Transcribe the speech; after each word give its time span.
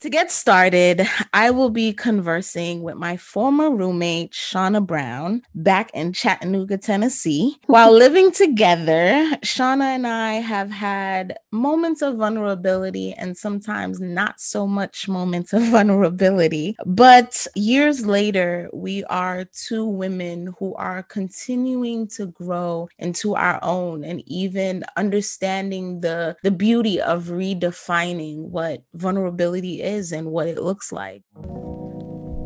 To 0.00 0.08
get 0.08 0.30
started, 0.30 1.06
I 1.34 1.50
will 1.50 1.68
be 1.68 1.92
conversing 1.92 2.82
with 2.82 2.96
my 2.96 3.18
former 3.18 3.70
roommate, 3.70 4.32
Shauna 4.32 4.86
Brown, 4.86 5.42
back 5.54 5.90
in 5.92 6.14
Chattanooga, 6.14 6.78
Tennessee. 6.78 7.58
While 7.66 7.92
living 8.04 8.32
together, 8.32 9.28
Shauna 9.44 9.96
and 9.96 10.06
I 10.06 10.34
have 10.36 10.70
had 10.70 11.36
moments 11.52 12.00
of 12.00 12.16
vulnerability 12.16 13.12
and 13.12 13.36
sometimes 13.36 14.00
not 14.00 14.40
so 14.40 14.66
much 14.66 15.06
moments 15.06 15.52
of 15.52 15.62
vulnerability. 15.70 16.76
But 16.86 17.46
years 17.54 18.06
later, 18.06 18.70
we 18.72 19.04
are 19.04 19.44
two 19.44 19.84
women 19.84 20.54
who 20.58 20.74
are 20.76 21.02
continuing 21.02 22.08
to 22.16 22.28
grow 22.28 22.88
into 22.98 23.34
our 23.34 23.58
own 23.62 24.04
and 24.04 24.22
even 24.26 24.82
understanding 24.96 26.00
the, 26.00 26.38
the 26.42 26.50
beauty 26.50 26.98
of 27.02 27.24
redefining 27.24 28.38
what 28.48 28.82
vulnerability 28.94 29.82
is 29.82 29.89
is 29.90 30.12
and 30.12 30.30
what 30.30 30.46
it 30.46 30.62
looks 30.62 30.92
like. 30.92 31.22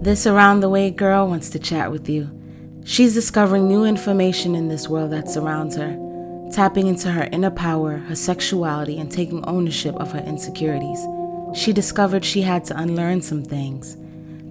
This 0.02 0.26
around 0.26 0.60
the 0.60 0.68
way 0.68 0.90
girl 0.90 1.28
wants 1.28 1.50
to 1.50 1.58
chat 1.58 1.90
with 1.90 2.08
you. 2.08 2.30
She's 2.84 3.14
discovering 3.14 3.66
new 3.66 3.84
information 3.84 4.54
in 4.54 4.68
this 4.68 4.88
world 4.88 5.12
that 5.12 5.30
surrounds 5.30 5.76
her, 5.76 5.96
tapping 6.52 6.86
into 6.86 7.10
her 7.10 7.28
inner 7.32 7.50
power, 7.50 7.96
her 7.98 8.14
sexuality, 8.14 8.98
and 8.98 9.10
taking 9.10 9.44
ownership 9.46 9.94
of 9.96 10.12
her 10.12 10.18
insecurities. 10.18 11.00
She 11.54 11.72
discovered 11.72 12.24
she 12.24 12.42
had 12.42 12.64
to 12.66 12.78
unlearn 12.78 13.22
some 13.22 13.42
things. 13.44 13.96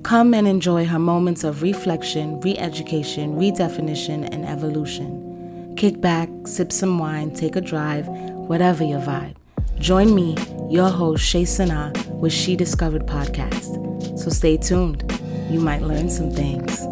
Come 0.04 0.34
and 0.34 0.48
enjoy 0.48 0.86
her 0.86 1.00
moments 1.00 1.44
of 1.44 1.62
reflection, 1.62 2.40
re 2.40 2.58
education, 2.58 3.36
redefinition, 3.36 4.28
and 4.34 4.46
evolution. 4.46 5.76
Kick 5.78 6.02
back, 6.02 6.30
sip 6.46 6.72
some 6.72 6.98
wine, 6.98 7.34
take 7.34 7.56
a 7.56 7.62
drive, 7.62 8.08
whatever 8.08 8.84
your 8.84 9.02
vibe. 9.02 9.36
Join 9.80 10.16
me, 10.16 10.36
your 10.70 10.90
host, 10.90 11.24
Shay 11.24 11.46
Sana, 11.46 11.92
with 12.10 12.32
She 12.32 12.56
Discovered 12.56 13.06
podcast. 13.06 14.18
So 14.18 14.30
stay 14.30 14.58
tuned. 14.58 15.04
You 15.50 15.60
might 15.60 15.82
learn 15.82 16.10
some 16.10 16.32
things. 16.32 16.86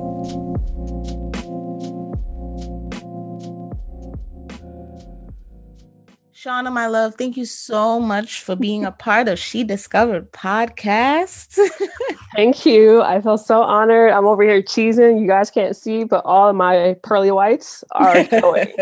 Shauna, 6.44 6.74
my 6.74 6.88
love, 6.88 7.14
thank 7.20 7.38
you 7.38 7.46
so 7.46 8.00
much 8.00 8.42
for 8.42 8.56
being 8.56 8.84
a 8.84 8.92
part 8.92 9.28
of 9.28 9.38
She 9.38 9.64
Discovered 9.64 10.32
podcast. 10.32 11.60
thank 12.36 12.66
you. 12.66 13.04
I 13.04 13.22
feel 13.22 13.38
so 13.38 13.62
honored. 13.62 14.12
I'm 14.12 14.26
over 14.26 14.42
here 14.42 14.64
cheesing. 14.64 15.22
You 15.22 15.28
guys 15.28 15.52
can't 15.52 15.76
see, 15.76 16.04
but 16.04 16.26
all 16.26 16.50
of 16.50 16.56
my 16.56 16.96
pearly 17.04 17.30
whites 17.30 17.84
are 17.92 18.26
showing. 18.26 18.74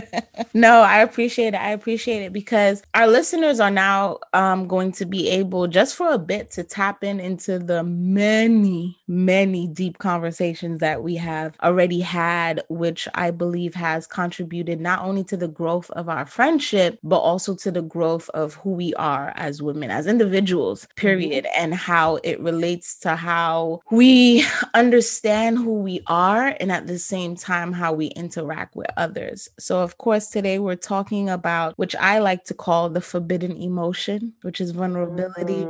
no, 0.54 0.82
I 0.82 0.98
appreciate 0.98 1.54
it. 1.54 1.60
I 1.60 1.70
appreciate 1.70 2.22
it 2.22 2.34
because 2.34 2.82
our 2.92 3.06
listeners 3.06 3.60
are 3.60 3.70
now 3.70 4.18
um, 4.34 4.68
going 4.68 4.92
to 4.92 5.06
be 5.06 5.30
able, 5.30 5.68
just 5.68 5.96
for 5.96 6.10
a 6.10 6.18
bit, 6.18 6.50
to 6.50 6.64
tap 6.64 7.02
in 7.02 7.18
into 7.18 7.58
the 7.58 7.82
many, 7.82 8.98
many 9.08 9.68
deep 9.68 9.96
conversations 9.96 10.80
that 10.80 11.02
we 11.02 11.14
have 11.16 11.56
already 11.62 12.00
had, 12.00 12.62
which 12.68 13.08
I 13.14 13.30
believe 13.30 13.74
has 13.74 14.06
contributed 14.06 14.82
not 14.82 15.00
only 15.00 15.24
to 15.24 15.38
the 15.38 15.48
growth 15.48 15.90
of 15.92 16.10
our 16.10 16.26
friendship, 16.26 16.98
but 17.06 17.18
also 17.18 17.54
to 17.54 17.70
the 17.70 17.82
growth 17.82 18.28
of 18.30 18.54
who 18.54 18.70
we 18.70 18.92
are 18.94 19.32
as 19.36 19.62
women, 19.62 19.90
as 19.90 20.06
individuals, 20.06 20.88
period, 20.96 21.44
mm-hmm. 21.44 21.62
and 21.62 21.74
how 21.74 22.16
it 22.24 22.40
relates 22.40 22.98
to 22.98 23.14
how 23.14 23.80
we 23.90 24.44
understand 24.74 25.56
who 25.56 25.74
we 25.74 26.00
are 26.08 26.56
and 26.60 26.72
at 26.72 26.86
the 26.86 26.98
same 26.98 27.36
time 27.36 27.72
how 27.72 27.92
we 27.92 28.06
interact 28.08 28.74
with 28.74 28.88
others. 28.96 29.48
So, 29.58 29.80
of 29.80 29.98
course, 29.98 30.28
today 30.28 30.58
we're 30.58 30.74
talking 30.74 31.30
about, 31.30 31.78
which 31.78 31.94
I 31.96 32.18
like 32.18 32.44
to 32.44 32.54
call 32.54 32.90
the 32.90 33.00
forbidden 33.00 33.56
emotion, 33.56 34.34
which 34.42 34.60
is 34.60 34.72
vulnerability. 34.72 35.64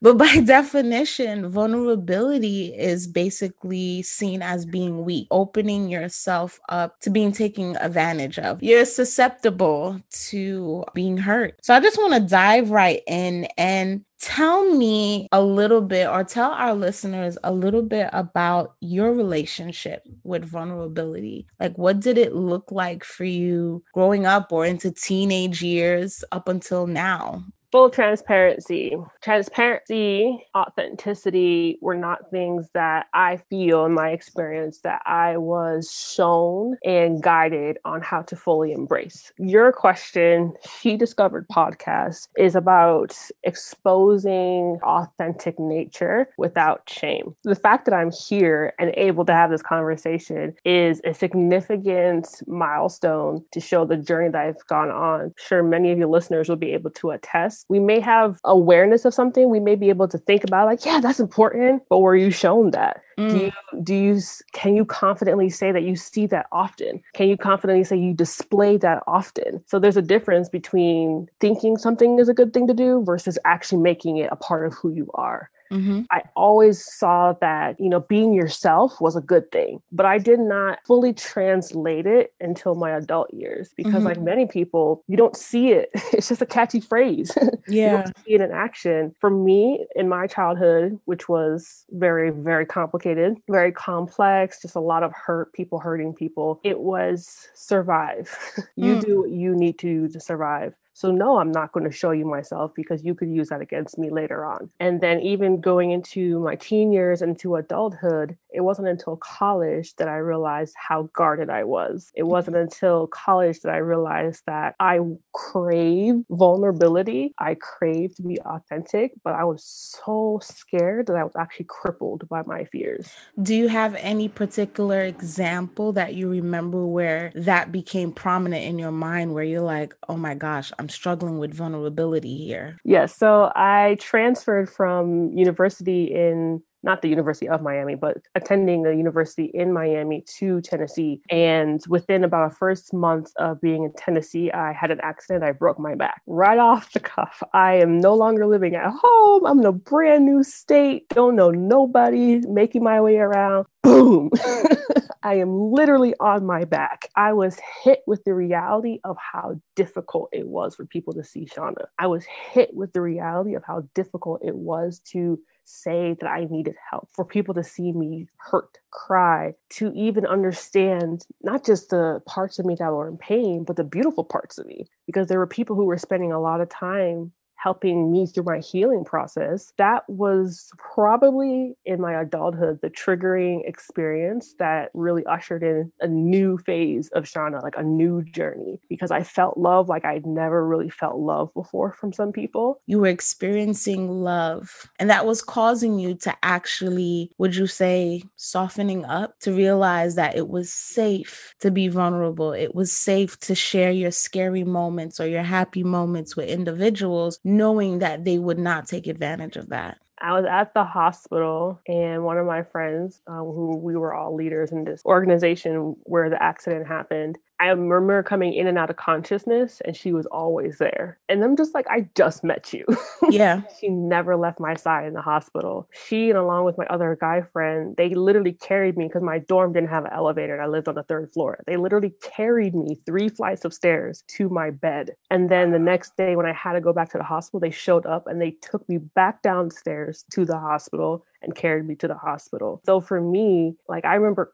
But 0.00 0.18
by 0.18 0.40
definition, 0.44 1.50
vulnerability 1.50 2.74
is 2.74 3.06
basically 3.06 4.02
seen 4.02 4.42
as 4.42 4.66
being 4.66 5.04
weak, 5.04 5.28
opening 5.30 5.88
yourself 5.88 6.58
up 6.68 6.98
to 7.00 7.10
being 7.10 7.32
taken 7.32 7.76
advantage 7.76 8.38
of. 8.38 8.62
You're 8.62 8.84
susceptible 8.84 10.00
to 10.28 10.84
being 10.94 11.16
hurt. 11.16 11.58
So 11.62 11.74
I 11.74 11.80
just 11.80 11.98
want 11.98 12.14
to 12.14 12.20
dive 12.20 12.70
right 12.70 13.02
in 13.06 13.46
and 13.56 14.04
tell 14.20 14.72
me 14.72 15.28
a 15.32 15.42
little 15.42 15.80
bit 15.80 16.08
or 16.08 16.24
tell 16.24 16.50
our 16.52 16.74
listeners 16.74 17.36
a 17.44 17.52
little 17.52 17.82
bit 17.82 18.08
about 18.12 18.74
your 18.80 19.12
relationship 19.12 20.02
with 20.24 20.44
vulnerability. 20.44 21.46
Like, 21.60 21.76
what 21.76 22.00
did 22.00 22.18
it 22.18 22.34
look 22.34 22.72
like 22.72 23.04
for 23.04 23.24
you 23.24 23.84
growing 23.92 24.26
up 24.26 24.52
or 24.52 24.64
into 24.64 24.90
teenage 24.90 25.62
years 25.62 26.24
up 26.32 26.48
until 26.48 26.86
now? 26.86 27.44
Full 27.76 27.90
transparency. 27.90 28.96
Transparency, 29.20 30.42
authenticity 30.56 31.78
were 31.82 31.94
not 31.94 32.30
things 32.30 32.70
that 32.72 33.04
I 33.12 33.36
feel 33.50 33.84
in 33.84 33.92
my 33.92 34.12
experience 34.12 34.80
that 34.80 35.02
I 35.04 35.36
was 35.36 35.92
shown 35.92 36.78
and 36.86 37.22
guided 37.22 37.76
on 37.84 38.00
how 38.00 38.22
to 38.22 38.34
fully 38.34 38.72
embrace. 38.72 39.30
Your 39.38 39.72
question, 39.72 40.54
She 40.80 40.96
Discovered 40.96 41.46
podcast, 41.48 42.28
is 42.38 42.54
about 42.54 43.14
exposing 43.42 44.78
authentic 44.82 45.58
nature 45.58 46.30
without 46.38 46.88
shame. 46.88 47.36
The 47.44 47.54
fact 47.54 47.84
that 47.84 47.92
I'm 47.92 48.10
here 48.10 48.72
and 48.78 48.90
able 48.96 49.26
to 49.26 49.34
have 49.34 49.50
this 49.50 49.60
conversation 49.60 50.54
is 50.64 51.02
a 51.04 51.12
significant 51.12 52.26
milestone 52.46 53.44
to 53.52 53.60
show 53.60 53.84
the 53.84 53.98
journey 53.98 54.30
that 54.30 54.40
I've 54.40 54.66
gone 54.66 54.90
on. 54.90 55.20
I'm 55.20 55.34
sure 55.36 55.62
many 55.62 55.92
of 55.92 55.98
your 55.98 56.08
listeners 56.08 56.48
will 56.48 56.56
be 56.56 56.72
able 56.72 56.90
to 56.92 57.10
attest 57.10 57.65
we 57.68 57.78
may 57.78 58.00
have 58.00 58.38
awareness 58.44 59.04
of 59.04 59.14
something 59.14 59.50
we 59.50 59.60
may 59.60 59.74
be 59.74 59.88
able 59.88 60.08
to 60.08 60.18
think 60.18 60.44
about 60.44 60.66
like 60.66 60.84
yeah 60.84 61.00
that's 61.00 61.20
important 61.20 61.82
but 61.88 61.98
were 61.98 62.16
you 62.16 62.30
shown 62.30 62.70
that? 62.70 63.02
Mm. 63.18 63.30
do 63.30 63.38
you 63.38 63.82
do 63.82 63.94
you 63.94 64.20
can 64.52 64.76
you 64.76 64.84
confidently 64.84 65.48
say 65.48 65.72
that 65.72 65.82
you 65.82 65.96
see 65.96 66.26
that 66.26 66.46
often? 66.52 67.02
Can 67.14 67.28
you 67.28 67.36
confidently 67.36 67.84
say 67.84 67.96
you 67.96 68.12
display 68.12 68.76
that 68.78 69.02
often? 69.06 69.62
So 69.66 69.78
there's 69.78 69.96
a 69.96 70.02
difference 70.02 70.48
between 70.48 71.28
thinking 71.40 71.78
something 71.78 72.18
is 72.18 72.28
a 72.28 72.34
good 72.34 72.52
thing 72.52 72.66
to 72.66 72.74
do 72.74 73.02
versus 73.04 73.38
actually 73.44 73.82
making 73.82 74.18
it 74.18 74.28
a 74.30 74.36
part 74.36 74.66
of 74.66 74.74
who 74.74 74.90
you 74.90 75.10
are 75.14 75.50
Mm-hmm. 75.70 76.02
I 76.10 76.22
always 76.34 76.84
saw 76.84 77.32
that, 77.40 77.78
you 77.80 77.88
know, 77.88 78.00
being 78.00 78.32
yourself 78.32 79.00
was 79.00 79.16
a 79.16 79.20
good 79.20 79.50
thing, 79.50 79.80
but 79.92 80.06
I 80.06 80.18
did 80.18 80.40
not 80.40 80.78
fully 80.86 81.12
translate 81.12 82.06
it 82.06 82.32
until 82.40 82.74
my 82.74 82.90
adult 82.90 83.32
years 83.32 83.72
because, 83.76 83.94
mm-hmm. 83.94 84.04
like 84.04 84.20
many 84.20 84.46
people, 84.46 85.02
you 85.08 85.16
don't 85.16 85.36
see 85.36 85.70
it. 85.70 85.90
It's 86.16 86.28
just 86.28 86.40
a 86.40 86.46
catchy 86.46 86.80
phrase. 86.80 87.36
Yeah. 87.68 88.06
see 88.24 88.34
it 88.34 88.40
in 88.40 88.52
action. 88.52 89.12
For 89.20 89.28
me, 89.28 89.86
in 89.96 90.08
my 90.08 90.28
childhood, 90.28 91.00
which 91.06 91.28
was 91.28 91.84
very, 91.90 92.30
very 92.30 92.64
complicated, 92.64 93.38
very 93.48 93.72
complex, 93.72 94.62
just 94.62 94.76
a 94.76 94.80
lot 94.80 95.02
of 95.02 95.12
hurt, 95.12 95.52
people 95.52 95.80
hurting 95.80 96.14
people, 96.14 96.60
it 96.62 96.78
was 96.78 97.48
survive. 97.54 98.38
you 98.76 98.96
mm. 98.96 99.04
do 99.04 99.20
what 99.22 99.30
you 99.30 99.54
need 99.54 99.78
to 99.80 100.08
to 100.08 100.20
survive. 100.20 100.74
So, 100.96 101.10
no, 101.10 101.38
I'm 101.38 101.52
not 101.52 101.72
going 101.72 101.84
to 101.84 101.92
show 101.92 102.12
you 102.12 102.24
myself 102.24 102.72
because 102.74 103.04
you 103.04 103.14
could 103.14 103.28
use 103.28 103.50
that 103.50 103.60
against 103.60 103.98
me 103.98 104.08
later 104.08 104.46
on. 104.46 104.70
And 104.80 105.02
then, 105.02 105.20
even 105.20 105.60
going 105.60 105.90
into 105.90 106.40
my 106.40 106.54
teen 106.54 106.90
years, 106.90 107.20
into 107.20 107.56
adulthood, 107.56 108.38
it 108.56 108.62
wasn't 108.62 108.88
until 108.88 109.18
college 109.18 109.94
that 109.96 110.08
I 110.08 110.16
realized 110.16 110.74
how 110.78 111.10
guarded 111.12 111.50
I 111.50 111.64
was. 111.64 112.10
It 112.14 112.22
wasn't 112.22 112.56
mm-hmm. 112.56 112.62
until 112.62 113.08
college 113.08 113.60
that 113.60 113.74
I 113.74 113.76
realized 113.76 114.44
that 114.46 114.74
I 114.80 115.00
crave 115.34 116.24
vulnerability. 116.30 117.34
I 117.38 117.56
crave 117.56 118.14
to 118.14 118.22
be 118.22 118.40
authentic, 118.40 119.12
but 119.22 119.34
I 119.34 119.44
was 119.44 119.62
so 119.62 120.40
scared 120.42 121.08
that 121.08 121.16
I 121.16 121.24
was 121.24 121.36
actually 121.38 121.66
crippled 121.66 122.26
by 122.30 122.40
my 122.46 122.64
fears. 122.64 123.12
Do 123.42 123.54
you 123.54 123.68
have 123.68 123.94
any 123.96 124.28
particular 124.28 125.02
example 125.02 125.92
that 125.92 126.14
you 126.14 126.30
remember 126.30 126.86
where 126.86 127.32
that 127.34 127.70
became 127.70 128.12
prominent 128.12 128.64
in 128.64 128.78
your 128.78 128.92
mind 128.92 129.34
where 129.34 129.44
you're 129.44 129.60
like, 129.60 129.94
oh 130.08 130.16
my 130.16 130.34
gosh, 130.34 130.72
I'm 130.78 130.85
struggling 130.88 131.38
with 131.38 131.54
vulnerability 131.54 132.36
here? 132.36 132.76
Yes. 132.84 133.16
So 133.16 133.52
I 133.54 133.96
transferred 134.00 134.70
from 134.70 135.32
university 135.32 136.04
in 136.04 136.62
not 136.86 137.02
the 137.02 137.08
University 137.08 137.48
of 137.48 137.60
Miami, 137.60 137.96
but 137.96 138.18
attending 138.34 138.86
a 138.86 138.92
university 138.92 139.50
in 139.52 139.72
Miami 139.72 140.24
to 140.38 140.60
Tennessee. 140.60 141.20
And 141.28 141.82
within 141.88 142.22
about 142.24 142.52
a 142.52 142.54
first 142.54 142.94
month 142.94 143.32
of 143.38 143.60
being 143.60 143.82
in 143.84 143.92
Tennessee, 143.94 144.50
I 144.52 144.72
had 144.72 144.90
an 144.90 145.00
accident. 145.02 145.44
I 145.44 145.52
broke 145.52 145.78
my 145.78 145.96
back 145.96 146.22
right 146.26 146.58
off 146.58 146.92
the 146.92 147.00
cuff. 147.00 147.42
I 147.52 147.74
am 147.74 147.98
no 147.98 148.14
longer 148.14 148.46
living 148.46 148.76
at 148.76 148.88
home. 148.88 149.44
I'm 149.44 149.58
in 149.58 149.66
a 149.66 149.72
brand 149.72 150.24
new 150.24 150.44
state, 150.44 151.08
don't 151.08 151.34
know 151.34 151.50
nobody, 151.50 152.40
making 152.46 152.84
my 152.84 153.00
way 153.00 153.16
around. 153.16 153.66
Boom. 153.86 154.30
I 155.22 155.34
am 155.36 155.70
literally 155.70 156.12
on 156.18 156.44
my 156.44 156.64
back. 156.64 157.08
I 157.14 157.32
was 157.34 157.56
hit 157.84 158.00
with 158.08 158.24
the 158.24 158.34
reality 158.34 158.98
of 159.04 159.16
how 159.16 159.60
difficult 159.76 160.28
it 160.32 160.48
was 160.48 160.74
for 160.74 160.86
people 160.86 161.14
to 161.14 161.22
see 161.22 161.46
Shauna. 161.46 161.86
I 161.98 162.08
was 162.08 162.24
hit 162.24 162.74
with 162.74 162.92
the 162.94 163.00
reality 163.00 163.54
of 163.54 163.62
how 163.64 163.88
difficult 163.94 164.42
it 164.44 164.56
was 164.56 165.00
to 165.12 165.38
say 165.64 166.16
that 166.20 166.28
I 166.28 166.46
needed 166.50 166.74
help, 166.90 167.08
for 167.14 167.24
people 167.24 167.54
to 167.54 167.64
see 167.64 167.92
me 167.92 168.26
hurt, 168.38 168.78
cry, 168.90 169.54
to 169.74 169.92
even 169.94 170.26
understand 170.26 171.24
not 171.42 171.64
just 171.64 171.90
the 171.90 172.20
parts 172.26 172.58
of 172.58 172.66
me 172.66 172.74
that 172.80 172.92
were 172.92 173.08
in 173.08 173.18
pain, 173.18 173.62
but 173.64 173.76
the 173.76 173.84
beautiful 173.84 174.24
parts 174.24 174.58
of 174.58 174.66
me. 174.66 174.86
Because 175.06 175.28
there 175.28 175.38
were 175.38 175.46
people 175.46 175.76
who 175.76 175.84
were 175.84 175.98
spending 175.98 176.32
a 176.32 176.40
lot 176.40 176.60
of 176.60 176.68
time 176.70 177.32
helping 177.66 178.12
me 178.12 178.26
through 178.28 178.44
my 178.44 178.60
healing 178.60 179.04
process, 179.04 179.72
that 179.76 180.04
was 180.08 180.70
probably 180.78 181.74
in 181.84 182.00
my 182.00 182.14
adulthood 182.20 182.78
the 182.80 182.88
triggering 182.88 183.68
experience 183.68 184.54
that 184.60 184.88
really 184.94 185.26
ushered 185.26 185.64
in 185.64 185.90
a 186.00 186.06
new 186.06 186.56
phase 186.58 187.08
of 187.08 187.24
Shauna, 187.24 187.60
like 187.64 187.74
a 187.76 187.82
new 187.82 188.22
journey, 188.22 188.78
because 188.88 189.10
I 189.10 189.24
felt 189.24 189.58
love 189.58 189.88
like 189.88 190.04
I'd 190.04 190.24
never 190.24 190.64
really 190.64 190.88
felt 190.88 191.18
love 191.18 191.52
before 191.54 191.92
from 191.92 192.12
some 192.12 192.30
people. 192.30 192.80
You 192.86 193.00
were 193.00 193.08
experiencing 193.08 194.22
love, 194.22 194.88
and 195.00 195.10
that 195.10 195.26
was 195.26 195.42
causing 195.42 195.98
you 195.98 196.14
to 196.18 196.32
actually, 196.44 197.32
would 197.38 197.56
you 197.56 197.66
say, 197.66 198.22
softening 198.36 199.04
up 199.06 199.40
to 199.40 199.52
realize 199.52 200.14
that 200.14 200.36
it 200.36 200.48
was 200.48 200.72
safe 200.72 201.56
to 201.58 201.72
be 201.72 201.88
vulnerable. 201.88 202.52
It 202.52 202.76
was 202.76 202.92
safe 202.92 203.40
to 203.40 203.56
share 203.56 203.90
your 203.90 204.12
scary 204.12 204.62
moments 204.62 205.18
or 205.18 205.26
your 205.26 205.42
happy 205.42 205.82
moments 205.82 206.36
with 206.36 206.48
individuals, 206.48 207.40
knowing 207.56 208.00
that 208.00 208.24
they 208.24 208.38
would 208.38 208.58
not 208.58 208.86
take 208.86 209.06
advantage 209.06 209.56
of 209.56 209.68
that. 209.70 209.98
I 210.18 210.32
was 210.32 210.46
at 210.46 210.72
the 210.72 210.84
hospital, 210.84 211.80
and 211.86 212.24
one 212.24 212.38
of 212.38 212.46
my 212.46 212.62
friends, 212.62 213.20
um, 213.26 213.44
who 213.44 213.76
we 213.76 213.96
were 213.96 214.14
all 214.14 214.34
leaders 214.34 214.72
in 214.72 214.84
this 214.84 215.02
organization 215.04 215.96
where 216.04 216.30
the 216.30 216.42
accident 216.42 216.86
happened, 216.86 217.38
I 217.58 217.68
remember 217.68 218.22
coming 218.22 218.52
in 218.52 218.66
and 218.66 218.76
out 218.76 218.90
of 218.90 218.96
consciousness, 218.96 219.80
and 219.84 219.96
she 219.96 220.12
was 220.12 220.26
always 220.26 220.78
there. 220.78 221.18
And 221.28 221.42
I'm 221.42 221.56
just 221.56 221.74
like, 221.74 221.86
I 221.88 222.08
just 222.14 222.44
met 222.44 222.72
you. 222.72 222.84
Yeah. 223.30 223.62
she 223.80 223.88
never 223.88 224.36
left 224.36 224.60
my 224.60 224.74
side 224.74 225.06
in 225.06 225.14
the 225.14 225.22
hospital. 225.22 225.88
She, 226.06 226.28
and 226.28 226.38
along 226.38 226.64
with 226.64 226.76
my 226.78 226.86
other 226.86 227.16
guy 227.20 227.42
friend, 227.52 227.96
they 227.96 228.10
literally 228.10 228.52
carried 228.52 228.96
me 228.96 229.06
because 229.06 229.22
my 229.22 229.38
dorm 229.38 229.72
didn't 229.72 229.88
have 229.88 230.04
an 230.04 230.12
elevator 230.12 230.54
and 230.54 230.62
I 230.62 230.66
lived 230.66 230.88
on 230.88 230.94
the 230.94 231.02
third 231.02 231.32
floor. 231.32 231.58
They 231.66 231.76
literally 231.76 232.12
carried 232.22 232.74
me 232.74 232.96
three 233.06 233.28
flights 233.28 233.64
of 233.64 233.72
stairs 233.72 234.22
to 234.28 234.48
my 234.48 234.70
bed. 234.70 235.16
And 235.30 235.50
then 235.50 235.72
the 235.72 235.78
next 235.78 236.16
day, 236.16 236.36
when 236.36 236.46
I 236.46 236.52
had 236.52 236.74
to 236.74 236.80
go 236.80 236.92
back 236.92 237.10
to 237.12 237.18
the 237.18 237.24
hospital, 237.24 237.60
they 237.60 237.70
showed 237.70 238.06
up 238.06 238.26
and 238.26 238.40
they 238.40 238.52
took 238.62 238.88
me 238.88 238.98
back 238.98 239.42
downstairs 239.42 240.24
to 240.30 240.44
the 240.44 240.58
hospital 240.58 241.24
and 241.46 241.54
carried 241.54 241.86
me 241.86 241.94
to 241.96 242.08
the 242.08 242.14
hospital. 242.14 242.82
So 242.84 243.00
for 243.00 243.20
me, 243.20 243.76
like 243.88 244.04
I 244.04 244.16
remember 244.16 244.52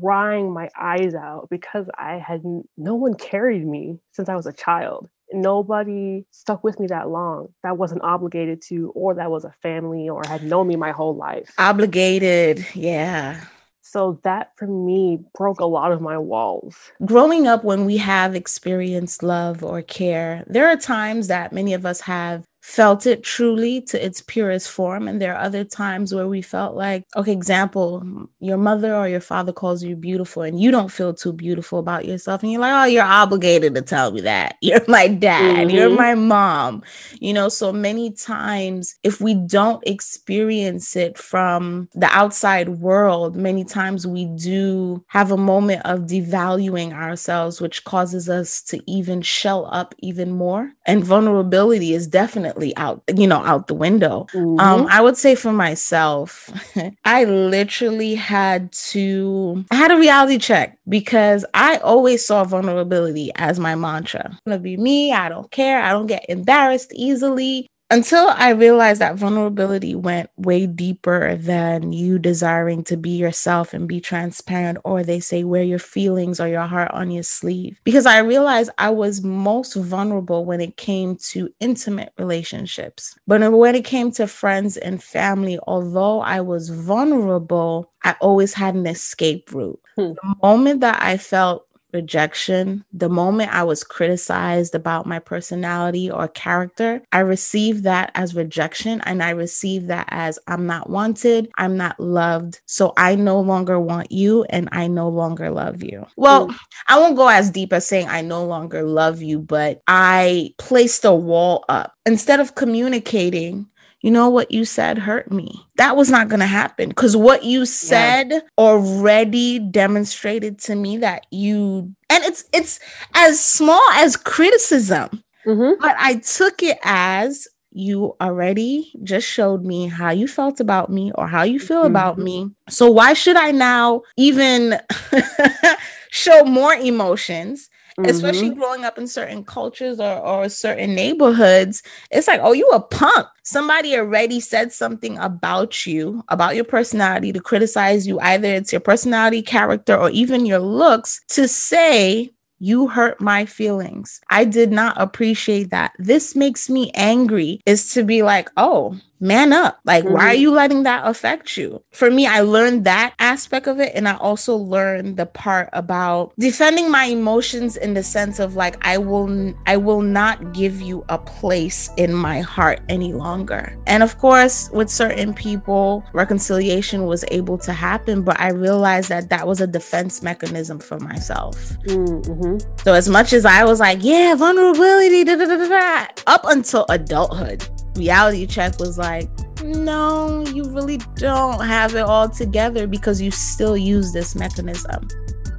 crying 0.00 0.52
my 0.52 0.68
eyes 0.78 1.14
out 1.14 1.48
because 1.50 1.86
I 1.96 2.18
had 2.18 2.42
no 2.76 2.94
one 2.94 3.14
carried 3.14 3.66
me 3.66 3.98
since 4.12 4.28
I 4.28 4.36
was 4.36 4.46
a 4.46 4.52
child. 4.52 5.08
Nobody 5.32 6.26
stuck 6.30 6.62
with 6.62 6.78
me 6.78 6.88
that 6.88 7.08
long 7.08 7.48
that 7.62 7.78
wasn't 7.78 8.02
obligated 8.02 8.60
to, 8.68 8.90
or 8.90 9.14
that 9.14 9.30
was 9.30 9.44
a 9.44 9.54
family 9.62 10.08
or 10.08 10.22
had 10.26 10.44
known 10.44 10.68
me 10.68 10.76
my 10.76 10.90
whole 10.90 11.16
life. 11.16 11.54
Obligated, 11.56 12.66
yeah. 12.74 13.40
So 13.80 14.20
that 14.24 14.52
for 14.56 14.66
me 14.66 15.20
broke 15.36 15.60
a 15.60 15.64
lot 15.66 15.90
of 15.90 16.00
my 16.00 16.16
walls. 16.18 16.76
Growing 17.04 17.46
up, 17.46 17.64
when 17.64 17.84
we 17.84 17.96
have 17.96 18.34
experienced 18.34 19.22
love 19.22 19.64
or 19.64 19.82
care, 19.82 20.44
there 20.46 20.68
are 20.68 20.76
times 20.76 21.28
that 21.28 21.52
many 21.52 21.72
of 21.74 21.84
us 21.84 22.02
have 22.02 22.44
felt 22.62 23.06
it 23.06 23.24
truly 23.24 23.80
to 23.80 24.02
its 24.02 24.20
purest 24.20 24.70
form. 24.70 25.08
And 25.08 25.20
there 25.20 25.34
are 25.34 25.42
other 25.42 25.64
times 25.64 26.14
where 26.14 26.28
we 26.28 26.40
felt 26.40 26.76
like 26.76 27.04
okay 27.16 27.32
example 27.32 28.28
your 28.38 28.56
mother 28.56 28.94
or 28.94 29.08
your 29.08 29.20
father 29.20 29.52
calls 29.52 29.82
you 29.82 29.96
beautiful 29.96 30.42
and 30.42 30.60
you 30.60 30.70
don't 30.70 30.90
feel 30.90 31.12
too 31.12 31.32
beautiful 31.32 31.80
about 31.80 32.04
yourself. 32.04 32.42
And 32.42 32.52
you're 32.52 32.60
like 32.60 32.72
oh 32.72 32.84
you're 32.84 33.02
obligated 33.02 33.74
to 33.74 33.82
tell 33.82 34.12
me 34.12 34.20
that. 34.22 34.56
You're 34.62 34.80
my 34.86 35.08
dad. 35.08 35.66
Mm-hmm. 35.66 35.70
you're 35.70 35.90
my 35.90 36.14
mom. 36.14 36.84
You 37.18 37.32
know 37.32 37.48
so 37.48 37.72
many 37.72 38.12
times 38.12 38.94
if 39.02 39.20
we 39.20 39.34
don't 39.34 39.82
experience 39.86 40.94
it 40.94 41.18
from 41.18 41.88
the 41.94 42.06
outside 42.06 42.68
world 42.68 43.34
many 43.34 43.64
times 43.64 44.06
we 44.06 44.26
do 44.26 45.04
have 45.08 45.32
a 45.32 45.36
moment 45.36 45.82
of 45.84 46.02
devaluing 46.02 46.92
ourselves 46.92 47.60
which 47.60 47.82
causes 47.82 48.28
us 48.28 48.62
to 48.62 48.80
even 48.86 49.20
shell 49.20 49.68
up 49.72 49.96
even 49.98 50.30
more. 50.30 50.70
And 50.86 51.04
vulnerability 51.04 51.92
is 51.92 52.06
definitely 52.06 52.51
definitely 52.52 52.76
out, 52.76 53.02
you 53.14 53.26
know, 53.26 53.38
out 53.44 53.66
the 53.66 53.74
window. 53.74 54.26
Um, 54.34 54.40
mm-hmm. 54.40 54.60
Um, 54.60 54.86
I 54.90 55.00
would 55.00 55.16
say 55.16 55.34
for 55.34 55.52
myself, 55.52 56.50
I 57.04 57.24
literally 57.24 58.14
had 58.14 58.72
to, 58.90 59.64
I 59.70 59.76
had 59.76 59.90
a 59.90 59.98
reality 59.98 60.38
check 60.38 60.78
because 60.88 61.44
I 61.54 61.78
always 61.78 62.24
saw 62.24 62.44
vulnerability 62.44 63.30
as 63.36 63.58
my 63.58 63.74
mantra. 63.74 64.26
I'm 64.26 64.38
gonna 64.46 64.58
be 64.58 64.76
me. 64.76 65.12
I 65.12 65.28
don't 65.28 65.50
care. 65.50 65.82
I 65.82 65.90
don't 65.90 66.06
get 66.06 66.26
embarrassed 66.28 66.92
easily 66.94 67.68
until 67.92 68.28
I 68.30 68.52
realized 68.52 69.02
that 69.02 69.16
vulnerability 69.16 69.94
went 69.94 70.30
way 70.38 70.66
deeper 70.66 71.36
than 71.36 71.92
you 71.92 72.18
desiring 72.18 72.84
to 72.84 72.96
be 72.96 73.10
yourself 73.10 73.74
and 73.74 73.86
be 73.86 74.00
transparent, 74.00 74.78
or 74.82 75.02
they 75.02 75.20
say 75.20 75.44
wear 75.44 75.62
your 75.62 75.78
feelings 75.78 76.40
or 76.40 76.48
your 76.48 76.62
heart 76.62 76.90
on 76.92 77.10
your 77.10 77.22
sleeve. 77.22 77.78
Because 77.84 78.06
I 78.06 78.20
realized 78.20 78.70
I 78.78 78.88
was 78.88 79.22
most 79.22 79.74
vulnerable 79.74 80.46
when 80.46 80.62
it 80.62 80.78
came 80.78 81.16
to 81.32 81.52
intimate 81.60 82.14
relationships. 82.16 83.14
But 83.26 83.52
when 83.52 83.74
it 83.74 83.84
came 83.84 84.10
to 84.12 84.26
friends 84.26 84.78
and 84.78 85.02
family, 85.02 85.58
although 85.66 86.20
I 86.20 86.40
was 86.40 86.70
vulnerable, 86.70 87.92
I 88.04 88.16
always 88.22 88.54
had 88.54 88.74
an 88.74 88.86
escape 88.86 89.52
route. 89.52 89.80
Hmm. 89.96 90.14
The 90.14 90.36
moment 90.42 90.80
that 90.80 91.02
I 91.02 91.18
felt 91.18 91.66
rejection. 91.92 92.84
The 92.92 93.08
moment 93.08 93.54
I 93.54 93.64
was 93.64 93.84
criticized 93.84 94.74
about 94.74 95.06
my 95.06 95.18
personality 95.18 96.10
or 96.10 96.28
character, 96.28 97.02
I 97.12 97.20
received 97.20 97.84
that 97.84 98.10
as 98.14 98.34
rejection 98.34 99.00
and 99.04 99.22
I 99.22 99.30
received 99.30 99.88
that 99.88 100.06
as 100.10 100.38
I'm 100.46 100.66
not 100.66 100.90
wanted, 100.90 101.50
I'm 101.56 101.76
not 101.76 101.98
loved. 102.00 102.60
So 102.66 102.92
I 102.96 103.14
no 103.14 103.40
longer 103.40 103.78
want 103.78 104.12
you 104.12 104.44
and 104.44 104.68
I 104.72 104.86
no 104.86 105.08
longer 105.08 105.50
love 105.50 105.82
you. 105.82 106.06
Well, 106.16 106.48
mm. 106.48 106.56
I 106.88 106.98
won't 106.98 107.16
go 107.16 107.28
as 107.28 107.50
deep 107.50 107.72
as 107.72 107.86
saying 107.86 108.08
I 108.08 108.22
no 108.22 108.44
longer 108.44 108.82
love 108.82 109.22
you, 109.22 109.38
but 109.38 109.82
I 109.86 110.54
placed 110.58 111.04
a 111.04 111.12
wall 111.12 111.64
up. 111.68 111.92
Instead 112.04 112.40
of 112.40 112.54
communicating, 112.54 113.68
you 114.02 114.10
know 114.10 114.28
what 114.28 114.50
you 114.50 114.64
said 114.64 114.98
hurt 114.98 115.30
me. 115.30 115.64
That 115.76 115.96
was 115.96 116.10
not 116.10 116.28
going 116.28 116.40
to 116.40 116.46
happen 116.46 116.88
because 116.88 117.16
what 117.16 117.44
you 117.44 117.64
said 117.64 118.30
yeah. 118.30 118.40
already 118.58 119.60
demonstrated 119.60 120.58
to 120.60 120.74
me 120.74 120.98
that 120.98 121.26
you, 121.30 121.94
and 122.10 122.24
it's 122.24 122.44
it's 122.52 122.80
as 123.14 123.42
small 123.42 123.82
as 123.92 124.16
criticism, 124.16 125.22
mm-hmm. 125.46 125.80
but 125.80 125.94
I 125.98 126.16
took 126.16 126.62
it 126.62 126.78
as 126.82 127.46
you 127.70 128.14
already 128.20 128.92
just 129.02 129.26
showed 129.26 129.64
me 129.64 129.86
how 129.86 130.10
you 130.10 130.28
felt 130.28 130.60
about 130.60 130.90
me 130.90 131.12
or 131.14 131.26
how 131.26 131.44
you 131.44 131.58
feel 131.58 131.78
mm-hmm. 131.78 131.86
about 131.86 132.18
me. 132.18 132.50
So 132.68 132.90
why 132.90 133.14
should 133.14 133.36
I 133.36 133.52
now 133.52 134.02
even 134.16 134.78
show 136.10 136.44
more 136.44 136.74
emotions? 136.74 137.70
Mm-hmm. 137.98 138.10
especially 138.10 138.50
growing 138.50 138.84
up 138.84 138.98
in 138.98 139.06
certain 139.06 139.44
cultures 139.44 140.00
or, 140.00 140.18
or 140.18 140.48
certain 140.48 140.94
neighborhoods. 140.94 141.82
It's 142.10 142.28
like, 142.28 142.40
oh, 142.42 142.52
you 142.52 142.68
a 142.68 142.80
punk. 142.80 143.26
Somebody 143.42 143.96
already 143.96 144.40
said 144.40 144.72
something 144.72 145.18
about 145.18 145.86
you, 145.86 146.22
about 146.28 146.54
your 146.54 146.64
personality 146.64 147.32
to 147.32 147.40
criticize 147.40 148.06
you. 148.06 148.20
Either 148.20 148.48
it's 148.48 148.72
your 148.72 148.80
personality, 148.80 149.42
character, 149.42 149.96
or 149.96 150.10
even 150.10 150.46
your 150.46 150.60
looks 150.60 151.20
to 151.28 151.48
say, 151.48 152.30
you 152.62 152.86
hurt 152.86 153.20
my 153.20 153.44
feelings. 153.44 154.20
I 154.30 154.44
did 154.44 154.70
not 154.70 154.94
appreciate 154.96 155.70
that. 155.70 155.94
This 155.98 156.36
makes 156.36 156.70
me 156.70 156.92
angry, 156.94 157.60
is 157.66 157.92
to 157.94 158.04
be 158.04 158.22
like, 158.22 158.50
oh, 158.56 158.96
man 159.22 159.52
up. 159.52 159.78
Like, 159.84 160.04
mm-hmm. 160.04 160.14
why 160.14 160.26
are 160.26 160.32
mm-hmm. 160.32 160.42
you 160.42 160.50
letting 160.50 160.82
that 160.82 161.06
affect 161.06 161.56
you? 161.56 161.82
For 161.92 162.10
me, 162.10 162.26
I 162.26 162.40
learned 162.40 162.84
that 162.84 163.14
aspect 163.18 163.66
of 163.66 163.78
it. 163.78 163.92
And 163.94 164.08
I 164.08 164.16
also 164.16 164.56
learned 164.56 165.16
the 165.16 165.26
part 165.26 165.70
about 165.72 166.32
defending 166.38 166.90
my 166.90 167.04
emotions 167.04 167.76
in 167.76 167.94
the 167.94 168.02
sense 168.02 168.40
of 168.40 168.56
like, 168.56 168.76
I 168.84 168.98
will, 168.98 169.54
I 169.66 169.76
will 169.76 170.02
not 170.02 170.52
give 170.52 170.80
you 170.80 171.04
a 171.08 171.18
place 171.18 171.88
in 171.96 172.12
my 172.12 172.40
heart 172.40 172.80
any 172.88 173.12
longer. 173.12 173.78
And 173.86 174.02
of 174.02 174.18
course, 174.18 174.68
with 174.72 174.90
certain 174.90 175.32
people, 175.32 176.04
reconciliation 176.12 177.06
was 177.06 177.24
able 177.30 177.58
to 177.58 177.72
happen, 177.72 178.22
but 178.22 178.38
I 178.40 178.50
realized 178.50 179.08
that 179.10 179.30
that 179.30 179.46
was 179.46 179.60
a 179.60 179.66
defense 179.66 180.22
mechanism 180.22 180.80
for 180.80 180.98
myself. 180.98 181.56
Mm-hmm. 181.86 182.58
So 182.80 182.94
as 182.94 183.08
much 183.08 183.32
as 183.32 183.44
I 183.44 183.64
was 183.64 183.78
like, 183.78 183.98
yeah, 184.02 184.34
vulnerability, 184.34 185.22
da, 185.22 185.36
da, 185.36 185.46
da, 185.46 186.06
up 186.26 186.42
until 186.44 186.86
adulthood, 186.88 187.68
reality 187.96 188.46
check 188.46 188.78
was 188.78 188.98
like, 188.98 189.28
no, 189.62 190.44
you 190.46 190.64
really 190.70 190.98
don't 191.16 191.64
have 191.64 191.94
it 191.94 192.00
all 192.00 192.28
together 192.28 192.86
because 192.86 193.20
you 193.20 193.30
still 193.30 193.76
use 193.76 194.12
this 194.12 194.34
mechanism. 194.34 195.08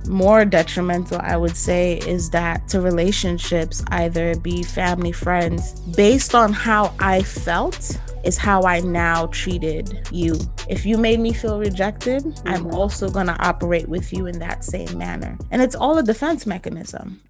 More 0.08 0.44
detrimental, 0.44 1.20
I 1.22 1.38
would 1.38 1.56
say, 1.56 2.00
is 2.00 2.30
that 2.32 2.68
to 2.70 2.82
relationships, 2.82 3.84
either 3.88 4.36
be 4.36 4.62
family, 4.63 5.13
friends, 5.13 5.80
based 5.96 6.36
on 6.36 6.52
how 6.52 6.94
I 7.00 7.24
felt 7.24 7.98
is 8.25 8.38
how 8.38 8.63
I 8.63 8.80
now 8.82 9.28
treated 9.28 10.08
you. 10.12 10.36
If 10.70 10.86
you 10.86 10.98
made 10.98 11.20
me 11.20 11.34
feel 11.34 11.60
rejected, 11.60 12.24
mm-hmm. 12.24 12.48
I'm 12.48 12.74
also 12.74 13.10
going 13.10 13.28
to 13.28 13.38
operate 13.46 13.88
with 13.88 14.12
you 14.12 14.28
in 14.28 14.40
that 14.40 14.63
same 14.63 14.98
manner. 14.98 15.38
And 15.52 15.62
it's 15.62 15.75
all 15.75 15.98
a 15.98 16.04
defense 16.04 16.46
mechanism. 16.46 17.22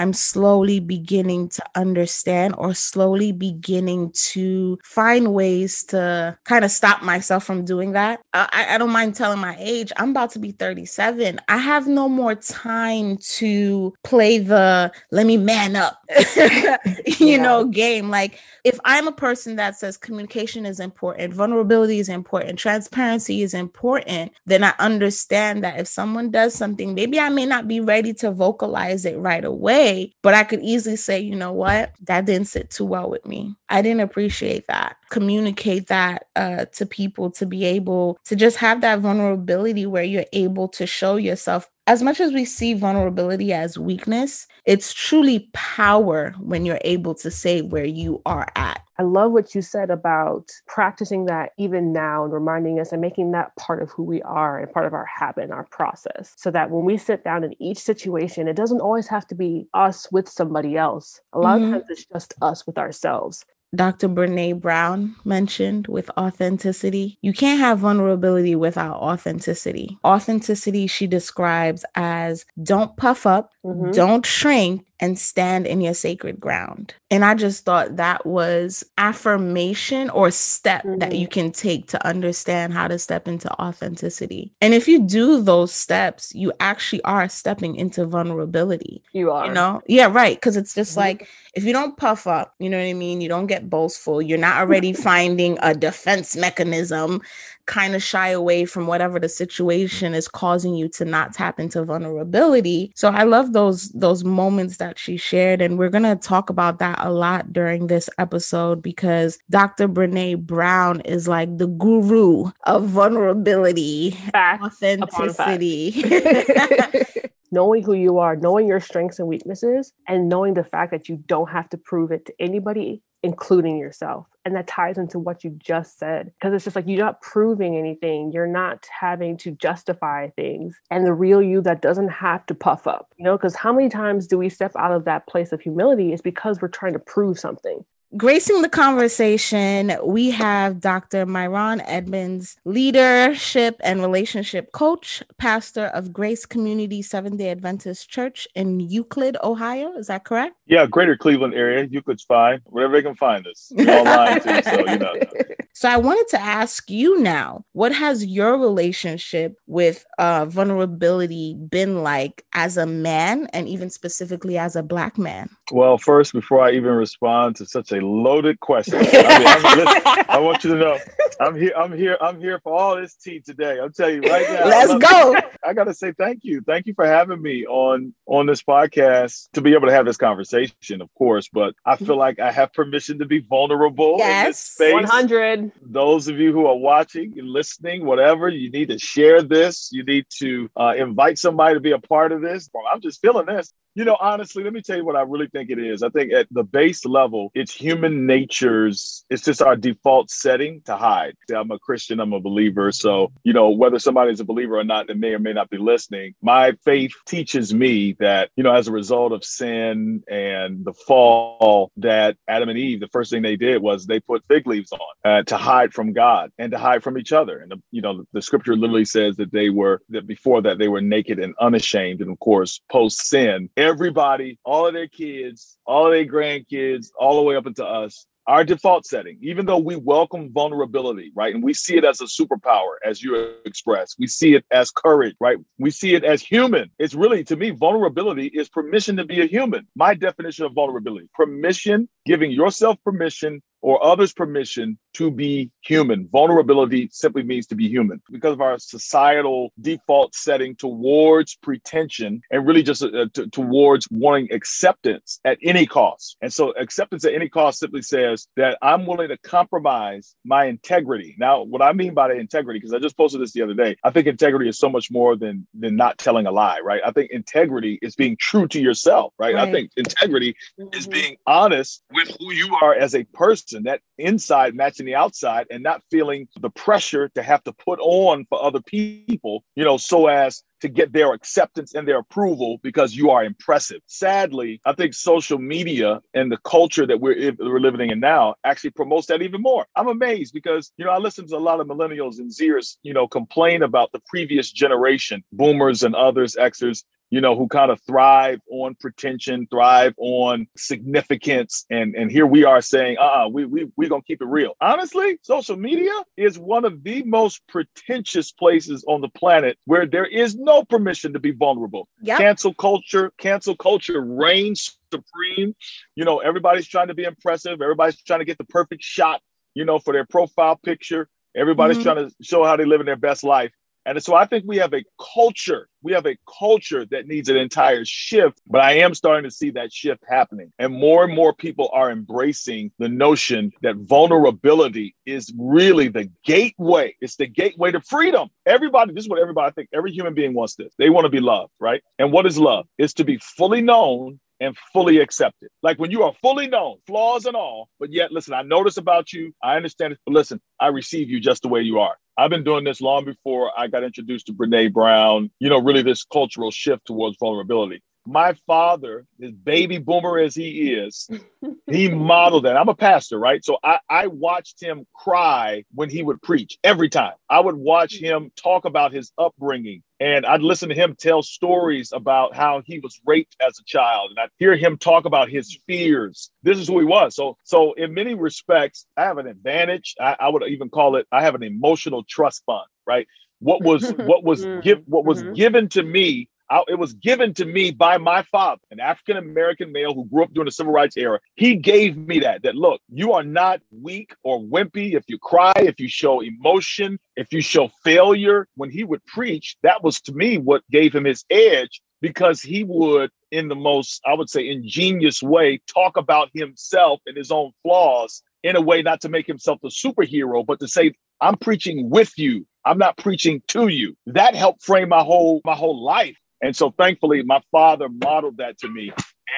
I'm 0.00 0.14
slowly 0.14 0.80
beginning 0.80 1.50
to 1.50 1.62
understand 1.74 2.54
or 2.56 2.72
slowly 2.72 3.32
beginning 3.32 4.12
to 4.30 4.78
find 4.82 5.34
ways 5.34 5.84
to 5.88 6.38
kind 6.44 6.64
of 6.64 6.70
stop 6.70 7.02
myself 7.02 7.44
from 7.44 7.66
doing 7.66 7.92
that. 7.92 8.22
I, 8.32 8.66
I 8.70 8.78
don't 8.78 8.92
mind 8.92 9.14
telling 9.14 9.40
my 9.40 9.56
age. 9.58 9.92
I'm 9.98 10.12
about 10.12 10.30
to 10.30 10.38
be 10.38 10.52
37. 10.52 11.38
I 11.48 11.58
have 11.58 11.86
no 11.86 12.08
more 12.08 12.34
time 12.34 13.18
to 13.34 13.92
play 14.02 14.38
the 14.38 14.90
let 15.12 15.26
me 15.26 15.36
man 15.36 15.76
up, 15.76 15.99
you 17.18 17.26
yeah. 17.26 17.42
know, 17.42 17.64
game. 17.64 18.10
Like 18.10 18.38
if 18.64 18.78
I'm 18.84 19.06
a 19.06 19.12
person 19.12 19.56
that 19.56 19.76
says 19.76 19.96
communication 19.96 20.66
is 20.66 20.80
important, 20.80 21.32
vulnerability 21.32 21.98
is 21.98 22.08
important, 22.08 22.58
transparency 22.58 23.42
is 23.42 23.54
important, 23.54 24.32
then 24.46 24.64
I 24.64 24.74
understand 24.78 25.62
that 25.64 25.78
if 25.78 25.86
someone 25.86 26.30
does 26.30 26.54
something, 26.54 26.94
maybe 26.94 27.20
I 27.20 27.28
may 27.28 27.46
not 27.46 27.68
be 27.68 27.80
ready 27.80 28.12
to 28.14 28.30
vocalize 28.30 29.04
it 29.04 29.18
right 29.18 29.44
away, 29.44 30.14
but 30.22 30.34
I 30.34 30.44
could 30.44 30.60
easily 30.62 30.96
say, 30.96 31.20
you 31.20 31.36
know 31.36 31.52
what, 31.52 31.92
that 32.02 32.24
didn't 32.26 32.48
sit 32.48 32.70
too 32.70 32.84
well 32.84 33.08
with 33.08 33.24
me. 33.26 33.54
I 33.68 33.82
didn't 33.82 34.00
appreciate 34.00 34.66
that. 34.66 34.96
Communicate 35.10 35.88
that 35.88 36.26
uh, 36.36 36.64
to 36.72 36.86
people 36.86 37.30
to 37.32 37.46
be 37.46 37.64
able 37.64 38.18
to 38.24 38.36
just 38.36 38.56
have 38.56 38.80
that 38.80 39.00
vulnerability 39.00 39.86
where 39.86 40.04
you're 40.04 40.24
able 40.32 40.68
to 40.68 40.86
show 40.86 41.16
yourself 41.16 41.68
as 41.90 42.04
much 42.04 42.20
as 42.20 42.32
we 42.32 42.44
see 42.44 42.72
vulnerability 42.74 43.52
as 43.52 43.76
weakness, 43.76 44.46
it's 44.64 44.92
truly 44.92 45.50
power 45.52 46.32
when 46.38 46.64
you're 46.64 46.78
able 46.82 47.16
to 47.16 47.32
say 47.32 47.62
where 47.62 47.84
you 47.84 48.22
are 48.24 48.46
at. 48.54 48.80
I 48.96 49.02
love 49.02 49.32
what 49.32 49.56
you 49.56 49.60
said 49.60 49.90
about 49.90 50.52
practicing 50.68 51.24
that 51.24 51.50
even 51.58 51.92
now 51.92 52.22
and 52.22 52.32
reminding 52.32 52.78
us 52.78 52.92
and 52.92 53.00
making 53.00 53.32
that 53.32 53.56
part 53.56 53.82
of 53.82 53.90
who 53.90 54.04
we 54.04 54.22
are 54.22 54.60
and 54.60 54.70
part 54.70 54.86
of 54.86 54.94
our 54.94 55.06
habit 55.06 55.42
and 55.42 55.52
our 55.52 55.66
process. 55.72 56.32
So 56.36 56.52
that 56.52 56.70
when 56.70 56.84
we 56.84 56.96
sit 56.96 57.24
down 57.24 57.42
in 57.42 57.60
each 57.60 57.78
situation, 57.78 58.46
it 58.46 58.54
doesn't 58.54 58.82
always 58.82 59.08
have 59.08 59.26
to 59.26 59.34
be 59.34 59.66
us 59.74 60.06
with 60.12 60.28
somebody 60.28 60.76
else. 60.76 61.20
A 61.32 61.40
lot 61.40 61.58
mm-hmm. 61.58 61.74
of 61.74 61.80
times 61.80 61.90
it's 61.90 62.04
just 62.04 62.34
us 62.40 62.68
with 62.68 62.78
ourselves. 62.78 63.44
Dr. 63.74 64.08
Brene 64.08 64.60
Brown 64.60 65.14
mentioned 65.24 65.86
with 65.86 66.10
authenticity. 66.18 67.18
You 67.22 67.32
can't 67.32 67.60
have 67.60 67.78
vulnerability 67.78 68.56
without 68.56 68.96
authenticity. 68.96 69.98
Authenticity, 70.04 70.86
she 70.88 71.06
describes 71.06 71.84
as 71.94 72.44
don't 72.62 72.96
puff 72.96 73.26
up, 73.26 73.52
mm-hmm. 73.64 73.92
don't 73.92 74.26
shrink, 74.26 74.84
and 75.00 75.18
stand 75.18 75.66
in 75.66 75.80
your 75.80 75.94
sacred 75.94 76.38
ground. 76.38 76.94
And 77.10 77.24
I 77.24 77.34
just 77.34 77.64
thought 77.64 77.96
that 77.96 78.24
was 78.24 78.84
affirmation 78.98 80.10
or 80.10 80.30
step 80.30 80.84
mm-hmm. 80.84 80.98
that 80.98 81.16
you 81.16 81.26
can 81.26 81.50
take 81.50 81.88
to 81.88 82.06
understand 82.06 82.72
how 82.72 82.86
to 82.86 82.98
step 82.98 83.26
into 83.26 83.50
authenticity. 83.60 84.52
And 84.60 84.74
if 84.74 84.86
you 84.86 85.00
do 85.00 85.40
those 85.42 85.72
steps, 85.72 86.34
you 86.34 86.52
actually 86.60 87.02
are 87.02 87.28
stepping 87.28 87.76
into 87.76 88.06
vulnerability. 88.06 89.02
You 89.12 89.30
are. 89.32 89.46
You 89.46 89.52
know? 89.52 89.82
Yeah, 89.86 90.10
right. 90.12 90.40
Cause 90.40 90.56
it's 90.56 90.74
just 90.74 90.92
mm-hmm. 90.92 91.00
like 91.00 91.28
if 91.54 91.64
you 91.64 91.72
don't 91.72 91.96
puff 91.96 92.26
up, 92.26 92.54
you 92.58 92.70
know 92.70 92.78
what 92.78 92.84
I 92.84 92.92
mean? 92.92 93.20
You 93.20 93.28
don't 93.28 93.46
get 93.46 93.70
boastful. 93.70 94.22
You're 94.22 94.38
not 94.38 94.56
already 94.60 94.92
finding 94.92 95.58
a 95.62 95.74
defense 95.74 96.36
mechanism 96.36 97.22
kind 97.70 97.94
of 97.94 98.02
shy 98.02 98.30
away 98.30 98.64
from 98.64 98.88
whatever 98.88 99.20
the 99.20 99.28
situation 99.28 100.12
is 100.12 100.26
causing 100.26 100.74
you 100.74 100.88
to 100.88 101.04
not 101.04 101.32
tap 101.32 101.60
into 101.60 101.84
vulnerability. 101.84 102.92
So 102.96 103.10
I 103.10 103.22
love 103.22 103.52
those 103.52 103.90
those 103.90 104.24
moments 104.24 104.78
that 104.78 104.98
she 104.98 105.16
shared 105.16 105.62
and 105.62 105.78
we're 105.78 105.88
going 105.88 106.02
to 106.02 106.16
talk 106.16 106.50
about 106.50 106.80
that 106.80 106.98
a 106.98 107.12
lot 107.12 107.52
during 107.52 107.86
this 107.86 108.10
episode 108.18 108.82
because 108.82 109.38
Dr. 109.50 109.86
Brene 109.88 110.44
Brown 110.44 111.00
is 111.02 111.28
like 111.28 111.56
the 111.58 111.68
guru 111.68 112.50
of 112.64 112.86
vulnerability, 112.88 114.10
fact 114.32 114.64
authenticity. 114.64 116.02
knowing 117.52 117.82
who 117.84 117.94
you 117.94 118.18
are, 118.18 118.34
knowing 118.36 118.66
your 118.66 118.80
strengths 118.80 119.18
and 119.18 119.28
weaknesses, 119.28 119.92
and 120.08 120.28
knowing 120.28 120.54
the 120.54 120.64
fact 120.64 120.90
that 120.90 121.08
you 121.08 121.16
don't 121.26 121.50
have 121.50 121.68
to 121.68 121.76
prove 121.78 122.10
it 122.10 122.26
to 122.26 122.34
anybody 122.40 123.02
including 123.22 123.76
yourself. 123.78 124.26
And 124.44 124.56
that 124.56 124.66
ties 124.66 124.96
into 124.96 125.18
what 125.18 125.44
you 125.44 125.50
just 125.50 125.98
said. 125.98 126.32
Because 126.38 126.54
it's 126.54 126.64
just 126.64 126.76
like 126.76 126.86
you're 126.88 127.04
not 127.04 127.20
proving 127.20 127.76
anything. 127.76 128.32
You're 128.32 128.46
not 128.46 128.86
having 128.98 129.36
to 129.38 129.50
justify 129.50 130.30
things. 130.30 130.80
And 130.90 131.06
the 131.06 131.12
real 131.12 131.42
you 131.42 131.60
that 131.62 131.82
doesn't 131.82 132.08
have 132.08 132.46
to 132.46 132.54
puff 132.54 132.86
up, 132.86 133.12
you 133.18 133.24
know, 133.24 133.36
because 133.36 133.54
how 133.54 133.72
many 133.72 133.90
times 133.90 134.26
do 134.26 134.38
we 134.38 134.48
step 134.48 134.72
out 134.76 134.92
of 134.92 135.04
that 135.04 135.26
place 135.26 135.52
of 135.52 135.60
humility 135.60 136.12
is 136.12 136.22
because 136.22 136.62
we're 136.62 136.68
trying 136.68 136.94
to 136.94 136.98
prove 136.98 137.38
something. 137.38 137.84
Gracing 138.16 138.62
the 138.62 138.68
conversation, 138.68 139.96
we 140.04 140.30
have 140.30 140.80
Dr. 140.80 141.26
Myron 141.26 141.80
Edmonds, 141.82 142.56
leadership 142.64 143.80
and 143.84 144.00
relationship 144.00 144.72
coach, 144.72 145.22
pastor 145.38 145.86
of 145.86 146.12
Grace 146.12 146.44
Community 146.44 147.02
Seventh 147.02 147.38
day 147.38 147.50
Adventist 147.50 148.10
Church 148.10 148.48
in 148.56 148.80
Euclid, 148.80 149.36
Ohio. 149.44 149.92
Is 149.92 150.08
that 150.08 150.24
correct? 150.24 150.56
Yeah, 150.66 150.86
greater 150.86 151.16
Cleveland 151.16 151.54
area. 151.54 151.84
Euclid's 151.84 152.24
fine. 152.24 152.60
Wherever 152.64 152.94
they 152.94 153.02
can 153.02 153.14
find 153.14 153.46
us. 153.46 153.70
Online 153.78 154.40
too, 154.40 154.62
so 154.62 154.78
you 154.90 154.98
know. 154.98 155.14
So 155.72 155.88
I 155.88 155.96
wanted 155.96 156.28
to 156.28 156.40
ask 156.42 156.90
you 156.90 157.20
now, 157.20 157.64
what 157.72 157.90
has 157.94 158.26
your 158.26 158.58
relationship 158.58 159.56
with 159.66 160.04
uh, 160.18 160.44
vulnerability 160.44 161.54
been 161.54 162.02
like 162.02 162.44
as 162.52 162.76
a 162.76 162.84
man 162.84 163.46
and 163.54 163.66
even 163.66 163.88
specifically 163.88 164.58
as 164.58 164.76
a 164.76 164.82
black 164.82 165.16
man? 165.16 165.48
Well, 165.72 165.96
first, 165.96 166.34
before 166.34 166.60
I 166.60 166.72
even 166.72 166.92
respond 166.92 167.56
to 167.56 167.64
such 167.64 167.92
a 167.92 167.99
loaded 168.00 168.60
question, 168.60 168.94
I, 168.98 169.02
mean, 169.02 169.84
listen, 169.84 170.24
I 170.28 170.38
want 170.38 170.64
you 170.64 170.74
to 170.74 170.76
know 170.76 170.98
I'm 171.40 171.56
here. 171.56 171.72
I'm 171.74 171.96
here. 171.96 172.18
I'm 172.20 172.38
here 172.38 172.60
for 172.60 172.74
all 172.74 172.96
this 172.96 173.14
tea 173.14 173.40
today. 173.40 173.78
I'm 173.80 173.92
telling 173.94 174.22
you 174.22 174.30
right 174.30 174.46
now. 174.50 174.66
Let's 174.66 174.94
go. 174.94 175.34
I 175.64 175.72
got 175.72 175.84
to 175.84 175.94
say 175.94 176.12
thank 176.12 176.40
you. 176.44 176.60
Thank 176.60 176.86
you 176.86 176.92
for 176.92 177.06
having 177.06 177.40
me 177.40 177.64
on 177.66 178.12
on 178.26 178.44
this 178.44 178.62
podcast 178.62 179.48
to 179.54 179.62
be 179.62 179.72
able 179.72 179.88
to 179.88 179.92
have 179.92 180.04
this 180.04 180.18
conversation, 180.18 181.00
of 181.00 181.08
course. 181.14 181.48
But 181.48 181.74
I 181.86 181.96
feel 181.96 182.18
like 182.18 182.40
I 182.40 182.52
have 182.52 182.74
permission 182.74 183.18
to 183.20 183.24
be 183.24 183.38
vulnerable. 183.38 184.16
Yes, 184.18 184.76
one 184.78 185.04
hundred. 185.04 185.72
Those 185.80 186.28
of 186.28 186.38
you 186.38 186.52
who 186.52 186.66
are 186.66 186.76
watching 186.76 187.32
listening, 187.36 188.04
whatever, 188.04 188.50
you 188.50 188.70
need 188.70 188.88
to 188.88 188.98
share 188.98 189.40
this. 189.40 189.88
You 189.90 190.04
need 190.04 190.26
to 190.40 190.68
uh, 190.76 190.92
invite 190.98 191.38
somebody 191.38 191.74
to 191.74 191.80
be 191.80 191.92
a 191.92 191.98
part 191.98 192.32
of 192.32 192.42
this. 192.42 192.68
I'm 192.92 193.00
just 193.00 193.22
feeling 193.22 193.46
this. 193.46 193.72
You 193.96 194.04
know, 194.04 194.16
honestly, 194.20 194.62
let 194.62 194.72
me 194.72 194.82
tell 194.82 194.96
you 194.96 195.04
what 195.04 195.16
I 195.16 195.22
really 195.22 195.48
think 195.48 195.68
it 195.68 195.78
is. 195.78 196.04
I 196.04 196.10
think 196.10 196.32
at 196.32 196.46
the 196.52 196.62
base 196.62 197.04
level, 197.04 197.50
it's 197.54 197.74
human 197.74 198.24
nature's, 198.24 199.24
it's 199.30 199.42
just 199.42 199.60
our 199.60 199.74
default 199.74 200.30
setting 200.30 200.80
to 200.82 200.96
hide. 200.96 201.34
I'm 201.52 201.72
a 201.72 201.78
Christian, 201.78 202.20
I'm 202.20 202.32
a 202.32 202.40
believer. 202.40 202.92
So, 202.92 203.32
you 203.42 203.52
know, 203.52 203.70
whether 203.70 203.98
somebody's 203.98 204.38
a 204.38 204.44
believer 204.44 204.78
or 204.78 204.84
not, 204.84 205.08
they 205.08 205.14
may 205.14 205.34
or 205.34 205.40
may 205.40 205.52
not 205.52 205.70
be 205.70 205.78
listening. 205.78 206.34
My 206.40 206.72
faith 206.84 207.10
teaches 207.26 207.74
me 207.74 208.16
that, 208.20 208.50
you 208.54 208.62
know, 208.62 208.72
as 208.72 208.86
a 208.86 208.92
result 208.92 209.32
of 209.32 209.44
sin 209.44 210.22
and 210.30 210.84
the 210.84 210.92
fall, 210.92 211.90
that 211.96 212.36
Adam 212.46 212.68
and 212.68 212.78
Eve, 212.78 213.00
the 213.00 213.08
first 213.08 213.32
thing 213.32 213.42
they 213.42 213.56
did 213.56 213.82
was 213.82 214.06
they 214.06 214.20
put 214.20 214.44
fig 214.46 214.68
leaves 214.68 214.92
on 214.92 215.00
uh, 215.24 215.42
to 215.42 215.56
hide 215.56 215.92
from 215.92 216.12
God 216.12 216.52
and 216.58 216.70
to 216.70 216.78
hide 216.78 217.02
from 217.02 217.18
each 217.18 217.32
other. 217.32 217.58
And, 217.58 217.72
the, 217.72 217.82
you 217.90 218.02
know, 218.02 218.24
the 218.32 218.40
scripture 218.40 218.76
literally 218.76 219.04
says 219.04 219.34
that 219.36 219.50
they 219.50 219.68
were, 219.68 220.00
that 220.10 220.28
before 220.28 220.62
that, 220.62 220.78
they 220.78 220.88
were 220.88 221.00
naked 221.00 221.40
and 221.40 221.54
unashamed. 221.60 222.20
And 222.20 222.30
of 222.30 222.38
course, 222.38 222.80
post 222.88 223.26
sin, 223.26 223.68
everybody, 223.80 224.58
all 224.64 224.86
of 224.86 224.92
their 224.92 225.08
kids, 225.08 225.78
all 225.86 226.06
of 226.06 226.12
their 226.12 226.26
grandkids, 226.26 227.08
all 227.18 227.36
the 227.36 227.42
way 227.42 227.56
up 227.56 227.66
into 227.66 227.84
us, 227.84 228.26
our 228.46 228.62
default 228.62 229.06
setting, 229.06 229.38
even 229.40 229.64
though 229.64 229.78
we 229.78 229.96
welcome 229.96 230.52
vulnerability, 230.52 231.30
right? 231.34 231.54
And 231.54 231.62
we 231.62 231.72
see 231.72 231.96
it 231.96 232.04
as 232.04 232.20
a 232.20 232.24
superpower, 232.24 232.94
as 233.04 233.22
you 233.22 233.54
express, 233.64 234.16
we 234.18 234.26
see 234.26 234.54
it 234.54 234.64
as 234.70 234.90
courage, 234.90 235.34
right? 235.40 235.56
We 235.78 235.90
see 235.90 236.14
it 236.14 236.24
as 236.24 236.42
human. 236.42 236.90
It's 236.98 237.14
really, 237.14 237.42
to 237.44 237.56
me, 237.56 237.70
vulnerability 237.70 238.48
is 238.48 238.68
permission 238.68 239.16
to 239.16 239.24
be 239.24 239.40
a 239.40 239.46
human. 239.46 239.86
My 239.94 240.14
definition 240.14 240.66
of 240.66 240.72
vulnerability 240.74 241.28
permission, 241.34 242.08
giving 242.26 242.50
yourself 242.50 242.98
permission 243.04 243.62
or 243.82 244.02
others 244.04 244.32
permission 244.32 244.98
to 245.14 245.30
be 245.30 245.70
human. 245.80 246.28
Vulnerability 246.30 247.08
simply 247.12 247.42
means 247.42 247.66
to 247.66 247.74
be 247.74 247.88
human 247.88 248.22
because 248.30 248.52
of 248.52 248.60
our 248.60 248.78
societal 248.78 249.72
default 249.80 250.34
setting 250.34 250.76
towards 250.76 251.56
pretension 251.56 252.40
and 252.50 252.66
really 252.66 252.82
just 252.82 253.02
uh, 253.02 253.26
t- 253.34 253.48
towards 253.48 254.06
wanting 254.10 254.52
acceptance 254.52 255.40
at 255.44 255.58
any 255.62 255.86
cost. 255.86 256.36
And 256.40 256.52
so, 256.52 256.70
acceptance 256.72 257.24
at 257.24 257.34
any 257.34 257.48
cost 257.48 257.80
simply 257.80 258.02
says 258.02 258.46
that 258.56 258.78
I'm 258.82 259.06
willing 259.06 259.28
to 259.28 259.38
compromise 259.38 260.34
my 260.44 260.66
integrity. 260.66 261.36
Now, 261.38 261.62
what 261.62 261.82
I 261.82 261.92
mean 261.92 262.14
by 262.14 262.28
the 262.28 262.34
integrity, 262.34 262.78
because 262.78 262.94
I 262.94 262.98
just 262.98 263.16
posted 263.16 263.40
this 263.40 263.52
the 263.52 263.62
other 263.62 263.74
day, 263.74 263.96
I 264.04 264.10
think 264.10 264.26
integrity 264.26 264.68
is 264.68 264.78
so 264.78 264.88
much 264.88 265.10
more 265.10 265.36
than 265.36 265.66
than 265.74 265.96
not 265.96 266.18
telling 266.18 266.46
a 266.46 266.52
lie, 266.52 266.80
right? 266.80 267.00
I 267.04 267.10
think 267.12 267.30
integrity 267.30 267.98
is 268.02 268.14
being 268.14 268.36
true 268.38 268.68
to 268.68 268.80
yourself, 268.80 269.32
right? 269.38 269.54
right. 269.54 269.68
I 269.68 269.72
think 269.72 269.90
integrity 269.96 270.54
mm-hmm. 270.78 270.96
is 270.96 271.06
being 271.06 271.36
honest 271.46 272.02
with 272.12 272.30
who 272.38 272.52
you 272.52 272.76
are 272.82 272.94
as 272.94 273.14
a 273.14 273.24
person, 273.24 273.69
that 273.70 274.00
inside 274.18 274.74
matching 274.74 275.06
the 275.06 275.14
outside 275.14 275.66
and 275.70 275.82
not 275.82 276.02
feeling 276.10 276.48
the 276.60 276.70
pressure 276.70 277.28
to 277.30 277.42
have 277.42 277.62
to 277.64 277.72
put 277.72 277.98
on 278.00 278.44
for 278.48 278.62
other 278.62 278.80
people, 278.80 279.64
you 279.74 279.84
know, 279.84 279.96
so 279.96 280.26
as 280.26 280.62
to 280.80 280.88
get 280.88 281.12
their 281.12 281.32
acceptance 281.32 281.94
and 281.94 282.08
their 282.08 282.18
approval 282.18 282.78
because 282.82 283.14
you 283.14 283.30
are 283.30 283.44
impressive. 283.44 284.00
Sadly, 284.06 284.80
I 284.84 284.92
think 284.94 285.14
social 285.14 285.58
media 285.58 286.20
and 286.34 286.50
the 286.50 286.56
culture 286.58 287.06
that 287.06 287.20
we're, 287.20 287.52
we're 287.58 287.80
living 287.80 288.10
in 288.10 288.20
now 288.20 288.54
actually 288.64 288.90
promotes 288.90 289.26
that 289.26 289.42
even 289.42 289.60
more. 289.60 289.86
I'm 289.96 290.08
amazed 290.08 290.54
because, 290.54 290.92
you 290.96 291.04
know, 291.04 291.10
I 291.10 291.18
listen 291.18 291.46
to 291.48 291.56
a 291.56 291.58
lot 291.58 291.80
of 291.80 291.86
millennials 291.86 292.38
and 292.38 292.50
Zers, 292.50 292.96
you 293.02 293.12
know, 293.12 293.28
complain 293.28 293.82
about 293.82 294.12
the 294.12 294.20
previous 294.26 294.70
generation, 294.72 295.44
boomers 295.52 296.02
and 296.02 296.14
others, 296.14 296.56
Xers, 296.58 297.04
you 297.30 297.40
know, 297.40 297.56
who 297.56 297.68
kind 297.68 297.90
of 297.90 298.00
thrive 298.02 298.60
on 298.70 298.96
pretension, 298.96 299.66
thrive 299.70 300.14
on 300.18 300.66
significance. 300.76 301.86
And, 301.88 302.14
and 302.16 302.30
here 302.30 302.46
we 302.46 302.64
are 302.64 302.80
saying, 302.80 303.16
uh 303.18 303.44
uh 303.44 303.48
we, 303.48 303.64
we, 303.64 303.86
we're 303.96 304.08
going 304.08 304.22
to 304.22 304.26
keep 304.26 304.42
it 304.42 304.46
real. 304.46 304.74
Honestly, 304.80 305.38
social 305.42 305.76
media 305.76 306.12
is 306.36 306.58
one 306.58 306.84
of 306.84 307.02
the 307.04 307.22
most 307.22 307.62
pretentious 307.68 308.50
places 308.50 309.04
on 309.06 309.20
the 309.20 309.28
planet 309.28 309.78
where 309.86 310.06
there 310.06 310.26
is 310.26 310.56
no 310.56 310.84
permission 310.84 311.32
to 311.32 311.38
be 311.38 311.52
vulnerable. 311.52 312.08
Yep. 312.22 312.38
Cancel 312.38 312.74
culture, 312.74 313.32
cancel 313.38 313.76
culture 313.76 314.20
reigns 314.20 314.98
supreme. 315.12 315.74
You 316.16 316.24
know, 316.24 316.38
everybody's 316.38 316.88
trying 316.88 317.08
to 317.08 317.14
be 317.14 317.24
impressive, 317.24 317.80
everybody's 317.80 318.20
trying 318.22 318.40
to 318.40 318.44
get 318.44 318.58
the 318.58 318.64
perfect 318.64 319.02
shot, 319.02 319.40
you 319.74 319.84
know, 319.84 319.98
for 319.98 320.12
their 320.12 320.26
profile 320.26 320.76
picture. 320.76 321.28
Everybody's 321.56 321.98
mm-hmm. 321.98 322.04
trying 322.04 322.28
to 322.28 322.34
show 322.42 322.64
how 322.64 322.76
they 322.76 322.84
live 322.84 323.00
in 323.00 323.06
their 323.06 323.16
best 323.16 323.42
life. 323.42 323.72
And 324.16 324.24
so 324.24 324.34
I 324.34 324.44
think 324.44 324.64
we 324.66 324.76
have 324.78 324.92
a 324.92 325.04
culture, 325.34 325.88
we 326.02 326.12
have 326.12 326.26
a 326.26 326.36
culture 326.58 327.06
that 327.06 327.26
needs 327.26 327.48
an 327.48 327.56
entire 327.56 328.04
shift, 328.04 328.60
but 328.66 328.80
I 328.80 328.94
am 328.94 329.14
starting 329.14 329.48
to 329.48 329.54
see 329.54 329.70
that 329.70 329.92
shift 329.92 330.22
happening. 330.28 330.72
And 330.78 330.92
more 330.92 331.24
and 331.24 331.34
more 331.34 331.54
people 331.54 331.90
are 331.92 332.10
embracing 332.10 332.90
the 332.98 333.08
notion 333.08 333.70
that 333.82 333.96
vulnerability 333.96 335.14
is 335.26 335.52
really 335.56 336.08
the 336.08 336.28
gateway. 336.44 337.14
It's 337.20 337.36
the 337.36 337.46
gateway 337.46 337.92
to 337.92 338.00
freedom. 338.00 338.48
Everybody, 338.66 339.14
this 339.14 339.24
is 339.24 339.30
what 339.30 339.38
everybody 339.38 339.68
I 339.68 339.70
think 339.70 339.90
every 339.94 340.10
human 340.10 340.34
being 340.34 340.54
wants 340.54 340.74
this. 340.74 340.92
They 340.98 341.10
want 341.10 341.26
to 341.26 341.30
be 341.30 341.40
loved, 341.40 341.72
right? 341.78 342.02
And 342.18 342.32
what 342.32 342.46
is 342.46 342.58
love? 342.58 342.86
It's 342.98 343.14
to 343.14 343.24
be 343.24 343.38
fully 343.38 343.80
known 343.80 344.40
and 344.60 344.76
fully 344.92 345.18
accepted. 345.18 345.70
Like 345.82 345.98
when 345.98 346.10
you 346.10 346.22
are 346.22 346.34
fully 346.42 346.68
known, 346.68 346.98
flaws 347.06 347.46
and 347.46 347.56
all, 347.56 347.88
but 347.98 348.12
yet, 348.12 348.30
listen, 348.30 348.54
I 348.54 348.62
notice 348.62 348.96
about 348.96 349.32
you, 349.32 349.52
I 349.62 349.76
understand 349.76 350.12
it, 350.12 350.20
but 350.26 350.34
listen, 350.34 350.60
I 350.78 350.88
receive 350.88 351.30
you 351.30 351.40
just 351.40 351.62
the 351.62 351.68
way 351.68 351.80
you 351.80 351.98
are. 351.98 352.16
I've 352.36 352.50
been 352.50 352.64
doing 352.64 352.84
this 352.84 353.00
long 353.00 353.24
before 353.24 353.70
I 353.76 353.86
got 353.88 354.04
introduced 354.04 354.46
to 354.46 354.52
Brene 354.52 354.92
Brown, 354.92 355.50
you 355.58 355.68
know, 355.68 355.80
really 355.80 356.02
this 356.02 356.24
cultural 356.24 356.70
shift 356.70 357.06
towards 357.06 357.36
vulnerability. 357.38 358.02
My 358.26 358.54
father, 358.66 359.24
as 359.42 359.50
baby 359.52 359.98
boomer 359.98 360.38
as 360.38 360.54
he 360.54 360.92
is, 360.92 361.28
he 361.90 362.10
modeled 362.10 362.64
that. 362.64 362.76
I'm 362.76 362.88
a 362.88 362.94
pastor, 362.94 363.38
right? 363.38 363.64
So 363.64 363.78
I, 363.82 363.98
I 364.08 364.26
watched 364.26 364.82
him 364.82 365.06
cry 365.14 365.84
when 365.94 366.10
he 366.10 366.22
would 366.22 366.40
preach 366.42 366.78
every 366.84 367.08
time. 367.08 367.32
I 367.48 367.60
would 367.60 367.76
watch 367.76 368.20
mm. 368.20 368.20
him 368.20 368.52
talk 368.62 368.84
about 368.84 369.12
his 369.12 369.32
upbringing 369.38 370.02
and 370.20 370.44
I'd 370.44 370.60
listen 370.60 370.90
to 370.90 370.94
him 370.94 371.16
tell 371.18 371.42
stories 371.42 372.12
about 372.12 372.54
how 372.54 372.82
he 372.84 372.98
was 372.98 373.18
raped 373.24 373.56
as 373.66 373.78
a 373.78 373.84
child, 373.84 374.30
and 374.30 374.38
I'd 374.38 374.50
hear 374.58 374.76
him 374.76 374.98
talk 374.98 375.24
about 375.24 375.48
his 375.48 375.78
fears. 375.86 376.50
This 376.62 376.78
is 376.78 376.88
who 376.88 376.98
he 376.98 377.06
was. 377.06 377.34
So, 377.34 377.56
so 377.64 377.94
in 377.94 378.12
many 378.12 378.34
respects, 378.34 379.06
I 379.16 379.22
have 379.22 379.38
an 379.38 379.46
advantage. 379.46 380.14
I, 380.20 380.36
I 380.38 380.48
would 380.50 380.62
even 380.68 380.90
call 380.90 381.16
it 381.16 381.26
I 381.32 381.42
have 381.42 381.54
an 381.54 381.62
emotional 381.62 382.22
trust 382.28 382.62
fund, 382.66 382.86
right? 383.06 383.26
What 383.60 383.82
was 383.82 384.12
what 384.18 384.44
was 384.44 384.66
give 384.82 385.00
what 385.06 385.24
was 385.24 385.42
mm-hmm. 385.42 385.54
given 385.54 385.88
to 385.90 386.02
me 386.02 386.49
I, 386.70 386.84
it 386.86 386.98
was 386.98 387.14
given 387.14 387.52
to 387.54 387.64
me 387.64 387.90
by 387.90 388.16
my 388.16 388.42
father, 388.44 388.80
an 388.92 389.00
African 389.00 389.36
American 389.36 389.90
male 389.90 390.14
who 390.14 390.26
grew 390.26 390.44
up 390.44 390.52
during 390.54 390.66
the 390.66 390.72
civil 390.72 390.92
rights 390.92 391.16
era. 391.16 391.40
He 391.56 391.74
gave 391.74 392.16
me 392.16 392.38
that, 392.40 392.62
that 392.62 392.76
look, 392.76 393.00
you 393.08 393.32
are 393.32 393.42
not 393.42 393.80
weak 393.90 394.34
or 394.44 394.60
wimpy 394.60 395.14
if 395.14 395.24
you 395.26 395.38
cry, 395.38 395.72
if 395.76 395.98
you 395.98 396.08
show 396.08 396.40
emotion, 396.40 397.18
if 397.36 397.52
you 397.52 397.60
show 397.60 397.90
failure. 398.04 398.68
When 398.76 398.90
he 398.90 399.02
would 399.02 399.24
preach, 399.26 399.76
that 399.82 400.04
was 400.04 400.20
to 400.22 400.32
me 400.32 400.58
what 400.58 400.82
gave 400.90 401.14
him 401.14 401.24
his 401.24 401.44
edge 401.50 402.00
because 402.20 402.60
he 402.60 402.84
would, 402.84 403.30
in 403.50 403.68
the 403.68 403.74
most, 403.74 404.20
I 404.26 404.34
would 404.34 404.50
say, 404.50 404.68
ingenious 404.68 405.42
way, 405.42 405.80
talk 405.92 406.16
about 406.16 406.50
himself 406.54 407.20
and 407.26 407.36
his 407.36 407.50
own 407.50 407.72
flaws 407.82 408.42
in 408.62 408.76
a 408.76 408.80
way 408.80 409.02
not 409.02 409.20
to 409.22 409.28
make 409.28 409.46
himself 409.46 409.80
the 409.82 409.88
superhero, 409.88 410.64
but 410.64 410.78
to 410.80 410.88
say, 410.88 411.14
I'm 411.40 411.56
preaching 411.56 412.10
with 412.10 412.32
you. 412.36 412.66
I'm 412.84 412.98
not 412.98 413.16
preaching 413.16 413.62
to 413.68 413.88
you. 413.88 414.16
That 414.26 414.54
helped 414.54 414.84
frame 414.84 415.08
my 415.08 415.22
whole 415.22 415.60
my 415.64 415.74
whole 415.74 416.02
life. 416.02 416.36
And 416.62 416.76
so 416.76 416.90
thankfully, 416.90 417.42
my 417.42 417.62
father 417.72 418.08
modeled 418.08 418.58
that 418.58 418.78
to 418.78 418.88
me. 418.88 419.12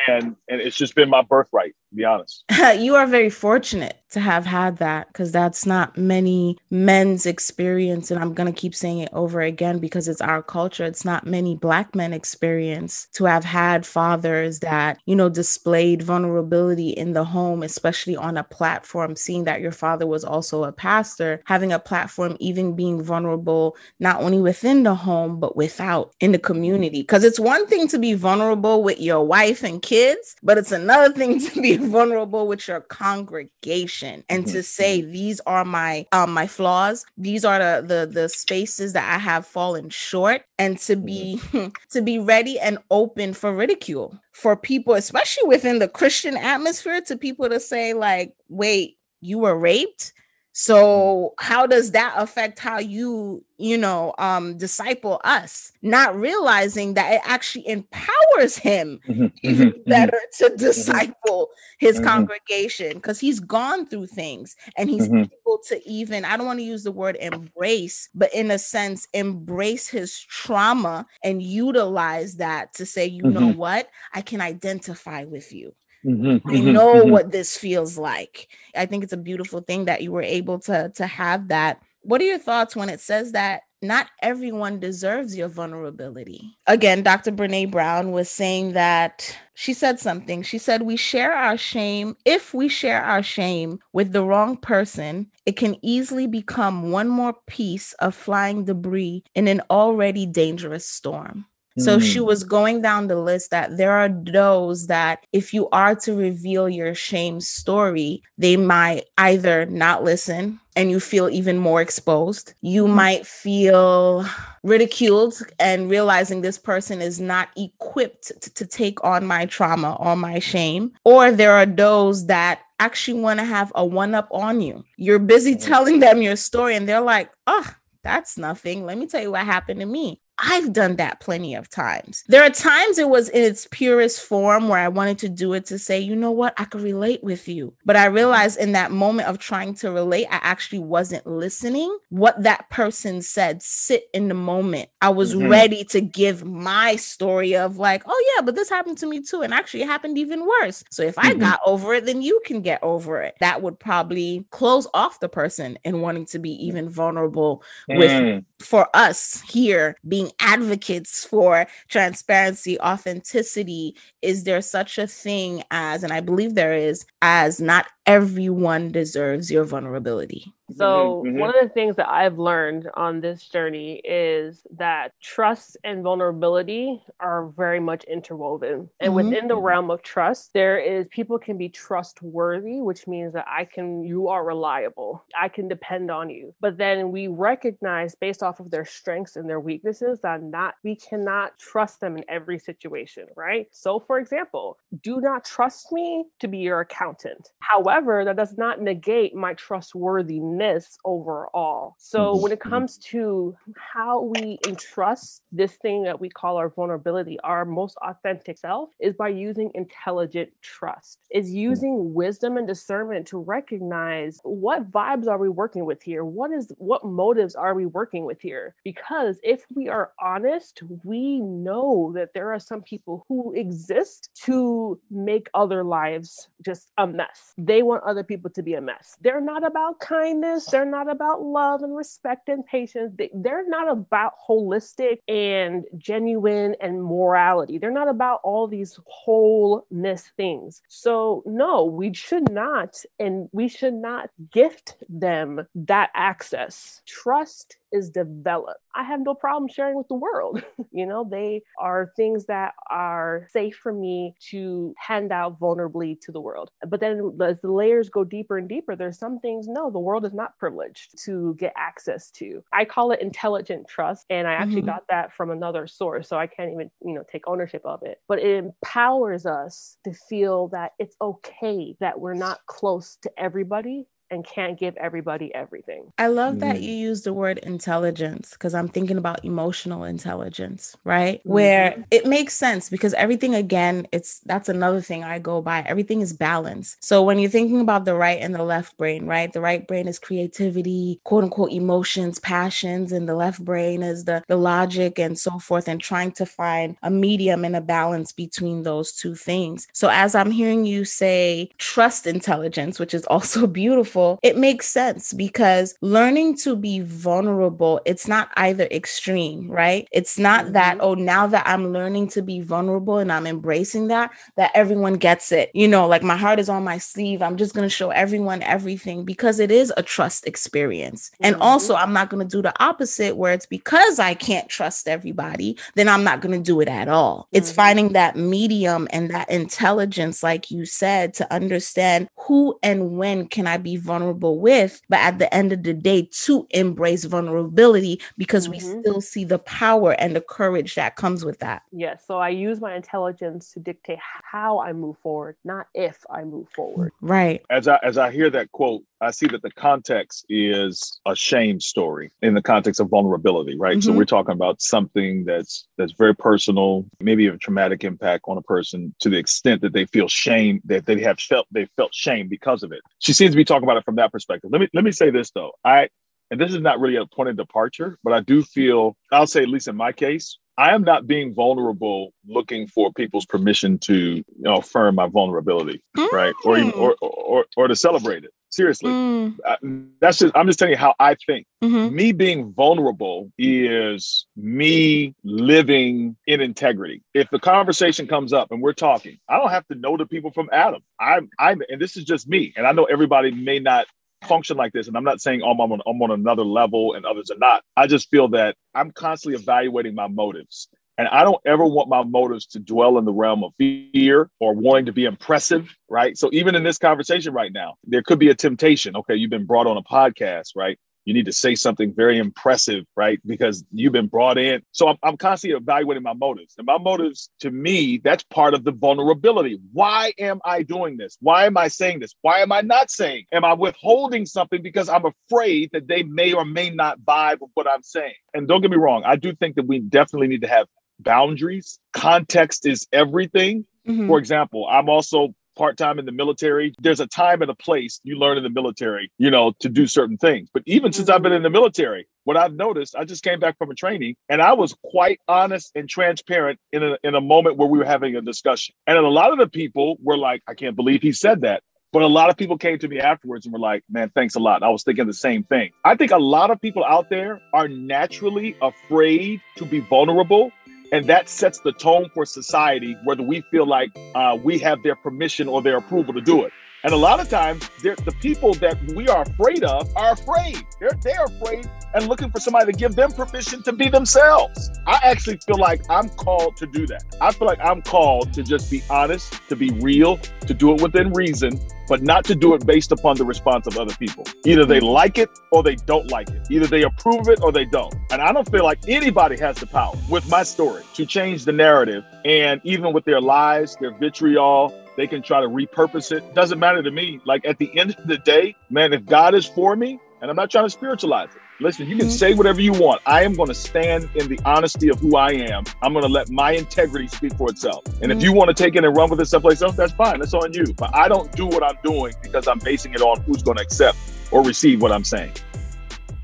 And, 0.09 0.37
and 0.49 0.61
it's 0.61 0.77
just 0.77 0.95
been 0.95 1.11
my 1.11 1.23
birthright 1.23 1.75
be 1.95 2.05
honest. 2.05 2.45
you 2.79 2.95
are 2.95 3.07
very 3.07 3.31
fortunate 3.31 4.03
to 4.13 4.21
have 4.21 4.45
had 4.45 4.77
that 4.77 5.09
because 5.09 5.33
that's 5.33 5.65
not 5.67 5.97
many 5.97 6.57
men's 6.71 7.27
experience. 7.27 8.11
And 8.11 8.21
I'm 8.21 8.35
going 8.35 8.53
to 8.53 8.61
keep 8.61 8.75
saying 8.75 8.99
it 8.99 9.09
over 9.13 9.41
again 9.41 9.79
because 9.79 10.07
it's 10.07 10.21
our 10.21 10.43
culture. 10.43 10.85
It's 10.85 11.05
not 11.05 11.27
many 11.27 11.57
Black 11.57 11.95
men 11.95 12.13
experience 12.13 13.09
to 13.15 13.25
have 13.25 13.45
had 13.45 13.87
fathers 13.87 14.61
that, 14.61 14.99
you 15.07 15.17
know, 15.17 15.29
displayed 15.29 16.03
vulnerability 16.03 16.91
in 16.91 17.13
the 17.15 17.25
home, 17.25 17.63
especially 17.63 18.17
on 18.17 18.37
a 18.37 18.45
platform, 18.45 19.17
seeing 19.17 19.45
that 19.45 19.61
your 19.61 19.73
father 19.73 20.07
was 20.07 20.25
also 20.25 20.65
a 20.65 20.73
pastor, 20.73 21.43
having 21.47 21.73
a 21.73 21.79
platform, 21.79 22.37
even 22.39 22.77
being 22.77 23.03
vulnerable, 23.03 23.77
not 23.99 24.21
only 24.21 24.41
within 24.41 24.83
the 24.83 24.95
home, 24.95 25.41
but 25.41 25.57
without 25.57 26.13
in 26.21 26.33
the 26.33 26.39
community. 26.39 27.01
Because 27.01 27.25
it's 27.25 27.41
one 27.41 27.67
thing 27.67 27.89
to 27.89 27.99
be 27.99 28.13
vulnerable 28.13 28.83
with 28.83 29.01
your 29.01 29.25
wife 29.25 29.63
and 29.63 29.81
kids, 29.81 30.37
but 30.43 30.59
it's 30.59 30.73
another 30.73 31.13
thing 31.15 31.41
to 31.47 31.63
be 31.63 31.77
vulnerable 31.91 32.47
with 32.47 32.67
your 32.69 32.81
congregation 32.81 34.25
and 34.29 34.45
mm-hmm. 34.45 34.55
to 34.55 34.63
say 34.63 35.01
these 35.01 35.41
are 35.47 35.65
my 35.65 36.07
um 36.13 36.33
my 36.33 36.47
flaws 36.47 37.05
these 37.17 37.45
are 37.45 37.59
the, 37.59 37.87
the 37.87 38.07
the 38.07 38.29
spaces 38.29 38.93
that 38.93 39.15
i 39.15 39.19
have 39.19 39.47
fallen 39.47 39.89
short 39.91 40.43
and 40.59 40.79
to 40.79 40.97
be 40.97 41.41
mm-hmm. 41.43 41.69
to 41.91 42.03
be 42.03 42.19
ready 42.19 42.59
and 42.59 42.79
open 42.91 43.35
for 43.35 43.55
ridicule 43.55 44.19
for 44.33 44.57
people 44.57 44.95
especially 44.95 45.49
within 45.49 45.79
the 45.79 45.89
christian 45.89 46.37
atmosphere 46.37 47.01
to 47.01 47.17
people 47.17 47.49
to 47.49 47.61
say 47.61 47.95
like 47.95 48.35
wait 48.49 48.97
you 49.21 49.39
were 49.39 49.57
raped 49.57 50.13
so 50.53 51.35
how 51.39 51.67
does 51.67 51.93
that 51.93 52.15
affect 52.17 52.59
how 52.59 52.79
you, 52.79 53.45
you 53.57 53.79
know, 53.79 54.15
um 54.19 54.57
disciple 54.59 55.21
us? 55.25 55.73
Not 55.83 56.15
realizing 56.15 56.95
that 56.95 57.15
it 57.15 57.21
actually 57.25 57.67
empowers 57.69 58.57
him 58.57 59.01
mm-hmm, 59.09 59.27
even 59.43 59.69
mm-hmm, 59.69 59.79
mm-hmm. 59.79 59.91
better 59.91 60.19
to 60.39 60.45
mm-hmm. 60.45 60.57
disciple 60.57 61.49
his 61.79 61.97
mm-hmm. 61.97 62.05
congregation 62.05 62.95
because 62.95 63.19
he's 63.19 63.41
gone 63.41 63.87
through 63.87 64.07
things 64.07 64.57
and 64.77 64.91
he's 64.91 65.09
mm-hmm. 65.09 65.25
able 65.47 65.59
to 65.69 65.89
even, 65.89 66.25
I 66.25 66.37
don't 66.37 66.47
want 66.47 66.59
to 66.59 66.65
use 66.65 66.85
the 66.85 66.93
word 66.93 67.17
embrace, 67.21 68.09
but 68.15 68.33
in 68.35 68.51
a 68.51 68.59
sense, 68.59 69.09
embrace 69.13 69.89
his 69.89 70.19
trauma 70.19 71.07
and 71.25 71.43
utilize 71.43 72.37
that 72.37 72.75
to 72.75 72.87
say, 72.87 73.07
you 73.07 73.23
know 73.23 73.53
what, 73.53 73.89
I 74.13 74.21
can 74.21 74.41
identify 74.41 75.25
with 75.25 75.53
you. 75.53 75.75
Mm-hmm, 76.05 76.49
I 76.49 76.53
mm-hmm, 76.53 76.73
know 76.73 76.95
mm-hmm. 76.95 77.11
what 77.11 77.31
this 77.31 77.57
feels 77.57 77.97
like. 77.97 78.49
I 78.75 78.87
think 78.87 79.05
it's 79.05 79.13
a 79.13 79.19
beautiful 79.19 79.61
thing 79.61 79.85
that 79.85 80.03
you 80.03 80.13
were 80.13 80.23
able 80.23 80.59
to 80.61 80.91
to 80.97 81.07
have 81.07 81.49
that. 81.49 81.81
What 82.03 82.21
are 82.21 82.25
your 82.25 82.39
thoughts 82.39 82.75
when 82.75 82.89
it 82.89 83.01
says 83.01 83.33
that 83.33 83.63
not 83.83 84.09
everyone 84.23 84.81
deserves 84.81 85.37
your 85.37 85.49
vulnerability? 85.49 86.57
Again, 86.67 87.03
Dr. 87.03 87.33
Brene 87.33 87.71
Brown 87.71 88.13
was 88.13 88.31
saying 88.31 88.73
that 88.73 89.37
she 89.55 89.75
said 89.75 90.01
something. 90.01 90.43
She 90.43 90.59
said, 90.59 90.83
We 90.83 90.97
share 90.97 91.33
our 91.33 91.57
shame. 91.57 92.17
If 92.25 92.55
we 92.55 92.69
share 92.69 93.03
our 93.03 93.23
shame 93.23 93.81
with 93.93 94.13
the 94.13 94.25
wrong 94.25 94.57
person, 94.57 95.31
it 95.47 95.57
can 95.57 95.77
easily 95.83 96.27
become 96.27 96.91
one 96.91 97.09
more 97.09 97.35
piece 97.47 97.93
of 97.95 98.15
flying 98.15 98.65
debris 98.65 99.25
in 99.35 99.49
an 99.49 99.61
already 99.71 100.27
dangerous 100.27 100.87
storm. 100.87 101.47
So 101.79 101.99
mm. 101.99 102.03
she 102.03 102.21
was 102.21 102.45
going 102.45 102.83
down 102.83 103.09
the 103.09 103.17
list 103.17 103.51
that 103.51 103.77
there 103.77 103.93
are 103.93 104.09
those 104.09 104.87
that 104.89 105.25
if 105.33 105.55
you 105.55 105.69
are 105.71 105.95
to 105.97 106.15
reveal 106.15 106.69
your 106.69 106.95
shame 106.95 107.41
story, 107.41 108.23
they 108.39 108.57
might 108.57 109.05
either 109.19 109.67
not 109.67 110.05
listen 110.05 110.61
and 110.77 110.91
you 110.91 111.01
feel 111.01 111.29
even 111.29 111.59
more 111.59 111.81
exposed. 111.81 112.55
You 112.61 112.87
mm. 112.87 112.95
might 112.95 113.27
feel 113.27 114.27
ridiculed 114.63 115.35
and 115.59 115.91
realizing 115.91 116.41
this 116.41 116.59
person 116.59 117.03
is 117.03 117.21
not 117.21 117.49
equipped 117.57 118.33
to, 118.41 118.55
to 118.55 118.67
take 118.67 119.03
on 119.05 119.27
my 119.27 119.47
trauma 119.47 119.97
or 119.99 120.17
my 120.17 120.39
shame. 120.39 120.93
Or 121.05 121.33
there 121.33 121.53
are 121.53 121.67
those 121.67 122.27
that 122.27 122.61
actually 122.79 123.21
want 123.21 123.39
to 123.41 123.45
have 123.45 123.73
a 123.75 123.85
one 123.85 124.15
up 124.15 124.29
on 124.31 124.61
you. 124.61 124.85
You're 124.97 125.19
busy 125.19 125.57
telling 125.57 126.01
them 126.01 126.23
your 126.23 126.37
story 126.37 126.75
and 126.77 126.89
they're 126.89 127.01
like, 127.01 127.31
oh, 127.47 127.75
that's 128.03 128.37
nothing. 128.37 128.85
Let 128.85 128.99
me 128.99 129.07
tell 129.07 129.23
you 129.23 129.31
what 129.31 129.45
happened 129.45 129.81
to 129.81 129.87
me. 129.87 130.22
I've 130.39 130.73
done 130.73 130.97
that 130.97 131.21
plenty 131.21 131.55
of 131.55 131.69
times. 131.69 132.25
There 132.27 132.43
are 132.43 132.51
times 132.51 132.99
it 132.99 133.09
was 133.09 133.29
in 133.29 133.43
its 133.43 133.69
purest 133.71 134.21
form 134.21 134.69
where 134.69 134.79
I 134.79 134.89
wanted 134.89 135.19
to 135.19 135.29
do 135.29 135.53
it 135.53 135.67
to 135.67 135.79
say, 135.79 136.01
you 136.01 136.17
know 136.17 136.31
what, 136.31 136.55
I 136.59 136.65
could 136.65 136.81
relate 136.81 137.23
with 137.23 137.49
you. 137.49 137.75
But 137.85 137.97
I 137.97 138.07
realized 138.07 138.59
in 138.59 138.73
that 138.73 138.91
moment 138.91 139.29
of 139.29 139.39
trying 139.39 139.75
to 139.77 139.91
relate, 139.91 140.27
I 140.31 140.41
actually 140.43 140.81
wasn't 140.81 141.27
listening. 141.27 141.97
What 142.09 142.43
that 142.43 142.69
person 142.71 143.23
said 143.23 143.63
sit 143.63 144.09
in 144.13 144.29
the 144.29 144.35
moment. 144.35 144.89
I 145.01 145.11
was 145.11 145.35
mm-hmm. 145.35 145.49
ready 145.49 145.85
to 145.85 146.01
give 146.01 146.45
my 146.45 146.97
story 146.97 147.57
of 147.57 147.79
like, 147.79 148.03
oh 148.07 148.35
yeah, 148.35 148.43
but 148.43 148.55
this 148.55 148.69
happened 148.69 148.99
to 148.99 149.07
me 149.07 149.21
too. 149.21 149.43
And 149.43 149.55
actually 149.55 149.83
it 149.83 149.89
happened 149.89 150.19
even 150.19 150.47
worse. 150.47 150.83
So 150.91 151.03
if 151.03 151.19
I 151.19 151.31
mm-hmm. 151.31 151.41
got 151.41 151.61
over 151.65 151.95
it, 151.95 152.07
then 152.07 152.23
you 152.23 152.41
can 152.45 152.63
get 152.63 152.83
over 152.83 153.21
it. 153.23 153.37
That 153.41 153.63
would 153.63 153.79
probably 153.79 154.45
close 154.51 154.87
off 154.95 155.21
the 155.21 155.29
person 155.29 155.79
and 155.85 156.03
wanting 156.03 156.27
to 156.27 156.39
be 156.39 156.51
even 156.67 156.89
vulnerable 156.89 157.63
mm. 157.89 157.99
with 157.99 158.45
for 158.61 158.89
us 158.95 159.43
here 159.49 159.97
being 160.07 160.22
advocates 160.41 161.25
for 161.25 161.67
transparency, 161.89 162.79
authenticity, 162.81 163.97
is 164.21 164.45
there 164.45 164.61
such 164.61 164.99
a 164.99 165.07
thing 165.07 165.63
as, 165.71 166.03
and 166.05 166.13
I 166.13 166.21
believe 166.21 166.55
there 166.55 166.75
is, 166.75 167.05
as 167.21 167.61
not 167.61 167.87
everyone 168.07 168.91
deserves 168.91 169.51
your 169.51 169.65
vulnerability. 169.65 170.53
So, 170.77 171.23
mm-hmm. 171.27 171.39
one 171.39 171.51
of 171.51 171.63
the 171.63 171.69
things 171.69 171.97
that 171.97 172.09
I've 172.09 172.39
learned 172.39 172.89
on 172.95 173.21
this 173.21 173.47
journey 173.47 174.01
is 174.05 174.67
that 174.77 175.13
trust 175.21 175.77
and 175.85 176.03
vulnerability 176.03 177.03
are 177.21 177.49
very 177.49 177.81
much 177.81 178.05
interwoven. 178.05 178.89
And 179.01 179.13
mm-hmm. 179.13 179.29
within 179.29 179.49
the 179.49 179.57
realm 179.57 179.91
of 179.91 180.03
trust, 180.03 180.53
there 180.55 180.79
is 180.79 181.07
people 181.11 181.39
can 181.39 181.59
be 181.59 181.69
trustworthy, 181.69 182.81
which 182.81 183.07
means 183.07 183.35
that 183.35 183.45
I 183.47 183.67
can, 183.67 184.03
you 184.03 184.29
are 184.29 184.45
reliable, 184.45 185.25
I 185.39 185.49
can 185.49 185.69
depend 185.69 186.11
on 186.11 186.31
you. 186.31 186.55
But 186.61 186.79
then 186.79 187.13
we 187.13 187.27
recognize 187.27 188.15
based 188.15 188.43
off 188.43 188.59
of 188.59 188.71
their 188.71 188.87
strengths 188.87 189.37
and 189.37 189.49
their 189.49 189.61
weaknesses 189.61 190.21
that 190.23 190.43
not, 190.43 190.77
we 190.83 190.97
cannot 190.97 191.59
trust 191.59 192.01
them 192.01 192.17
in 192.17 192.25
every 192.29 192.59
situation, 192.59 193.27
right? 193.37 193.67
So, 193.73 194.01
for 194.01 194.19
example, 194.19 194.79
do 195.03 195.21
not 195.21 195.45
trust 195.45 195.93
me 195.93 196.25
to 196.41 196.49
be 196.49 196.59
your 196.59 196.81
accountant. 196.81 197.51
However, 197.59 197.92
that 198.01 198.37
does 198.37 198.57
not 198.57 198.81
negate 198.81 199.35
my 199.35 199.55
trustworthiness 199.55 200.99
overall. 201.05 201.95
So 201.99 202.19
mm-hmm. 202.19 202.43
when 202.43 202.53
it 202.53 202.61
mm-hmm. 202.61 202.71
comes 202.71 202.99
to 202.99 203.57
how 203.77 204.23
we 204.23 204.59
entrust 204.67 205.43
this 205.53 205.73
thing 205.77 206.03
that 206.05 206.21
we 206.21 206.29
call 206.29 206.57
our 206.57 206.71
vulnerability, 206.71 207.39
our 207.45 207.65
most 207.65 207.97
authentic 208.03 208.59
self 208.59 208.91
is 209.01 209.15
by 209.15 209.29
using 209.29 209.71
intelligent 209.75 210.51
trust. 210.63 211.19
Is 211.31 211.51
mm. 211.51 211.55
using 211.55 212.15
wisdom 212.15 212.57
and 212.57 212.67
discernment 212.67 213.27
to 213.29 213.39
recognize 213.39 214.41
what 214.43 214.91
vibes 214.91 215.29
are 215.29 215.39
we 215.39 215.49
working 215.49 215.85
with 215.85 216.03
here? 216.03 216.25
What 216.25 216.53
is 216.53 216.73
what 216.79 217.05
motives 217.05 217.55
are 217.55 217.75
we 217.75 217.87
working 217.87 218.25
with 218.25 218.41
here? 218.41 218.75
Because 218.85 219.39
if 219.43 219.65
we 219.75 219.89
are 219.89 220.13
honest, 220.21 220.83
we 221.05 221.41
know 221.41 222.13
that 222.15 222.35
there 222.35 222.53
are 222.53 222.59
some 222.59 222.83
people 222.83 223.25
who 223.29 223.53
exist 223.55 224.31
to 224.45 225.01
make 225.11 225.49
other 225.55 225.85
lives 225.85 226.49
just 226.65 226.91
a 226.99 227.07
mess. 227.07 227.55
They 227.59 227.82
want 227.83 228.03
other 228.05 228.25
people 228.25 228.51
to 228.51 228.63
be 228.63 228.75
a 228.75 228.81
mess. 228.81 229.17
They're 229.21 229.41
not 229.41 229.65
about 229.65 230.01
kindness 230.01 230.23
kindness. 230.43 230.67
They're 230.67 230.85
not 230.85 231.11
about 231.11 231.43
love 231.43 231.83
and 231.83 231.97
respect 231.97 232.49
and 232.49 232.65
patience. 232.65 233.13
They, 233.17 233.31
they're 233.35 233.69
not 233.69 233.91
about 233.91 234.33
holistic 234.49 235.19
and 235.29 235.85
genuine 235.97 236.77
and 236.81 237.03
morality. 237.03 237.79
They're 237.79 237.91
not 237.91 238.09
about 238.09 238.41
all 238.45 238.67
these 238.69 238.99
wholeness 239.07 240.31
things. 240.37 240.83
So, 240.89 241.43
no, 241.47 241.85
we 241.85 242.15
should 242.15 242.51
not, 242.51 242.97
and 243.19 243.49
we 243.53 243.69
should 243.69 243.95
not 243.95 244.31
gift 244.53 244.97
them 245.09 245.67
that 245.75 246.11
access. 246.15 247.03
Trust 247.07 247.77
is 247.93 248.11
developed. 248.11 248.81
I 248.95 249.05
have 249.05 249.21
no 249.21 249.35
problem 249.35 249.69
sharing 249.69 249.97
with 249.97 250.09
the 250.09 250.15
world. 250.15 250.63
you 250.93 251.07
know, 251.07 251.27
they 251.29 251.63
are 251.79 252.13
things 252.17 252.47
that 252.47 252.75
are 252.91 253.47
safe 253.51 253.77
for 253.77 253.93
me 253.93 254.35
to 254.51 254.95
hand 254.99 255.33
out 255.33 255.59
vulnerably 255.59 256.21
to 256.23 256.33
the 256.33 256.41
world. 256.41 256.71
But 256.87 257.01
then 257.01 257.37
as 257.43 257.61
the 257.61 257.71
layers 257.71 258.09
go 258.09 258.25
deeper 258.25 258.59
and 258.59 258.69
deeper, 258.69 258.97
there's 258.97 259.19
some 259.19 259.39
things, 259.41 259.67
no, 259.69 259.91
the 259.91 259.99
world 259.99 260.25
is 260.25 260.35
not 260.35 260.59
privileged 260.59 261.23
to 261.25 261.55
get 261.59 261.73
access 261.77 262.31
to. 262.33 262.63
I 262.73 262.85
call 262.85 263.13
it 263.13 263.21
intelligent 263.21 263.89
trust. 263.89 264.27
And 264.31 264.47
I 264.47 264.53
actually 264.53 264.83
mm-hmm. 264.83 264.91
got 264.91 265.05
that 265.09 265.33
from 265.33 265.51
another 265.51 265.87
source. 265.87 266.29
So 266.29 266.37
I 266.37 266.47
can't 266.47 266.73
even, 266.73 266.91
you 267.05 267.15
know, 267.15 267.25
take 267.31 267.47
ownership 267.47 267.83
of 267.85 268.03
it. 268.03 268.19
But 268.29 268.39
it 268.41 268.57
empowers 268.57 269.47
us 269.47 269.97
to 270.05 270.13
feel 270.13 270.69
that 270.69 270.93
it's 270.99 271.17
okay 271.21 271.97
that 272.01 272.21
we're 272.21 272.35
not 272.35 272.61
close 272.67 273.17
to 273.23 273.31
everybody 273.39 274.07
and 274.33 274.45
can't 274.47 274.79
give 274.79 274.97
everybody 274.97 275.55
everything. 275.55 276.11
I 276.19 276.29
love 276.29 276.61
that 276.61 276.77
mm. 276.77 276.83
you 276.83 276.93
use 276.93 277.23
the 277.23 277.35
word 277.35 277.59
intelligence 277.59 278.53
because 278.53 278.75
I'm 278.75 278.89
thinking 278.89 279.19
about 279.19 279.45
emotional 279.45 280.05
intelligence, 280.05 280.97
right? 281.05 281.41
Mm-hmm. 281.41 281.53
Where 281.53 282.05
it 282.11 282.27
makes 282.27 282.55
sense 282.55 282.89
because 282.89 283.13
everything 283.15 283.55
again, 283.55 284.09
it's 284.11 284.41
that's 284.41 284.71
another 284.71 285.03
thing 285.03 285.23
I 285.23 285.39
go 285.39 285.61
by. 285.61 285.83
Everything 285.83 286.23
is 286.23 286.33
balance. 286.33 286.97
So 287.01 287.23
when 287.23 287.39
you're 287.39 287.51
thinking 287.51 287.81
about 287.81 288.07
the 288.07 288.15
right 288.15 288.41
and 288.41 288.55
the 288.55 288.65
left 288.65 288.97
brain, 288.97 289.27
right? 289.27 289.53
The 289.53 289.61
right 289.61 289.87
brain 289.87 290.09
is 290.09 290.19
creativity, 290.19 291.21
quote 291.25 291.45
unquote 291.45 291.71
emotions, 291.71 292.39
passions, 292.39 293.13
and 293.13 293.29
the 293.29 293.35
left 293.35 293.63
brain 293.63 294.03
is 294.03 294.25
the 294.25 294.43
the 294.49 294.57
logic 294.57 295.19
and 295.19 295.39
so 295.39 295.59
forth 295.59 295.89
and 295.89 296.01
trying 296.01 296.33
to 296.33 296.47
find 296.47 296.97
a 297.03 297.11
medium 297.11 297.67
and 297.67 297.77
a 297.77 297.83
balance 297.83 298.33
between 298.33 298.83
those 298.83 299.13
two 299.13 299.35
things. 299.35 299.87
So 299.93 300.09
as 300.09 300.35
I'm 300.35 300.51
hearing 300.51 300.87
you 300.87 301.05
say 301.05 301.71
trust 301.77 302.27
intelligence, 302.27 302.99
which 302.99 303.13
is 303.13 303.27
also 303.27 303.67
beautiful 303.83 304.22
it 304.43 304.57
makes 304.57 304.89
sense 304.89 305.33
because 305.33 305.95
learning 306.01 306.57
to 306.59 306.77
be 306.77 307.01
vulnerable, 307.01 308.01
it's 308.05 308.29
not 308.29 308.51
either 308.57 308.85
extreme, 308.91 309.71
right? 309.71 310.09
It's 310.13 310.39
not 310.39 310.65
mm-hmm. 310.65 310.73
that, 310.75 310.99
oh, 311.01 311.15
now 311.15 311.47
that 311.47 311.67
I'm 311.67 311.93
learning 311.93 312.29
to 312.29 312.43
be 312.43 312.61
vulnerable 312.61 313.19
and 313.19 313.33
I'm 313.33 313.47
embracing 313.47 314.09
that, 314.09 314.31
that 314.57 314.71
everyone 314.75 315.15
gets 315.15 315.53
it. 315.53 315.71
You 315.75 315.89
know, 315.89 316.07
like 316.07 316.23
my 316.23 316.37
heart 316.37 316.59
is 316.59 316.69
on 316.69 316.85
my 316.85 316.99
sleeve. 316.99 317.43
I'm 317.43 317.57
just 317.57 317.75
going 317.75 317.87
to 317.87 317.91
show 317.91 318.11
everyone 318.11 318.63
everything 318.63 319.25
because 319.25 319.59
it 319.59 319.71
is 319.71 319.93
a 319.97 320.03
trust 320.03 320.47
experience. 320.47 321.31
Mm-hmm. 321.35 321.45
And 321.47 321.57
also, 321.57 321.95
I'm 321.95 322.13
not 322.13 322.31
going 322.31 322.47
to 322.47 322.57
do 322.57 322.63
the 322.63 322.75
opposite 322.83 323.37
where 323.37 323.53
it's 323.53 323.67
because 323.67 324.19
I 324.19 324.35
can't 324.35 324.69
trust 324.69 325.09
everybody, 325.09 325.77
then 325.95 326.09
I'm 326.09 326.25
not 326.25 326.41
going 326.41 326.57
to 326.57 326.65
do 326.65 326.81
it 326.81 326.89
at 326.89 327.09
all. 327.09 327.43
Mm-hmm. 327.43 327.57
It's 327.57 327.73
finding 327.73 328.13
that 328.13 328.37
medium 328.37 329.09
and 329.11 329.31
that 329.31 329.51
intelligence, 329.51 330.43
like 330.43 330.71
you 330.71 330.85
said, 330.85 331.35
to 331.35 331.53
understand 331.53 332.29
who 332.37 332.79
and 332.83 333.17
when 333.17 333.47
can 333.49 333.67
I 333.67 333.77
be 333.77 333.97
vulnerable 333.97 334.12
vulnerable 334.13 334.59
with, 334.59 335.01
but 335.09 335.21
at 335.21 335.39
the 335.39 335.53
end 335.55 335.73
of 335.73 335.83
the 335.85 335.95
day, 335.95 336.29
to 336.45 336.67
embrace 336.71 337.25
vulnerability 337.25 338.21
because 338.37 338.69
mm-hmm. 338.69 338.73
we 338.73 339.01
still 339.01 339.21
see 339.23 339.45
the 339.45 339.59
power 339.61 340.13
and 340.21 340.37
the 340.37 340.41
courage 340.43 340.95
that 340.97 341.17
comes 341.17 341.47
with 341.47 341.59
that. 341.61 341.83
Yes. 341.93 342.25
So 342.27 342.39
I 342.39 342.51
use 342.51 342.79
my 342.79 342.95
intelligence 342.95 343.73
to 343.73 343.81
dictate 343.81 344.19
how 344.21 344.81
I 344.81 344.93
move 344.93 345.17
forward, 345.23 345.57
not 345.65 345.87
if 345.95 346.19
I 346.29 346.45
move 346.45 346.69
forward. 346.69 347.13
Right. 347.23 347.63
As 347.71 347.89
I 347.89 347.99
as 348.03 348.19
I 348.19 348.31
hear 348.31 348.51
that 348.51 348.71
quote, 348.73 349.03
I 349.23 349.31
see 349.31 349.47
that 349.47 349.63
the 349.63 349.71
context 349.71 350.45
is 350.49 351.21
a 351.27 351.35
shame 351.35 351.81
story 351.81 352.33
in 352.43 352.55
the 352.55 352.63
context 352.63 353.01
of 353.01 353.09
vulnerability, 353.09 353.79
right? 353.79 353.99
Mm-hmm. 353.99 354.11
So 354.11 354.13
we're 354.13 354.25
talking 354.25 354.53
about 354.53 354.83
something 354.83 355.45
that's 355.45 355.87
that's 355.97 356.13
very 356.13 356.35
personal, 356.35 357.07
maybe 357.21 357.47
a 357.47 357.57
traumatic 357.57 358.05
impact 358.05 358.45
on 358.49 358.59
a 358.59 358.63
person 358.63 359.15
to 359.21 359.31
the 359.31 359.39
extent 359.39 359.81
that 359.83 359.93
they 359.93 360.07
feel 360.07 360.29
shame 360.29 360.81
that 360.85 361.07
they 361.07 361.21
have 361.21 361.39
felt 361.39 361.67
they 361.71 361.87
felt 361.97 362.13
shame 362.13 362.49
because 362.49 362.83
of 362.83 362.93
it. 362.93 363.01
She 363.21 363.33
seems 363.33 363.53
to 363.53 363.57
be 363.57 363.65
talking 363.65 363.85
about 363.85 363.97
it 364.03 364.05
from 364.05 364.17
that 364.17 364.33
perspective. 364.33 364.71
Let 364.73 364.81
me 364.81 364.89
let 364.93 365.05
me 365.05 365.13
say 365.13 365.31
this 365.31 365.51
though. 365.51 365.73
I 365.85 366.09
and 366.51 366.61
this 366.61 366.73
is 366.73 366.81
not 366.81 367.01
really 367.01 367.17
a 367.17 367.27
point 367.27 367.49
of 367.49 367.57
departure, 367.57 368.19
but 368.23 368.33
I 368.33 368.41
do 368.41 368.63
feel 368.63 369.17
I'll 369.33 369.47
say 369.47 369.63
at 369.63 369.69
least 369.69 369.89
in 369.89 369.97
my 369.97 370.13
case, 370.13 370.59
I 370.77 370.95
am 370.95 371.03
not 371.03 371.27
being 371.27 371.55
vulnerable 371.55 372.33
looking 372.47 372.87
for 372.89 373.13
people's 373.13 373.47
permission 373.47 373.99
to 374.01 374.15
you 374.15 374.45
know, 374.59 374.77
affirm 374.77 375.15
my 375.15 375.29
vulnerability, 375.29 376.03
mm. 376.17 376.31
right? 376.33 376.55
Or, 376.65 376.79
even, 376.79 376.93
or, 376.93 377.17
or 377.21 377.67
or 377.77 377.89
to 377.89 377.97
celebrate 377.97 378.45
it. 378.45 378.51
Seriously, 378.73 379.11
mm. 379.11 379.59
I, 379.67 379.77
that's 380.19 380.39
just 380.39 380.57
I'm 380.57 380.67
just 380.67 380.79
telling 380.79 380.93
you 380.93 380.99
how 380.99 381.15
I 381.21 381.37
think. 381.47 381.67
Mm-hmm. 381.85 382.17
Me 382.17 382.33
being 382.33 382.73
vulnerable 382.73 383.53
is 383.59 384.47
me 384.57 385.35
living 385.45 386.37
in 386.47 386.63
integrity. 386.63 387.23
If 387.35 387.51
the 387.51 387.59
conversation 387.59 388.27
comes 388.27 388.55
up 388.55 388.71
and 388.71 388.81
we're 388.81 388.95
talking, 388.95 389.39
I 389.47 389.59
don't 389.59 389.69
have 389.69 389.87
to 389.89 389.95
know 389.95 390.17
the 390.17 390.25
people 390.25 390.53
from 390.53 390.71
Adam. 390.73 391.03
I'm 391.21 391.51
I'm 391.59 391.83
and 391.91 392.01
this 392.01 392.17
is 392.17 392.25
just 392.25 392.49
me. 392.49 392.73
And 392.75 392.87
I 392.87 392.93
know 392.93 393.05
everybody 393.05 393.51
may 393.51 393.79
not 393.79 394.07
function 394.47 394.79
like 394.79 394.95
this. 394.95 395.07
And 395.07 395.19
I'm 395.19 395.25
not 395.25 395.43
saying 395.43 395.61
oh, 395.63 395.73
I'm 395.73 395.81
on, 395.81 396.01
I'm 396.07 396.23
on 396.23 396.31
another 396.31 396.65
level 396.65 397.13
and 397.13 397.27
others 397.27 397.51
are 397.51 397.59
not. 397.59 397.83
I 397.95 398.07
just 398.07 398.31
feel 398.31 398.49
that 398.49 398.77
I'm 398.95 399.11
constantly 399.11 399.61
evaluating 399.61 400.15
my 400.15 400.29
motives. 400.29 400.89
And 401.19 401.29
I 401.29 401.45
don't 401.45 401.61
ever 401.67 401.85
want 401.85 402.09
my 402.09 402.23
motives 402.23 402.67
to 402.69 402.79
dwell 402.79 403.19
in 403.19 403.25
the 403.25 403.33
realm 403.33 403.65
of 403.65 403.73
fear 403.79 404.51
or 404.61 404.75
wanting 404.75 405.07
to 405.07 405.13
be 405.13 405.25
impressive, 405.25 405.95
right? 406.09 406.37
So 406.39 406.49
even 406.53 406.75
in 406.75 406.85
this 406.85 406.99
conversation 406.99 407.53
right 407.53 407.73
now, 407.73 407.95
there 408.05 408.23
could 408.23 408.39
be 408.39 408.49
a 408.49 408.55
temptation. 408.55 409.15
Okay, 409.17 409.35
you've 409.35 409.51
been 409.51 409.67
brought 409.67 409.87
on 409.87 409.97
a 409.97 410.03
podcast, 410.03 410.71
right? 410.75 410.99
you 411.25 411.35
need 411.35 411.47
to 411.47 411.53
say 411.53 411.75
something 411.75 412.13
very 412.15 412.39
impressive, 412.39 413.05
right? 413.17 413.41
Because 413.47 413.85
you've 413.93 414.13
been 414.13 414.27
brought 414.27 414.59
in. 414.59 414.83
So 414.93 415.09
I'm, 415.09 415.17
I'm 415.23 415.37
constantly 415.37 415.77
evaluating 415.77 416.23
my 416.23 416.33
motives. 416.33 416.75
And 416.79 416.87
my 416.87 416.99
motives, 416.99 417.51
to 417.61 417.71
me, 417.71 418.21
that's 418.23 418.43
part 418.45 418.75
of 418.75 418.85
the 418.85 418.93
vulnerability. 418.93 419.79
Why 419.93 420.33
am 420.39 420.61
I 420.65 420.83
doing 420.83 421.17
this? 421.17 421.37
Why 421.41 421.67
am 421.67 421.77
I 421.77 421.89
saying 421.89 422.21
this? 422.21 422.35
Why 422.43 422.61
am 422.61 422.73
I 422.73 422.81
not 422.81 423.11
saying? 423.11 423.45
Am 423.53 423.65
I 423.65 423.73
withholding 423.73 424.47
something 424.47 424.83
because 424.83 425.09
I'm 425.09 425.25
afraid 425.25 425.91
that 425.93 426.09
they 426.09 426.23
may 426.25 426.53
or 426.53 426.65
may 426.65 426.91
not 426.91 427.21
vibe 427.21 427.61
with 427.61 427.71
what 427.75 427.89
I'm 427.89 428.03
saying? 428.03 428.35
And 428.55 428.67
don't 428.67 428.81
get 428.81 428.91
me 428.91 428.97
wrong, 428.97 429.23
I 429.25 429.37
do 429.37 429.55
think 429.55 429.77
that 429.77 429.87
we 429.87 430.01
definitely 430.01 430.49
need 430.49 430.63
to 430.63 430.69
have 430.69 430.87
boundaries. 431.23 431.99
Context 432.13 432.87
is 432.87 433.07
everything. 433.13 433.85
Mm-hmm. 434.07 434.27
For 434.29 434.39
example, 434.39 434.87
I'm 434.91 435.09
also 435.09 435.55
part 435.77 435.97
time 435.97 436.19
in 436.19 436.27
the 436.27 436.33
military. 436.33 436.95
There's 437.01 437.21
a 437.21 437.27
time 437.27 437.63
and 437.63 437.71
a 437.71 437.75
place 437.75 438.21
you 438.25 438.37
learn 438.37 438.57
in 438.57 438.63
the 438.63 438.71
military, 438.71 439.31
you 439.39 439.51
know, 439.51 439.73
to 439.81 439.89
do 439.89 440.07
certain 440.07 440.37
things. 440.37 440.69
But 440.73 440.83
even 440.87 441.13
since 441.13 441.29
I've 441.29 441.43
been 441.43 441.53
in 441.53 441.63
the 441.63 441.71
military, 441.71 442.27
what 442.45 442.57
I've 442.57 442.75
noticed, 442.75 443.15
I 443.17 443.25
just 443.25 443.43
came 443.43 443.61
back 443.61 443.79
from 443.79 443.91
a 443.91 443.95
training 443.95 444.37
and 444.49 444.61
I 444.61 444.73
was 444.73 444.95
quite 445.05 445.41
honest 445.49 445.93
and 445.95 446.09
transparent 446.09 446.79
in 446.93 447.03
a, 447.03 447.17
in 447.23 447.35
a 447.35 447.41
moment 447.41 447.77
where 447.77 447.89
we 447.89 447.99
were 447.99 448.05
having 448.05 448.37
a 448.37 448.41
discussion. 448.41 448.95
And 449.07 449.17
a 449.17 449.23
lot 449.23 449.53
of 449.53 449.59
the 449.59 449.69
people 449.69 450.17
were 450.23 450.37
like, 450.37 450.63
I 450.67 450.75
can't 450.75 450.97
believe 450.97 451.23
he 451.23 451.33
said 451.33 451.63
that. 451.63 451.83
But 452.13 452.21
a 452.21 452.27
lot 452.27 452.51
of 452.51 452.59
people 452.59 452.77
came 452.77 452.99
to 452.99 453.09
me 453.09 453.21
afterwards 453.21 453.65
and 453.65 453.73
were 453.73 453.79
like, 453.79 454.05
man, 454.11 454.31
thanks 454.35 454.55
a 454.55 454.59
lot. 454.59 454.83
I 454.83 454.91
was 454.91 455.03
thinking 455.03 455.27
the 455.27 455.33
same 455.33 455.63
thing. 455.63 455.93
I 456.05 456.15
think 456.15 456.31
a 456.31 456.37
lot 456.37 456.71
of 456.71 456.79
people 456.79 457.03
out 457.03 457.31
there 457.31 457.59
are 457.73 457.89
naturally 457.89 458.77
afraid 458.83 459.63
to 459.77 459.87
be 459.87 460.01
vulnerable 460.01 460.73
and 461.13 461.27
that 461.27 461.49
sets 461.49 461.81
the 461.81 461.93
tone 461.93 462.29
for 462.35 462.45
society 462.45 463.17
whether 463.25 463.43
we 463.43 463.61
feel 463.71 463.87
like 463.87 464.11
uh, 464.35 464.59
we 464.65 464.79
have 464.79 465.03
their 465.03 465.15
permission 465.17 465.69
or 465.69 465.83
their 465.83 465.99
approval 465.99 466.35
to 466.35 466.41
do 466.41 466.65
it 466.65 466.73
And 467.05 467.13
a 467.13 467.17
lot 467.17 467.41
of 467.41 467.49
times, 467.49 467.89
the 468.03 468.35
people 468.41 468.75
that 468.75 468.97
we 469.15 469.27
are 469.29 469.43
afraid 469.43 469.83
of 469.83 470.15
are 470.17 470.33
afraid. 470.33 470.87
They're, 471.01 471.11
they're 471.23 471.45
afraid 471.45 471.91
and 472.15 472.29
looking 472.29 472.51
for 472.51 472.61
somebody 472.61 472.93
to 472.93 472.99
give 472.99 473.17
them 473.17 473.33
permission 473.33 473.83
to 473.83 473.93
be 473.93 474.09
themselves. 474.09 474.91
I 475.07 475.19
actually 475.25 475.57
feel 475.67 475.79
like 475.79 476.03
I'm 476.09 476.29
called 476.29 476.77
to 476.77 476.87
do 476.87 477.07
that. 477.09 477.25
I 477.41 477.51
feel 477.53 477.67
like 477.67 477.81
I'm 477.83 478.03
called 478.03 478.53
to 478.53 478.63
just 478.63 478.89
be 478.91 479.03
honest, 479.11 479.61
to 479.69 479.75
be 479.75 479.91
real, 480.01 480.37
to 480.67 480.75
do 480.75 480.95
it 480.95 481.03
within 481.03 481.33
reason, 481.33 481.81
but 482.09 482.23
not 482.23 482.45
to 482.45 482.55
do 482.55 482.75
it 482.75 482.87
based 482.87 483.11
upon 483.11 483.37
the 483.37 483.45
response 483.45 483.87
of 483.89 483.99
other 483.99 484.15
people. 484.15 484.45
Either 484.65 484.85
they 484.85 485.01
like 485.01 485.39
it 485.39 485.51
or 485.73 485.83
they 485.83 485.97
don't 485.97 486.31
like 486.31 486.51
it. 486.51 486.69
Either 486.71 486.87
they 486.87 487.03
approve 487.03 487.41
of 487.43 487.49
it 487.49 487.61
or 487.63 487.73
they 487.73 487.85
don't. 487.85 488.15
And 488.31 488.41
I 488.41 488.53
don't 488.53 488.71
feel 488.71 488.85
like 488.85 489.01
anybody 489.09 489.59
has 489.59 489.77
the 489.77 489.87
power 489.87 490.15
with 490.29 490.49
my 490.49 490.63
story 490.63 491.03
to 491.15 491.27
change 491.27 491.65
the 491.65 491.73
narrative. 491.73 492.25
And 492.45 492.81
even 492.85 493.13
with 493.13 493.25
their 493.25 493.41
lies, 493.41 493.97
their 493.97 494.13
vitriol, 494.13 494.93
they 495.17 495.27
can 495.27 495.43
try 495.43 495.61
to 495.61 495.69
repurpose 495.69 496.33
it. 496.33 496.55
Doesn't 496.55 496.79
matter 496.79 497.03
to 497.03 497.11
me. 497.11 497.41
Like 497.45 497.67
at 497.67 497.79
the 497.79 497.99
end 497.99 498.15
of 498.19 498.27
the 498.27 498.39
day, 498.39 498.75
man, 498.91 499.13
if 499.13 499.25
God 499.27 499.55
is 499.55 499.67
for 499.67 499.97
me, 499.97 500.21
and 500.41 500.51
I'm 500.51 500.57
not 500.57 500.71
trying 500.71 500.87
to 500.87 500.91
spiritualize 500.91 501.51
it. 501.55 501.63
Listen, 501.81 502.09
you 502.09 502.17
can 502.17 502.27
mm-hmm. 502.27 502.35
say 502.35 502.55
whatever 502.55 502.81
you 502.81 502.93
want. 502.93 503.23
I 503.27 503.43
am 503.43 503.55
going 503.55 503.69
to 503.69 503.75
stand 503.75 504.29
in 504.35 504.49
the 504.49 504.59
honesty 504.65 505.09
of 505.09 505.19
who 505.21 505.37
I 505.37 505.51
am. 505.51 505.85
I'm 506.03 506.13
going 506.13 506.25
to 506.25 506.31
let 506.31 506.51
my 506.51 506.73
integrity 506.73 507.29
speak 507.29 507.55
for 507.55 507.71
itself. 507.71 508.05
And 508.07 508.17
mm-hmm. 508.17 508.33
if 508.33 508.43
you 508.43 508.53
want 508.53 508.69
to 508.69 508.75
take 508.75 508.97
it 508.97 509.05
and 509.05 509.17
run 509.17 509.31
with 509.31 509.41
it 509.41 509.47
someplace 509.47 509.83
else, 509.83 509.97
that's 509.97 510.13
fine. 510.13 510.41
That's 510.41 510.55
on 510.55 510.73
you. 510.73 510.93
But 510.95 511.15
I 511.15 511.29
don't 511.29 511.51
do 511.53 511.67
what 511.67 511.83
I'm 511.83 511.97
doing 512.05 512.35
because 512.43 512.67
I'm 512.69 512.79
basing 512.81 513.15
it 513.15 513.21
on 513.21 513.41
who's 513.43 513.63
going 513.63 513.77
to 513.77 513.83
accept 513.83 514.19
or 514.51 514.63
receive 514.63 515.01
what 515.01 515.13
I'm 515.13 515.25
saying. 515.25 515.53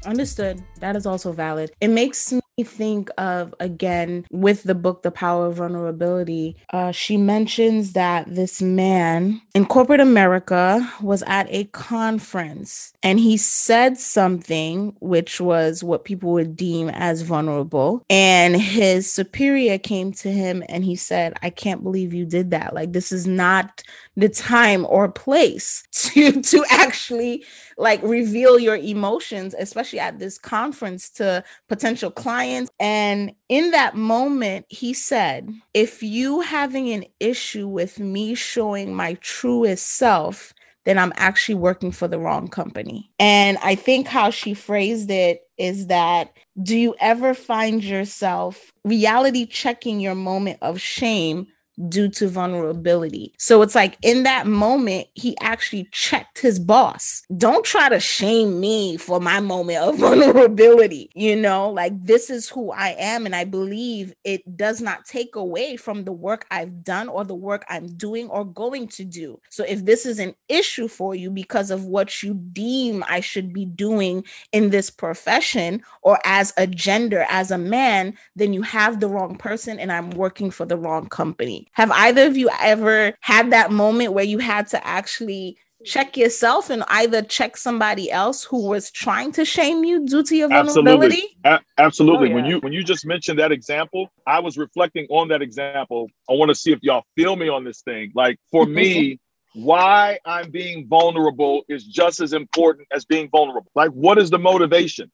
Understood. 0.07 0.63
That 0.81 0.97
is 0.97 1.07
also 1.07 1.33
valid. 1.33 1.73
It 1.81 1.89
makes 1.89 2.33
me 2.33 2.41
think 2.63 3.11
of 3.19 3.55
again 3.61 4.25
with 4.31 4.63
the 4.65 4.75
book 4.75 5.03
the 5.03 5.11
power 5.11 5.47
of 5.47 5.57
vulnerability 5.57 6.57
uh, 6.73 6.91
she 6.93 7.17
mentions 7.17 7.93
that 7.93 8.35
this 8.35 8.63
man 8.63 9.41
in 9.55 9.65
corporate 9.67 10.01
america 10.01 10.89
was 11.01 11.23
at 11.27 11.47
a 11.51 11.65
conference 11.65 12.93
and 13.03 13.21
he 13.21 13.37
said 13.37 13.99
something 13.99 14.95
which 15.01 15.41
was 15.41 15.83
what 15.83 16.05
people 16.05 16.33
would 16.33 16.57
deem 16.57 16.89
as 16.91 17.23
vulnerable 17.23 18.03
and 18.11 18.57
his 18.57 19.11
superior 19.11 19.79
came 19.79 20.13
to 20.13 20.31
him 20.31 20.63
and 20.69 20.85
he 20.85 20.97
said 20.97 21.33
i 21.43 21.51
can't 21.51 21.83
believe 21.83 22.15
you 22.15 22.25
did 22.25 22.51
that. 22.51 22.75
Like 22.75 22.93
this 22.93 23.13
is 23.13 23.27
not 23.27 23.83
the 24.19 24.29
time 24.29 24.85
or 24.89 25.09
place 25.09 25.85
to 25.93 26.43
to 26.43 26.65
actually 26.71 27.45
like 27.79 28.03
reveal 28.03 28.59
your 28.59 28.77
emotions 28.77 29.55
especially 29.59 30.01
at 30.01 30.19
this 30.19 30.39
conference 30.39 31.09
to 31.09 31.43
potential 31.69 32.11
clients 32.11 32.71
and 32.81 33.33
in 33.49 33.71
that 33.71 33.95
moment 33.95 34.67
he 34.69 34.93
said 34.93 35.49
if 35.73 36.03
you 36.03 36.41
having 36.41 36.91
an 36.91 37.05
issue 37.21 37.69
with 37.69 38.01
me 38.01 38.35
showing 38.35 38.93
my 38.93 39.15
truest 39.15 39.87
self 39.87 40.53
then 40.85 40.99
I'm 40.99 41.13
actually 41.17 41.57
working 41.57 41.93
for 41.93 42.09
the 42.09 42.19
wrong 42.19 42.49
company. 42.49 43.11
And 43.19 43.59
I 43.59 43.75
think 43.75 44.09
how 44.09 44.31
she 44.31 44.55
phrased 44.55 45.11
it 45.11 45.43
is 45.59 45.89
that 45.89 46.33
do 46.63 46.79
you 46.79 46.95
ever 46.99 47.35
find 47.35 47.85
yourself 47.85 48.73
reality 48.85 49.45
checking 49.45 50.01
your 50.01 50.15
moment 50.15 50.59
of 50.63 50.81
shame 50.81 51.49
due 51.89 52.09
to 52.09 52.29
vulnerability. 52.29 53.33
So 53.39 53.63
it's 53.63 53.75
like 53.75 53.97
in 54.03 54.25
that 54.25 54.47
moment, 54.47 55.09
he 55.15 55.37
actually 55.41 55.89
checked 55.93 56.39
his 56.39 56.59
boss. 56.59 57.23
Don't 57.37 57.65
try 57.65 57.89
to 57.89 58.01
shame 58.01 58.61
me 58.61 58.97
for 58.97 59.21
my 59.21 59.41
moment 59.41 59.79
of 59.79 59.99
vulnerability. 59.99 61.11
You 61.15 61.37
know, 61.37 61.71
like 61.71 62.01
this 62.03 62.31
is 62.31 62.49
who 62.49 62.73
I 62.73 62.97
am. 62.99 63.27
And 63.27 63.35
I 63.35 63.45
believe 63.45 64.15
it 64.25 64.57
does 64.57 64.81
not 64.81 65.05
take 65.05 65.37
away 65.37 65.77
from 65.77 66.05
the 66.05 66.13
work 66.13 66.47
I've 66.51 66.83
done 66.83 67.09
or 67.09 67.25
the 67.25 67.35
work 67.35 67.65
I'm 67.69 67.87
doing 67.87 68.29
or 68.29 68.45
going 68.45 68.89
to 68.89 69.05
do. 69.05 69.41
So 69.51 69.65
if 69.67 69.85
this 69.85 70.07
is 70.07 70.19
an 70.19 70.35
issue 70.49 70.89
for 70.89 71.15
you 71.15 71.31
because 71.31 71.71
of 71.71 71.85
what 71.85 72.23
you 72.23 72.35
deem 72.35 73.05
I 73.09 73.21
should 73.21 73.53
be 73.53 73.65
doing 73.65 74.25
in 74.53 74.71
this 74.71 74.91
profession 74.91 75.83
or 76.03 76.19
as 76.25 76.53
a 76.57 76.67
gender, 76.67 77.27
as 77.29 77.51
a 77.51 77.59
man, 77.59 78.17
then 78.37 78.53
you 78.53 78.63
have 78.63 79.01
the 79.01 79.09
wrong 79.09 79.37
person 79.37 79.79
and 79.79 79.93
I'm 79.93 80.11
working 80.11 80.51
for 80.51 80.65
the 80.65 80.77
wrong 80.77 81.09
company. 81.09 81.68
Have 81.73 81.91
either 81.91 82.27
of 82.27 82.37
you 82.37 82.51
ever 82.61 83.15
had 83.21 83.53
that 83.53 83.71
moment 83.71 84.13
where 84.13 84.25
you 84.25 84.39
had 84.39 84.69
to 84.69 84.87
actually 84.87 85.59
check 85.85 86.17
yourself 86.17 86.71
and 86.71 86.85
either 86.89 87.23
check 87.23 87.57
somebody 87.57 88.11
else 88.11 88.45
who 88.45 88.67
was 88.67 88.91
trying 88.91 89.33
to 89.33 89.45
shame 89.45 89.85
you 89.85 90.07
due 90.07 90.23
to 90.25 90.37
your 90.37 90.49
vulnerability? 90.49 91.23
Absolutely. 91.23 91.37
A- 91.45 91.61
absolutely. 91.79 92.29
Oh, 92.29 92.31
yeah. 92.31 92.35
When 92.35 92.45
you 92.47 92.59
when 92.59 92.73
you 92.73 92.83
just 92.83 93.07
mentioned 93.07 93.39
that 93.39 93.53
example, 93.53 94.11
I 94.27 94.41
was 94.41 94.59
reflecting 94.59 95.07
on 95.11 95.29
that 95.29 95.43
example. 95.43 96.09
I 96.29 96.35
want 96.35 96.51
to 96.51 96.55
see 96.55 96.73
if 96.73 96.81
y'all 96.83 97.05
feel 97.17 97.37
me 97.37 97.49
on 97.49 97.65
this 97.65 97.83
thing. 97.83 98.13
Like 98.15 98.39
for 98.51 98.67
me, 98.67 99.19
why 99.55 100.19
I'm 100.25 100.51
being 100.51 100.87
vulnerable 100.87 101.63
is 101.69 101.85
just 101.85 102.21
as 102.21 102.33
important 102.33 102.89
as 102.93 103.05
being 103.05 103.29
vulnerable. 103.31 103.71
Like 103.75 103.91
what 103.91 104.19
is 104.19 104.31
the 104.31 104.39
motivation? 104.39 105.11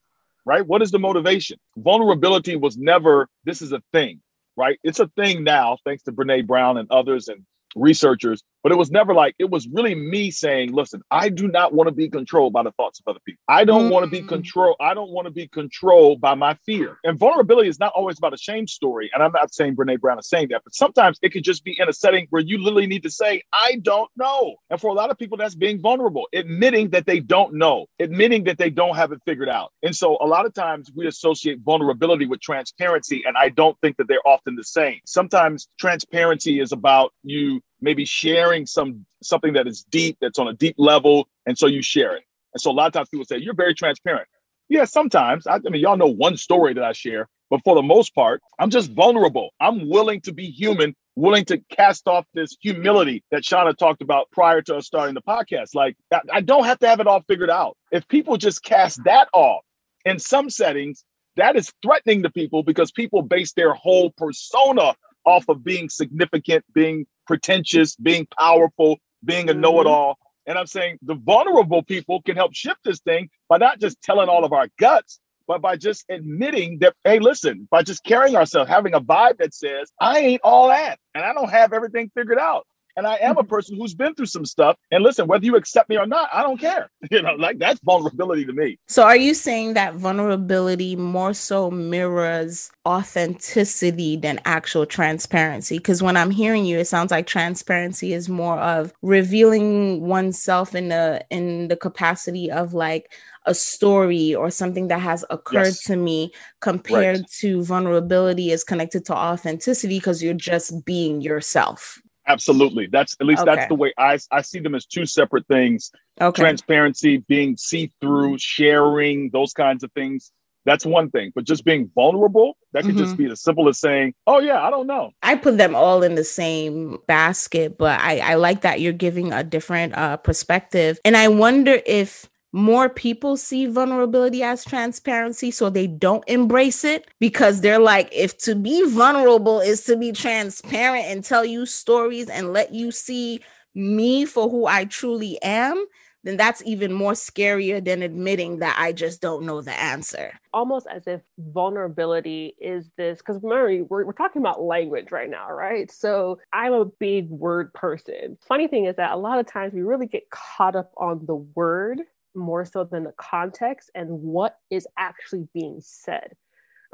Right? 0.46 0.66
What 0.66 0.82
is 0.82 0.90
the 0.90 0.98
motivation? 0.98 1.58
Vulnerability 1.76 2.56
was 2.56 2.76
never 2.76 3.28
this 3.44 3.62
is 3.62 3.72
a 3.72 3.82
thing 3.92 4.20
right? 4.56 4.78
It's 4.82 5.00
a 5.00 5.08
thing 5.08 5.44
now, 5.44 5.78
thanks 5.84 6.02
to 6.04 6.12
Brene 6.12 6.46
Brown 6.46 6.78
and 6.78 6.90
others 6.90 7.28
and 7.28 7.44
researchers, 7.76 8.42
but 8.64 8.72
it 8.72 8.76
was 8.76 8.90
never 8.90 9.12
like 9.12 9.36
it 9.38 9.50
was 9.50 9.68
really 9.68 9.94
me 9.94 10.30
saying, 10.30 10.72
listen, 10.72 11.02
I 11.10 11.28
do 11.28 11.46
not 11.48 11.74
want 11.74 11.86
to 11.88 11.94
be 11.94 12.08
controlled 12.08 12.54
by 12.54 12.62
the 12.62 12.72
thoughts 12.72 12.98
of 12.98 13.10
other 13.10 13.20
people. 13.24 13.42
I 13.46 13.62
don't 13.62 13.88
mm. 13.88 13.90
want 13.90 14.06
to 14.06 14.10
be 14.10 14.26
controlled. 14.26 14.76
I 14.80 14.94
don't 14.94 15.10
want 15.10 15.26
to 15.26 15.30
be 15.30 15.46
controlled 15.48 16.22
by 16.22 16.34
my 16.34 16.54
fear. 16.64 16.98
And 17.04 17.18
vulnerability 17.18 17.68
is 17.68 17.78
not 17.78 17.92
always 17.94 18.16
about 18.16 18.32
a 18.32 18.38
shame 18.38 18.66
story. 18.66 19.10
And 19.12 19.22
I'm 19.22 19.32
not 19.32 19.52
saying 19.52 19.76
Brene 19.76 20.00
Brown 20.00 20.18
is 20.18 20.30
saying 20.30 20.48
that, 20.48 20.62
but 20.64 20.74
sometimes 20.74 21.18
it 21.20 21.30
could 21.30 21.44
just 21.44 21.62
be 21.62 21.76
in 21.78 21.90
a 21.90 21.92
setting 21.92 22.26
where 22.30 22.40
you 22.40 22.56
literally 22.56 22.86
need 22.86 23.02
to 23.02 23.10
say, 23.10 23.42
I 23.52 23.80
don't 23.82 24.10
know. 24.16 24.56
And 24.70 24.80
for 24.80 24.88
a 24.88 24.94
lot 24.94 25.10
of 25.10 25.18
people, 25.18 25.36
that's 25.36 25.54
being 25.54 25.78
vulnerable, 25.78 26.26
admitting 26.34 26.88
that 26.90 27.04
they 27.04 27.20
don't 27.20 27.52
know, 27.52 27.84
admitting 28.00 28.44
that 28.44 28.56
they 28.56 28.70
don't 28.70 28.96
have 28.96 29.12
it 29.12 29.20
figured 29.26 29.50
out. 29.50 29.72
And 29.82 29.94
so 29.94 30.16
a 30.22 30.26
lot 30.26 30.46
of 30.46 30.54
times 30.54 30.90
we 30.96 31.06
associate 31.06 31.58
vulnerability 31.62 32.24
with 32.24 32.40
transparency. 32.40 33.24
And 33.26 33.36
I 33.36 33.50
don't 33.50 33.78
think 33.82 33.98
that 33.98 34.08
they're 34.08 34.26
often 34.26 34.56
the 34.56 34.64
same. 34.64 35.00
Sometimes 35.04 35.68
transparency 35.78 36.60
is 36.60 36.72
about 36.72 37.12
you 37.24 37.60
maybe 37.84 38.04
sharing 38.04 38.66
some 38.66 39.06
something 39.22 39.52
that 39.52 39.68
is 39.68 39.84
deep, 39.84 40.16
that's 40.20 40.38
on 40.38 40.48
a 40.48 40.54
deep 40.54 40.74
level, 40.78 41.28
and 41.46 41.56
so 41.56 41.66
you 41.66 41.82
share 41.82 42.16
it. 42.16 42.24
And 42.54 42.60
so 42.60 42.70
a 42.70 42.72
lot 42.72 42.86
of 42.86 42.92
times 42.92 43.08
people 43.08 43.26
say, 43.26 43.38
You're 43.38 43.54
very 43.54 43.74
transparent. 43.74 44.26
Yeah, 44.68 44.84
sometimes. 44.84 45.46
I, 45.46 45.56
I 45.56 45.70
mean, 45.70 45.82
y'all 45.82 45.96
know 45.96 46.08
one 46.08 46.36
story 46.36 46.72
that 46.74 46.82
I 46.82 46.92
share, 46.92 47.28
but 47.50 47.60
for 47.62 47.74
the 47.74 47.82
most 47.82 48.14
part, 48.14 48.40
I'm 48.58 48.70
just 48.70 48.90
vulnerable. 48.92 49.50
I'm 49.60 49.88
willing 49.88 50.22
to 50.22 50.32
be 50.32 50.46
human, 50.46 50.94
willing 51.16 51.44
to 51.46 51.58
cast 51.70 52.08
off 52.08 52.24
this 52.34 52.56
humility 52.60 53.22
that 53.30 53.42
Shauna 53.42 53.76
talked 53.76 54.00
about 54.00 54.30
prior 54.32 54.62
to 54.62 54.76
us 54.76 54.86
starting 54.86 55.14
the 55.14 55.22
podcast. 55.22 55.74
Like, 55.74 55.96
I, 56.12 56.20
I 56.32 56.40
don't 56.40 56.64
have 56.64 56.78
to 56.78 56.88
have 56.88 57.00
it 57.00 57.06
all 57.06 57.22
figured 57.28 57.50
out. 57.50 57.76
If 57.92 58.08
people 58.08 58.38
just 58.38 58.62
cast 58.62 59.04
that 59.04 59.28
off 59.34 59.62
in 60.06 60.18
some 60.18 60.48
settings, 60.48 61.04
that 61.36 61.56
is 61.56 61.72
threatening 61.82 62.22
to 62.22 62.30
people 62.30 62.62
because 62.62 62.90
people 62.92 63.20
base 63.20 63.52
their 63.52 63.74
whole 63.74 64.10
persona 64.16 64.94
off 65.24 65.48
of 65.48 65.64
being 65.64 65.88
significant, 65.88 66.64
being 66.72 67.06
pretentious, 67.26 67.96
being 67.96 68.26
powerful, 68.38 68.98
being 69.24 69.48
a 69.48 69.52
mm-hmm. 69.52 69.60
know 69.60 69.80
it 69.80 69.86
all. 69.86 70.18
And 70.46 70.58
I'm 70.58 70.66
saying 70.66 70.98
the 71.02 71.14
vulnerable 71.14 71.82
people 71.82 72.20
can 72.22 72.36
help 72.36 72.54
shift 72.54 72.80
this 72.84 73.00
thing 73.00 73.30
by 73.48 73.56
not 73.56 73.80
just 73.80 74.00
telling 74.02 74.28
all 74.28 74.44
of 74.44 74.52
our 74.52 74.68
guts, 74.78 75.20
but 75.46 75.62
by 75.62 75.76
just 75.76 76.04
admitting 76.10 76.78
that, 76.80 76.94
hey, 77.04 77.18
listen, 77.18 77.66
by 77.70 77.82
just 77.82 78.04
carrying 78.04 78.36
ourselves, 78.36 78.68
having 78.68 78.94
a 78.94 79.00
vibe 79.00 79.38
that 79.38 79.54
says, 79.54 79.90
I 80.00 80.18
ain't 80.18 80.40
all 80.44 80.68
that 80.68 80.98
and 81.14 81.24
I 81.24 81.32
don't 81.32 81.50
have 81.50 81.72
everything 81.72 82.10
figured 82.14 82.38
out. 82.38 82.66
And 82.96 83.06
I 83.06 83.16
am 83.16 83.36
a 83.36 83.40
mm-hmm. 83.40 83.48
person 83.48 83.76
who's 83.76 83.94
been 83.94 84.14
through 84.14 84.26
some 84.26 84.44
stuff. 84.44 84.76
And 84.90 85.02
listen, 85.02 85.26
whether 85.26 85.44
you 85.44 85.56
accept 85.56 85.88
me 85.88 85.96
or 85.96 86.06
not, 86.06 86.28
I 86.32 86.42
don't 86.42 86.58
care. 86.58 86.90
You 87.10 87.22
know, 87.22 87.34
like 87.34 87.58
that's 87.58 87.80
vulnerability 87.84 88.44
to 88.46 88.52
me. 88.52 88.78
So 88.88 89.04
are 89.04 89.16
you 89.16 89.34
saying 89.34 89.74
that 89.74 89.94
vulnerability 89.94 90.96
more 90.96 91.32
so 91.32 91.70
mirrors 91.70 92.72
authenticity 92.86 94.16
than 94.16 94.40
actual 94.46 94.84
transparency? 94.84 95.78
Because 95.78 96.02
when 96.02 96.16
I'm 96.16 96.30
hearing 96.30 96.64
you, 96.64 96.78
it 96.78 96.86
sounds 96.86 97.12
like 97.12 97.26
transparency 97.26 98.14
is 98.14 98.28
more 98.28 98.58
of 98.58 98.92
revealing 99.02 100.00
oneself 100.00 100.74
in 100.74 100.88
the 100.88 101.24
in 101.30 101.68
the 101.68 101.76
capacity 101.76 102.50
of 102.50 102.74
like 102.74 103.12
a 103.46 103.54
story 103.54 104.34
or 104.34 104.50
something 104.50 104.88
that 104.88 105.00
has 105.00 105.24
occurred 105.30 105.66
yes. 105.66 105.84
to 105.84 105.96
me 105.96 106.32
compared 106.60 107.18
right. 107.18 107.30
to 107.40 107.62
vulnerability 107.62 108.50
is 108.50 108.64
connected 108.64 109.04
to 109.04 109.14
authenticity 109.14 109.98
because 109.98 110.22
you're 110.22 110.34
just 110.34 110.84
being 110.84 111.20
yourself. 111.20 112.00
Absolutely. 112.26 112.88
That's 112.90 113.16
at 113.20 113.26
least 113.26 113.42
okay. 113.42 113.54
that's 113.54 113.68
the 113.68 113.74
way 113.74 113.92
I 113.98 114.18
I 114.30 114.42
see 114.42 114.60
them 114.60 114.74
as 114.74 114.86
two 114.86 115.06
separate 115.06 115.46
things. 115.46 115.90
Okay. 116.20 116.42
Transparency, 116.42 117.18
being 117.18 117.56
see 117.56 117.92
through, 118.00 118.38
sharing, 118.38 119.30
those 119.30 119.52
kinds 119.52 119.84
of 119.84 119.92
things. 119.92 120.32
That's 120.66 120.86
one 120.86 121.10
thing. 121.10 121.32
But 121.34 121.44
just 121.44 121.64
being 121.64 121.90
vulnerable, 121.94 122.56
that 122.72 122.84
could 122.84 122.94
mm-hmm. 122.94 123.04
just 123.04 123.16
be 123.18 123.26
as 123.26 123.42
simple 123.42 123.68
as 123.68 123.78
saying, 123.78 124.14
"Oh 124.26 124.38
yeah, 124.38 124.62
I 124.62 124.70
don't 124.70 124.86
know." 124.86 125.10
I 125.22 125.36
put 125.36 125.58
them 125.58 125.74
all 125.74 126.02
in 126.02 126.14
the 126.14 126.24
same 126.24 126.98
basket, 127.06 127.76
but 127.76 128.00
I 128.00 128.18
I 128.20 128.34
like 128.36 128.62
that 128.62 128.80
you're 128.80 128.94
giving 128.94 129.32
a 129.32 129.44
different 129.44 129.94
uh, 129.94 130.16
perspective, 130.16 130.98
and 131.04 131.16
I 131.16 131.28
wonder 131.28 131.80
if 131.84 132.30
more 132.54 132.88
people 132.88 133.36
see 133.36 133.66
vulnerability 133.66 134.44
as 134.44 134.64
transparency 134.64 135.50
so 135.50 135.68
they 135.68 135.88
don't 135.88 136.22
embrace 136.28 136.84
it 136.84 137.08
because 137.18 137.60
they're 137.60 137.80
like 137.80 138.08
if 138.12 138.38
to 138.38 138.54
be 138.54 138.88
vulnerable 138.90 139.58
is 139.58 139.82
to 139.84 139.96
be 139.96 140.12
transparent 140.12 141.04
and 141.06 141.24
tell 141.24 141.44
you 141.44 141.66
stories 141.66 142.28
and 142.28 142.52
let 142.52 142.72
you 142.72 142.92
see 142.92 143.40
me 143.74 144.24
for 144.24 144.48
who 144.48 144.66
I 144.66 144.84
truly 144.84 145.36
am, 145.42 145.84
then 146.22 146.36
that's 146.36 146.62
even 146.64 146.92
more 146.92 147.14
scarier 147.14 147.84
than 147.84 148.02
admitting 148.02 148.60
that 148.60 148.76
I 148.78 148.92
just 148.92 149.20
don't 149.20 149.44
know 149.44 149.60
the 149.60 149.72
answer. 149.72 150.38
Almost 150.52 150.86
as 150.86 151.08
if 151.08 151.22
vulnerability 151.36 152.54
is 152.60 152.88
this, 152.96 153.18
because 153.18 153.42
remember, 153.42 153.84
we're, 153.84 154.04
we're 154.04 154.12
talking 154.12 154.40
about 154.40 154.62
language 154.62 155.10
right 155.10 155.28
now, 155.28 155.50
right? 155.50 155.90
So 155.90 156.38
I'm 156.52 156.72
a 156.72 156.84
big 156.84 157.28
word 157.30 157.74
person. 157.74 158.38
Funny 158.46 158.68
thing 158.68 158.84
is 158.84 158.94
that 158.94 159.10
a 159.10 159.16
lot 159.16 159.40
of 159.40 159.46
times 159.46 159.74
we 159.74 159.82
really 159.82 160.06
get 160.06 160.30
caught 160.30 160.76
up 160.76 160.92
on 160.96 161.26
the 161.26 161.34
word 161.34 162.00
more 162.34 162.64
so 162.64 162.84
than 162.84 163.04
the 163.04 163.14
context 163.16 163.90
and 163.94 164.08
what 164.10 164.58
is 164.70 164.86
actually 164.98 165.48
being 165.52 165.78
said 165.80 166.34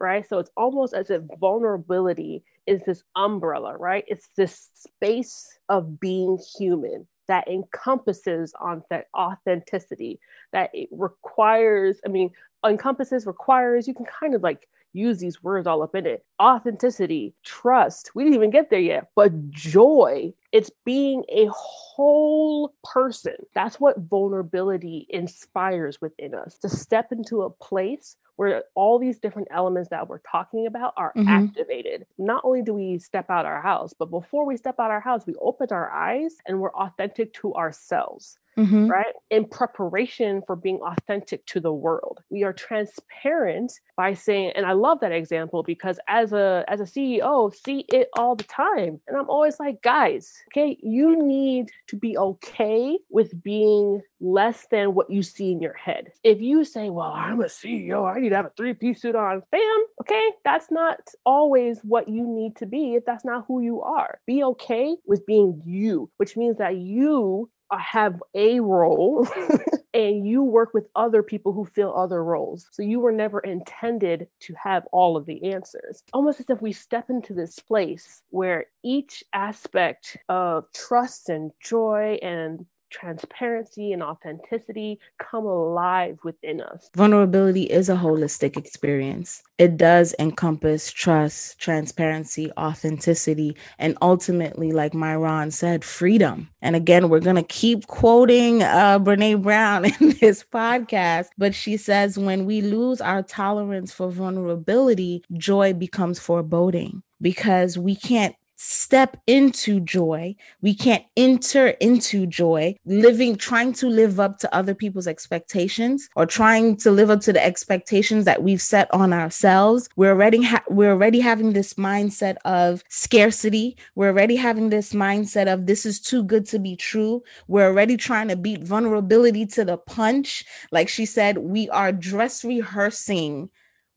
right? 0.00 0.26
So 0.26 0.38
it's 0.38 0.50
almost 0.57 0.94
as 0.94 1.11
if 1.11 1.20
vulnerability 1.38 2.42
is 2.66 2.81
this 2.87 3.05
umbrella, 3.16 3.76
right? 3.76 4.03
It's 4.09 4.31
this 4.35 4.70
space 4.74 5.59
of 5.68 6.00
being 6.00 6.38
human 6.57 7.07
that 7.31 7.46
encompasses 7.46 8.53
on 8.61 8.83
that 8.90 9.07
authenticity 9.16 10.18
that 10.53 10.68
it 10.74 10.88
requires 10.90 12.00
i 12.05 12.09
mean 12.09 12.29
encompasses 12.66 13.24
requires 13.24 13.87
you 13.87 13.94
can 13.94 14.05
kind 14.05 14.35
of 14.35 14.42
like 14.42 14.66
use 14.92 15.18
these 15.18 15.42
words 15.42 15.66
all 15.66 15.83
up 15.83 15.94
in 15.94 16.07
it 16.07 16.24
authenticity 16.40 17.35
trust 17.44 18.11
we 18.14 18.24
didn't 18.24 18.35
even 18.35 18.50
get 18.50 18.70
there 18.70 18.81
yet 18.81 19.11
but 19.14 19.50
joy 19.50 20.33
it's 20.53 20.70
being 20.85 21.24
a 21.29 21.46
whole 21.48 22.74
person 22.85 23.37
that's 23.55 23.79
what 23.79 23.98
vulnerability 23.98 25.07
inspires 25.11 26.00
within 26.00 26.35
us 26.35 26.59
to 26.59 26.68
step 26.68 27.12
into 27.12 27.42
a 27.42 27.50
place 27.50 28.16
where 28.40 28.64
all 28.74 28.98
these 28.98 29.18
different 29.18 29.48
elements 29.50 29.90
that 29.90 30.09
we're 30.09 30.20
talking 30.20 30.66
about 30.66 30.94
are 30.96 31.12
mm-hmm. 31.14 31.29
activated. 31.29 32.07
Not 32.16 32.40
only 32.42 32.62
do 32.62 32.72
we 32.72 32.98
step 32.98 33.29
out 33.29 33.44
our 33.44 33.61
house, 33.61 33.92
but 33.92 34.11
before 34.11 34.46
we 34.46 34.57
step 34.57 34.76
out 34.81 34.90
our 34.90 34.98
house, 34.98 35.26
we 35.26 35.35
open 35.42 35.68
our 35.72 35.90
eyes 35.90 36.37
and 36.46 36.59
we're 36.59 36.72
authentic 36.72 37.35
to 37.35 37.53
ourselves 37.55 38.38
mm-hmm. 38.58 38.86
right? 38.88 39.14
In 39.30 39.46
preparation 39.46 40.42
for 40.46 40.56
being 40.56 40.80
authentic 40.80 41.44
to 41.46 41.60
the 41.60 41.72
world. 41.72 42.20
We 42.30 42.42
are 42.44 42.52
transparent 42.52 43.72
by 43.96 44.14
saying, 44.14 44.52
and 44.56 44.66
I 44.66 44.72
love 44.72 45.00
that 45.00 45.12
example 45.12 45.62
because 45.62 45.98
as 46.08 46.32
a 46.32 46.64
as 46.68 46.80
a 46.80 46.84
CEO, 46.84 47.54
see 47.54 47.84
it 47.92 48.08
all 48.16 48.36
the 48.36 48.44
time. 48.44 49.00
And 49.06 49.16
I'm 49.16 49.28
always 49.28 49.58
like, 49.58 49.82
guys, 49.82 50.42
okay, 50.48 50.76
you 50.82 51.22
need 51.22 51.70
to 51.88 51.96
be 51.96 52.16
okay 52.16 52.98
with 53.08 53.42
being 53.42 54.02
less 54.20 54.66
than 54.70 54.94
what 54.94 55.10
you 55.10 55.22
see 55.22 55.50
in 55.50 55.60
your 55.60 55.74
head. 55.74 56.12
If 56.22 56.40
you 56.40 56.64
say, 56.64 56.90
well, 56.90 57.12
I'm 57.12 57.40
a 57.40 57.44
CEO, 57.44 58.10
I 58.10 58.20
need 58.20 58.30
to 58.30 58.36
have 58.36 58.46
a 58.46 58.52
three-piece 58.56 59.00
suit 59.00 59.16
on, 59.16 59.42
fam, 59.50 59.84
okay, 60.02 60.30
that's 60.44 60.70
not 60.70 60.98
always 61.24 61.80
what 61.82 62.08
you 62.08 62.26
need 62.26 62.56
to 62.56 62.66
be 62.66 62.94
if 62.94 63.04
that's 63.04 63.24
not 63.24 63.44
who 63.48 63.62
you 63.62 63.80
are. 63.80 64.20
Be 64.26 64.44
okay 64.44 64.96
with 65.06 65.26
being 65.26 65.62
you, 65.64 66.10
which 66.18 66.36
means 66.36 66.58
that 66.58 66.76
you 66.76 67.50
Uh, 67.70 67.78
have 67.78 68.20
a 68.35 68.59
role 68.61 69.28
and 69.94 70.26
you 70.26 70.42
work 70.42 70.74
with 70.74 70.88
other 70.96 71.22
people 71.22 71.52
who 71.52 71.64
fill 71.64 71.96
other 71.96 72.24
roles. 72.24 72.66
So 72.72 72.83
you 72.83 73.00
were 73.00 73.12
never 73.12 73.40
intended 73.40 74.28
to 74.40 74.54
have 74.54 74.87
all 74.92 75.16
of 75.16 75.26
the 75.26 75.52
answers. 75.52 76.02
Almost 76.12 76.40
as 76.40 76.50
if 76.50 76.61
we 76.61 76.72
step 76.72 77.11
into 77.11 77.33
this 77.33 77.59
place 77.59 78.22
where 78.30 78.66
each 78.83 79.22
aspect 79.33 80.16
of 80.28 80.64
trust 80.72 81.28
and 81.28 81.52
joy 81.61 82.18
and 82.22 82.66
transparency 82.90 83.92
and 83.92 84.03
authenticity 84.03 84.98
come 85.18 85.46
alive 85.46 86.18
within 86.24 86.61
us. 86.61 86.90
Vulnerability 86.94 87.62
is 87.64 87.88
a 87.88 87.94
holistic 87.94 88.57
experience. 88.57 89.42
It 89.59 89.76
does 89.76 90.14
encompass 90.18 90.90
trust, 90.90 91.59
transparency, 91.59 92.50
authenticity, 92.59 93.57
and 93.79 93.96
ultimately, 94.03 94.72
like 94.72 94.94
Myron 94.94 95.50
said, 95.50 95.85
freedom. 95.85 96.48
And 96.62 96.76
again, 96.76 97.09
we're 97.09 97.20
going 97.20 97.37
to 97.37 97.42
keep 97.42 97.87
quoting 97.87 98.62
uh, 98.62 98.98
Brene 98.98 99.42
Brown 99.42 99.85
in 100.00 100.16
this 100.20 100.44
podcast, 100.44 101.29
but 101.38 101.55
she 101.55 101.76
says, 101.76 102.18
when 102.18 102.44
we 102.44 102.61
lose 102.61 103.00
our 103.00 103.22
tolerance 103.22 103.92
for 103.92 104.11
vulnerability, 104.11 105.22
joy 105.33 105.72
becomes 105.72 106.18
foreboding 106.18 107.03
because 107.20 107.76
we 107.76 107.94
can't 107.94 108.35
step 108.62 109.16
into 109.26 109.80
joy. 109.80 110.36
We 110.60 110.74
can't 110.74 111.04
enter 111.16 111.68
into 111.80 112.26
joy 112.26 112.76
living, 112.84 113.36
trying 113.36 113.72
to 113.74 113.88
live 113.88 114.20
up 114.20 114.38
to 114.40 114.54
other 114.54 114.74
people's 114.74 115.06
expectations 115.06 116.10
or 116.14 116.26
trying 116.26 116.76
to 116.76 116.90
live 116.90 117.08
up 117.08 117.22
to 117.22 117.32
the 117.32 117.42
expectations 117.42 118.26
that 118.26 118.42
we've 118.42 118.60
set 118.60 118.92
on 118.92 119.14
ourselves. 119.14 119.88
We're 119.96 120.10
already, 120.10 120.42
ha- 120.42 120.64
we're 120.68 120.90
already 120.90 121.20
having 121.20 121.54
this 121.54 121.74
mindset 121.74 122.36
of 122.44 122.84
scarcity. 122.90 123.78
We're 123.94 124.08
already 124.08 124.36
having 124.36 124.68
this 124.68 124.92
mindset 124.92 125.50
of 125.50 125.64
this 125.64 125.86
is 125.86 125.98
too 125.98 126.22
good 126.22 126.44
to 126.48 126.58
be 126.58 126.76
true. 126.76 127.22
We're 127.48 127.68
already 127.68 127.96
trying 127.96 128.28
to 128.28 128.36
beat 128.36 128.62
vulnerability 128.62 129.46
to 129.46 129.64
the 129.64 129.78
punch. 129.78 130.44
Like 130.70 130.90
she 130.90 131.06
said, 131.06 131.38
we 131.38 131.70
are 131.70 131.92
dress 131.92 132.44
rehearsing 132.44 133.48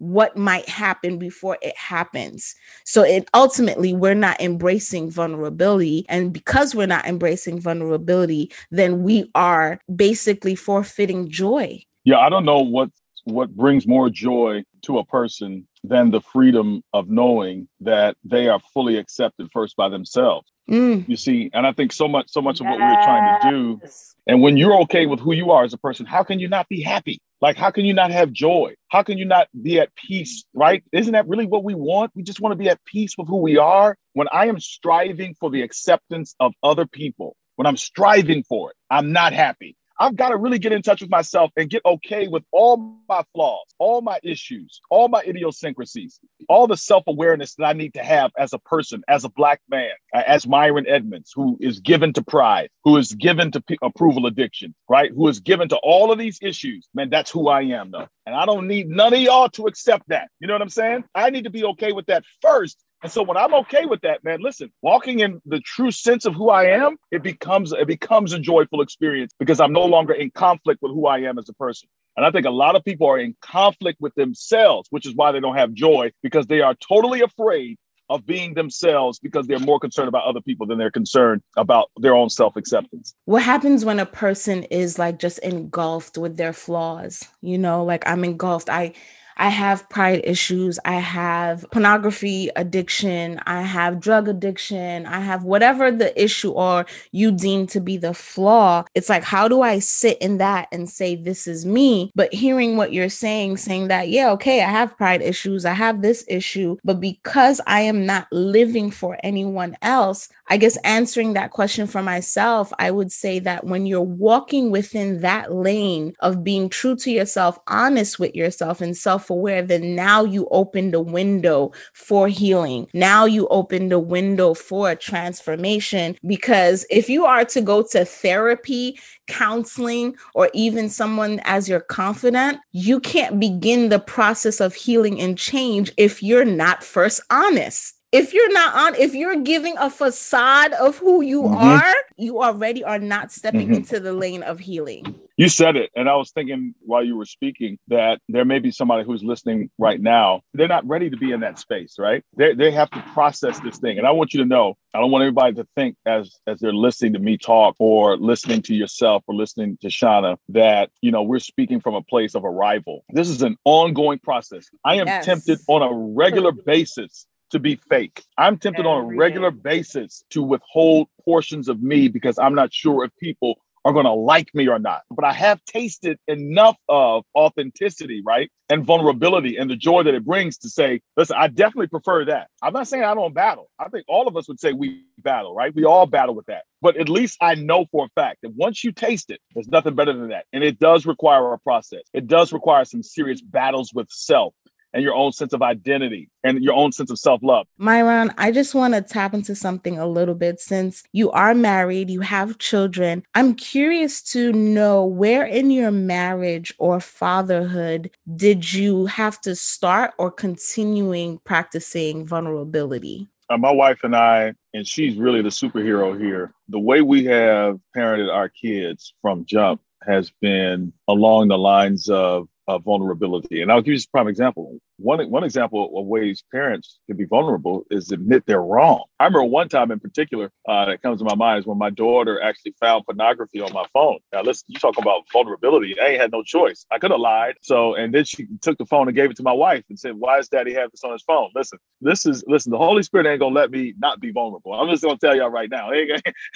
what 0.04 0.36
might 0.36 0.68
happen 0.68 1.18
before 1.18 1.58
it 1.62 1.78
happens. 1.78 2.56
So 2.84 3.04
it 3.04 3.30
ultimately 3.34 3.94
we're 3.94 4.14
not 4.14 4.42
embracing 4.42 5.10
vulnerability 5.10 6.06
and 6.10 6.34
because 6.34 6.76
we're 6.76 6.88
not 6.88 7.06
embracing 7.06 7.62
vulnerability, 7.62 8.52
then 8.70 9.04
we 9.04 9.32
are 9.34 9.80
basically 9.96 10.56
forfeiting 10.56 11.30
joy. 11.30 11.84
Yeah, 12.04 12.20
I 12.20 12.30
don't 12.30 12.46
know 12.46 12.60
what 12.60 12.90
what 13.26 13.56
brings 13.56 13.88
more 13.88 14.10
joy 14.10 14.66
to 14.82 14.98
a 14.98 15.06
person 15.06 15.66
than 15.86 16.12
the 16.12 16.20
freedom 16.20 16.84
of 16.92 17.10
knowing 17.10 17.70
that 17.80 18.18
they 18.26 18.50
are 18.50 18.60
fully 18.74 18.98
accepted 18.98 19.50
first 19.54 19.78
by 19.78 19.88
themselves. 19.88 20.52
Mm. 20.70 21.08
You 21.08 21.16
see, 21.16 21.50
and 21.54 21.66
I 21.66 21.72
think 21.72 21.94
so 21.94 22.10
much 22.10 22.30
so 22.30 22.42
much 22.42 22.60
yes. 22.60 22.62
of 22.62 22.68
what 22.68 22.80
we 22.80 22.86
we're 22.86 23.04
trying 23.04 23.42
to 23.42 23.50
do 23.50 23.82
and 24.28 24.42
when 24.42 24.58
you're 24.58 24.80
okay 24.82 25.06
with 25.06 25.20
who 25.20 25.34
you 25.34 25.52
are 25.52 25.64
as 25.64 25.74
a 25.74 25.78
person, 25.78 26.06
how 26.06 26.24
can 26.24 26.40
you 26.40 26.48
not 26.48 26.70
be 26.70 26.82
happy? 26.82 27.20
Like, 27.44 27.58
how 27.58 27.72
can 27.72 27.84
you 27.84 27.94
not 27.94 28.10
have 28.12 28.32
joy? 28.32 28.74
How 28.88 29.04
can 29.04 29.18
you 29.18 29.26
not 29.26 29.50
be 29.62 29.78
at 29.78 29.94
peace, 29.98 30.46
right? 30.54 30.82
Isn't 30.94 31.12
that 31.12 31.28
really 31.28 31.46
what 31.46 31.66
we 31.66 31.76
want? 31.76 32.14
We 32.16 32.24
just 32.24 32.40
want 32.40 32.54
to 32.54 32.56
be 32.56 32.70
at 32.70 32.80
peace 32.86 33.16
with 33.18 33.28
who 33.28 33.36
we 33.36 33.58
are. 33.58 33.98
When 34.14 34.30
I 34.32 34.48
am 34.48 34.62
striving 34.62 35.36
for 35.42 35.50
the 35.50 35.62
acceptance 35.62 36.36
of 36.40 36.54
other 36.64 36.86
people, 36.86 37.36
when 37.58 37.66
I'm 37.66 37.76
striving 37.76 38.44
for 38.44 38.70
it, 38.72 38.78
I'm 38.90 39.12
not 39.12 39.34
happy. 39.34 39.76
I've 40.00 40.16
got 40.16 40.30
to 40.30 40.38
really 40.38 40.60
get 40.60 40.72
in 40.72 40.82
touch 40.82 41.02
with 41.02 41.10
myself 41.10 41.52
and 41.56 41.70
get 41.70 41.84
okay 41.86 42.28
with 42.28 42.44
all 42.52 42.98
my 43.08 43.24
flaws, 43.34 43.66
all 43.78 44.02
my 44.02 44.20
issues, 44.24 44.82
all 44.90 45.08
my 45.08 45.22
idiosyncrasies, 45.22 46.20
all 46.50 46.68
the 46.68 46.78
self 46.78 47.04
awareness 47.08 47.56
that 47.56 47.66
I 47.66 47.74
need 47.74 47.94
to 47.94 48.04
have 48.04 48.32
as 48.38 48.54
a 48.54 48.60
person, 48.60 49.04
as 49.08 49.24
a 49.24 49.30
Black 49.30 49.62
man, 49.70 49.92
as 50.14 50.48
Myron 50.48 50.88
Edmonds, 50.88 51.32
who 51.36 51.58
is 51.62 51.80
given 51.80 52.14
to 52.14 52.24
pride, 52.24 52.70
who 52.84 52.98
is 52.98 53.14
given 53.14 53.52
to 53.52 53.62
p- 53.62 53.78
approval 53.82 54.26
addiction, 54.26 54.74
right? 54.90 55.12
Who 55.12 55.28
is 55.28 55.40
given 55.40 55.70
to 55.70 55.78
all 55.78 56.12
of 56.12 56.18
these 56.18 56.40
issues. 56.42 56.88
Man, 56.94 57.10
that's 57.10 57.32
who 57.32 57.48
I 57.48 57.62
am, 57.62 57.92
though. 57.92 58.08
And 58.26 58.36
I 58.36 58.46
don't 58.46 58.68
need 58.68 58.90
none 58.90 59.14
of 59.14 59.20
y'all 59.20 59.50
to 59.50 59.68
accept 59.68 60.08
that. 60.10 60.30
You 60.40 60.48
know 60.48 60.54
what 60.54 60.62
I'm 60.62 60.70
saying? 60.70 61.04
I 61.14 61.30
need 61.30 61.44
to 61.44 61.50
be 61.50 61.64
okay 61.66 61.92
with 61.92 62.06
that 62.08 62.24
first 62.42 62.84
and 63.04 63.12
so 63.12 63.22
when 63.22 63.38
I'm 63.38 63.54
okay 63.56 63.86
with 63.86 64.02
that, 64.02 64.24
man, 64.24 64.40
listen, 64.42 64.72
walking 64.82 65.20
in 65.20 65.42
the 65.46 65.60
true 65.60 65.92
sense 65.92 66.26
of 66.26 66.34
who 66.34 66.50
I 66.50 66.66
am, 66.66 66.96
it 67.12 67.22
becomes 67.22 67.74
it 67.74 67.88
becomes 67.88 68.32
a 68.34 68.40
joyful 68.40 68.82
experience 68.82 69.34
because 69.38 69.60
I'm 69.60 69.74
no 69.74 69.86
longer 69.86 70.14
in 70.14 70.32
conflict 70.32 70.82
with 70.82 70.94
who 70.94 71.06
I 71.06 71.20
am 71.20 71.38
as 71.38 71.50
a 71.50 71.54
person. 71.54 71.90
And 72.16 72.26
I 72.26 72.32
think 72.32 72.46
a 72.46 72.52
lot 72.52 72.76
of 72.76 72.86
people 72.86 73.08
are 73.08 73.20
in 73.20 73.36
conflict 73.42 74.00
with 74.00 74.16
themselves, 74.16 74.88
which 74.92 75.06
is 75.06 75.16
why 75.16 75.32
they 75.32 75.40
don't 75.40 75.58
have 75.58 75.74
joy 75.74 76.12
because 76.22 76.48
they 76.48 76.62
are 76.62 76.76
totally 76.76 77.22
afraid 77.22 77.78
of 78.10 78.26
being 78.26 78.54
themselves 78.54 79.20
because 79.20 79.48
they're 79.48 79.60
more 79.60 79.80
concerned 79.80 80.08
about 80.08 80.24
other 80.26 80.42
people 80.42 80.68
than 80.68 80.78
they're 80.78 80.92
concerned 80.92 81.42
about 81.58 81.90
their 81.98 82.16
own 82.16 82.30
self 82.30 82.56
acceptance. 82.56 83.16
What 83.26 83.44
happens 83.44 83.84
when 83.84 84.00
a 84.00 84.06
person 84.06 84.64
is 84.64 84.98
like 84.98 85.20
just 85.20 85.40
engulfed 85.40 86.18
with 86.18 86.38
their 86.38 86.54
flaws? 86.54 87.28
You 87.42 87.58
know, 87.58 87.84
like 87.84 88.08
I'm 88.08 88.24
engulfed. 88.24 88.70
I 88.70 88.94
I 89.38 89.50
have 89.50 89.88
pride 89.90 90.22
issues. 90.24 90.80
I 90.86 90.96
have 90.96 91.66
pornography 91.72 92.50
addiction. 92.56 93.40
I 93.46 93.62
have 93.62 94.00
drug 94.00 94.28
addiction. 94.28 95.06
I 95.06 95.20
have 95.20 95.44
whatever 95.44 95.92
the 95.92 96.22
issue 96.22 96.52
or 96.52 96.86
you 97.12 97.32
deem 97.32 97.68
to 97.68 97.80
be 97.80 97.98
the 97.98 98.14
flaw. 98.14 98.86
It's 98.96 99.10
like, 99.10 99.24
how 99.24 99.48
do 99.48 99.62
I 99.62 99.80
sit 99.80 100.18
in 100.20 100.38
that 100.38 100.68
and 100.72 100.90
say, 100.90 101.16
this 101.16 101.48
is 101.48 101.66
me? 101.66 102.12
But 102.16 102.34
hearing 102.34 102.78
what 102.78 102.94
you're 102.94 103.10
saying, 103.10 103.58
saying 103.58 103.88
that, 103.88 104.10
yeah, 104.10 104.32
okay, 104.32 104.62
I 104.62 104.70
have 104.70 104.98
pride 104.98 105.22
issues. 105.22 105.66
I 105.66 105.74
have 105.74 106.02
this 106.02 106.24
issue. 106.28 106.78
But 106.84 107.00
because 107.00 107.60
I 107.68 107.82
am 107.82 108.06
not 108.06 108.28
living 108.32 108.92
for 108.92 109.18
anyone 109.24 109.78
else, 109.82 110.30
I 110.50 110.58
guess 110.58 110.78
answering 110.84 111.34
that 111.34 111.52
question 111.52 111.88
for 111.88 112.04
myself, 112.04 112.74
I 112.78 112.92
would 112.92 113.12
say 113.12 113.40
that 113.40 113.66
when 113.66 113.86
you're 113.86 114.02
walking 114.02 114.72
within 114.72 115.22
that 115.22 115.54
lane 115.54 116.14
of 116.20 116.44
being 116.44 116.70
true 116.70 116.96
to 116.98 117.12
yourself, 117.12 117.58
honest 117.68 118.20
with 118.20 118.36
yourself, 118.36 118.82
and 118.82 118.96
self 118.96 119.23
aware, 119.30 119.62
then 119.62 119.96
now 119.96 120.24
you 120.24 120.48
open 120.52 120.92
the 120.92 121.00
window 121.00 121.72
for 121.94 122.28
healing. 122.28 122.88
Now 122.94 123.26
you 123.26 123.48
open 123.48 123.90
the 123.90 124.00
window 124.00 124.54
for 124.54 124.92
a 124.92 124.96
transformation. 124.96 126.16
Because 126.26 126.86
if 126.90 127.10
you 127.10 127.26
are 127.26 127.46
to 127.46 127.62
go 127.62 127.84
to 127.92 128.06
therapy, 128.06 129.00
counseling, 129.28 130.16
or 130.36 130.50
even 130.54 130.90
someone 130.90 131.42
as 131.44 131.70
your 131.70 131.82
confidant, 131.82 132.60
you 132.72 133.00
can't 133.00 133.40
begin 133.40 133.90
the 133.90 134.00
process 134.00 134.60
of 134.60 134.74
healing 134.74 135.20
and 135.20 135.38
change 135.38 135.92
if 135.98 136.22
you're 136.22 136.46
not 136.46 136.84
first 136.84 137.22
honest 137.30 137.96
if 138.14 138.32
you're 138.32 138.54
not 138.54 138.76
on, 138.76 138.96
if 139.02 139.16
you're 139.16 139.42
giving 139.42 139.76
a 139.80 139.90
facade 139.90 140.72
of 140.74 141.00
who 141.00 141.24
you 141.24 141.42
mm-hmm. 141.42 141.56
are, 141.56 141.96
you 142.16 142.44
already 142.44 142.84
are 142.84 143.00
not 143.00 143.32
stepping 143.32 143.70
mm-hmm. 143.70 143.74
into 143.74 144.00
the 144.00 144.14
lane 144.14 144.44
of 144.44 144.60
healing. 144.60 145.20
You 145.36 145.50
said 145.50 145.76
it. 145.76 145.90
And 145.96 146.08
I 146.08 146.16
was 146.16 146.32
thinking 146.32 146.76
while 146.82 147.04
you 147.04 147.18
were 147.18 147.26
speaking 147.26 147.80
that 147.88 148.20
there 148.30 148.46
may 148.46 148.60
be 148.60 148.72
somebody 148.72 149.04
who's 149.04 149.24
listening 149.24 149.72
right 149.80 150.00
now. 150.00 150.42
They're 150.54 150.68
not 150.68 150.88
ready 150.88 151.10
to 151.10 151.18
be 151.18 151.32
in 151.32 151.40
that 151.40 151.58
space, 151.58 151.96
right? 151.98 152.24
They, 152.38 152.54
they 152.54 152.72
have 152.72 152.92
to 152.92 153.02
process 153.14 153.60
this 153.62 153.80
thing. 153.80 153.98
And 153.98 154.06
I 154.06 154.12
want 154.12 154.34
you 154.34 154.42
to 154.42 154.46
know, 154.46 154.76
I 154.94 155.00
don't 155.00 155.10
want 155.10 155.24
everybody 155.24 155.56
to 155.56 155.68
think 155.76 155.96
as 156.06 156.38
as 156.46 156.60
they're 156.60 156.72
listening 156.72 157.14
to 157.14 157.20
me 157.20 157.38
talk 157.38 157.76
or 157.80 158.16
listening 158.18 158.62
to 158.64 158.76
yourself 158.76 159.24
or 159.26 159.34
listening 159.34 159.78
to 159.82 159.88
Shauna 159.88 160.38
that, 160.50 160.92
you 161.02 161.12
know, 161.12 161.24
we're 161.24 161.40
speaking 161.40 161.80
from 161.80 161.96
a 161.96 162.04
place 162.04 162.36
of 162.36 162.46
arrival. 162.46 163.04
This 163.10 163.30
is 163.30 163.42
an 163.42 163.58
ongoing 163.66 164.20
process. 164.20 164.68
I 164.86 164.96
am 164.96 165.08
yes. 165.08 165.26
tempted 165.26 165.60
on 165.68 165.82
a 165.82 165.92
regular 165.92 166.52
basis 166.52 167.26
to 167.50 167.60
be 167.60 167.80
fake. 167.90 168.24
I'm 168.38 168.58
tempted 168.58 168.86
on 168.86 169.04
a 169.04 169.16
regular 169.16 169.52
basis 169.52 170.24
to 170.32 170.44
withhold 170.44 171.08
portions 171.24 171.70
of 171.70 171.82
me 171.82 172.08
because 172.08 172.38
I'm 172.38 172.56
not 172.56 172.74
sure 172.74 173.04
if 173.04 173.12
people 173.20 173.60
are 173.86 173.94
going 173.94 174.06
to 174.06 174.14
like 174.14 174.50
me 174.54 174.68
or 174.68 174.80
not. 174.80 175.02
But 175.12 175.26
I 175.26 175.34
have 175.34 175.64
tasted 175.66 176.18
enough 176.28 176.78
of 176.90 177.24
authenticity, 177.36 178.22
right? 178.26 178.50
And 178.70 178.86
vulnerability 178.86 179.58
and 179.58 179.70
the 179.70 179.76
joy 179.76 180.04
that 180.04 180.14
it 180.14 180.26
brings 180.26 180.58
to 180.60 180.70
say, 180.70 181.02
listen, 181.18 181.36
I 181.38 181.48
definitely 181.48 181.88
prefer 181.88 182.26
that. 182.26 182.48
I'm 182.62 182.74
not 182.74 182.88
saying 182.88 183.04
I 183.04 183.14
don't 183.14 183.34
battle. 183.34 183.70
I 183.78 183.90
think 183.90 184.06
all 184.08 184.28
of 184.28 184.38
us 184.38 184.48
would 184.48 184.60
say 184.60 184.74
we 184.74 185.04
battle, 185.20 185.54
right? 185.54 185.76
We 185.76 185.86
all 185.86 186.06
battle 186.06 186.34
with 186.34 186.46
that. 186.46 186.64
But 186.82 186.98
at 186.98 187.10
least 187.10 187.38
I 187.42 187.56
know 187.56 187.86
for 187.92 188.06
a 188.06 188.10
fact 188.16 188.40
that 188.44 188.54
once 188.56 188.84
you 188.84 188.92
taste 188.92 189.30
it, 189.30 189.42
there's 189.54 189.68
nothing 189.68 189.96
better 189.96 190.14
than 190.14 190.30
that. 190.30 190.46
And 190.54 190.64
it 190.64 190.80
does 190.80 191.06
require 191.06 191.54
a 191.54 191.60
process. 191.60 192.04
It 192.14 192.28
does 192.28 192.54
require 192.54 192.86
some 192.86 193.04
serious 193.04 193.42
battles 193.42 193.92
with 193.94 194.08
self 194.10 194.54
and 194.94 195.04
your 195.04 195.14
own 195.14 195.32
sense 195.32 195.54
of 195.54 195.62
identity 195.62 196.30
and 196.44 196.64
your 196.64 196.74
own 196.74 196.92
sense 196.92 197.10
of 197.10 197.20
self 197.20 197.42
love. 197.44 197.68
Myron, 197.78 198.32
I 198.38 198.52
just 198.52 198.76
want 198.76 198.94
to 198.94 199.02
tap 199.02 199.34
into 199.34 199.56
something 199.56 199.98
a 199.98 200.08
little 200.08 200.36
bit 200.36 200.60
since 200.60 201.04
you 201.12 201.32
are 201.32 201.56
married, 201.56 202.10
you 202.10 202.22
have 202.22 202.60
children. 202.60 203.24
I'm 203.36 203.56
curious 203.56 204.22
to 204.34 204.54
know 204.54 205.06
where 205.06 205.46
in 205.46 205.72
your 205.72 205.92
marriage 205.92 206.74
or 206.78 207.00
fatherhood 207.00 208.12
did 208.36 208.74
you 208.74 209.06
have 209.08 209.42
to 209.42 209.56
start 209.56 210.14
or 210.18 210.32
continuing 210.32 211.40
practicing 211.40 212.26
vulnerability? 212.26 213.28
Uh, 213.50 213.58
my 213.58 213.72
wife 213.72 214.00
and 214.04 214.16
I, 214.16 214.54
and 214.74 214.88
she's 214.88 215.18
really 215.18 215.42
the 215.42 215.50
superhero 215.50 216.20
here. 216.20 216.54
The 216.70 216.80
way 216.80 217.02
we 217.02 217.26
have 217.26 217.80
parented 217.96 218.34
our 218.34 218.50
kids 218.50 219.14
from 219.22 219.46
jump 219.46 219.82
has 220.06 220.32
been 220.42 220.94
along 221.08 221.50
the 221.50 221.58
lines 221.58 222.10
of 222.10 222.48
uh, 222.68 222.78
vulnerability. 222.78 223.62
And 223.62 223.72
I'll 223.72 223.82
give 223.82 223.94
you 223.94 224.00
a 224.00 224.12
prime 224.12 224.28
example. 224.28 224.80
One, 224.98 225.30
one 225.30 225.44
example 225.44 225.92
of 225.98 226.06
ways 226.06 226.44
parents 226.52 227.00
can 227.08 227.18
be 227.18 227.26
vulnerable 227.26 227.84
is 227.90 228.12
admit 228.12 228.44
they're 228.46 228.62
wrong. 228.62 229.04
I 229.20 229.26
remember 229.26 229.46
one 229.46 229.68
time 229.68 229.92
in 229.92 230.00
particular 230.00 230.52
uh, 230.68 230.86
that 230.86 231.02
comes 231.02 231.20
to 231.20 231.26
my 231.26 231.36
mind 231.36 231.60
is 231.60 231.66
when 231.66 231.78
my 231.78 231.90
daughter 231.90 232.42
actually 232.42 232.76
found 232.80 233.06
pornography 233.06 233.60
on 233.60 233.74
my 233.74 233.86
phone. 233.92 234.20
Now, 234.32 234.44
listen, 234.44 234.66
you 234.68 234.80
talk 234.80 234.98
about 234.98 235.24
vulnerability. 235.32 236.00
I 236.00 236.10
ain't 236.10 236.22
had 236.22 236.32
no 236.32 236.44
choice. 236.44 236.86
I 236.92 237.00
could 237.00 237.12
have 237.12 237.20
lied. 237.20 237.56
So, 237.62 237.96
and 237.96 238.14
then 238.14 238.24
she 238.24 238.48
took 238.62 238.78
the 238.78 238.86
phone 238.86 239.08
and 239.08 239.16
gave 239.16 239.32
it 239.32 239.38
to 239.38 239.44
my 239.44 239.52
wife 239.52 239.84
and 239.90 240.00
said, 240.00 240.16
Why 240.16 240.38
does 240.38 240.48
daddy 240.48 240.74
have 240.74 240.92
this 240.92 241.04
on 241.04 241.12
his 241.12 241.24
phone? 241.24 241.50
Listen, 241.56 241.80
this 242.02 242.26
is, 242.26 242.44
listen, 242.48 242.72
the 242.72 242.78
Holy 242.78 243.04
Spirit 243.04 243.28
ain't 243.28 243.40
going 243.40 243.54
to 243.54 243.60
let 243.60 243.72
me 243.72 243.94
not 243.98 244.20
be 244.20 244.32
vulnerable. 244.32 244.74
I'm 244.74 244.90
just 244.90 245.04
going 245.04 245.18
to 245.18 245.26
tell 245.26 245.36
y'all 245.36 245.50
right 245.50 245.70
now. 245.70 245.90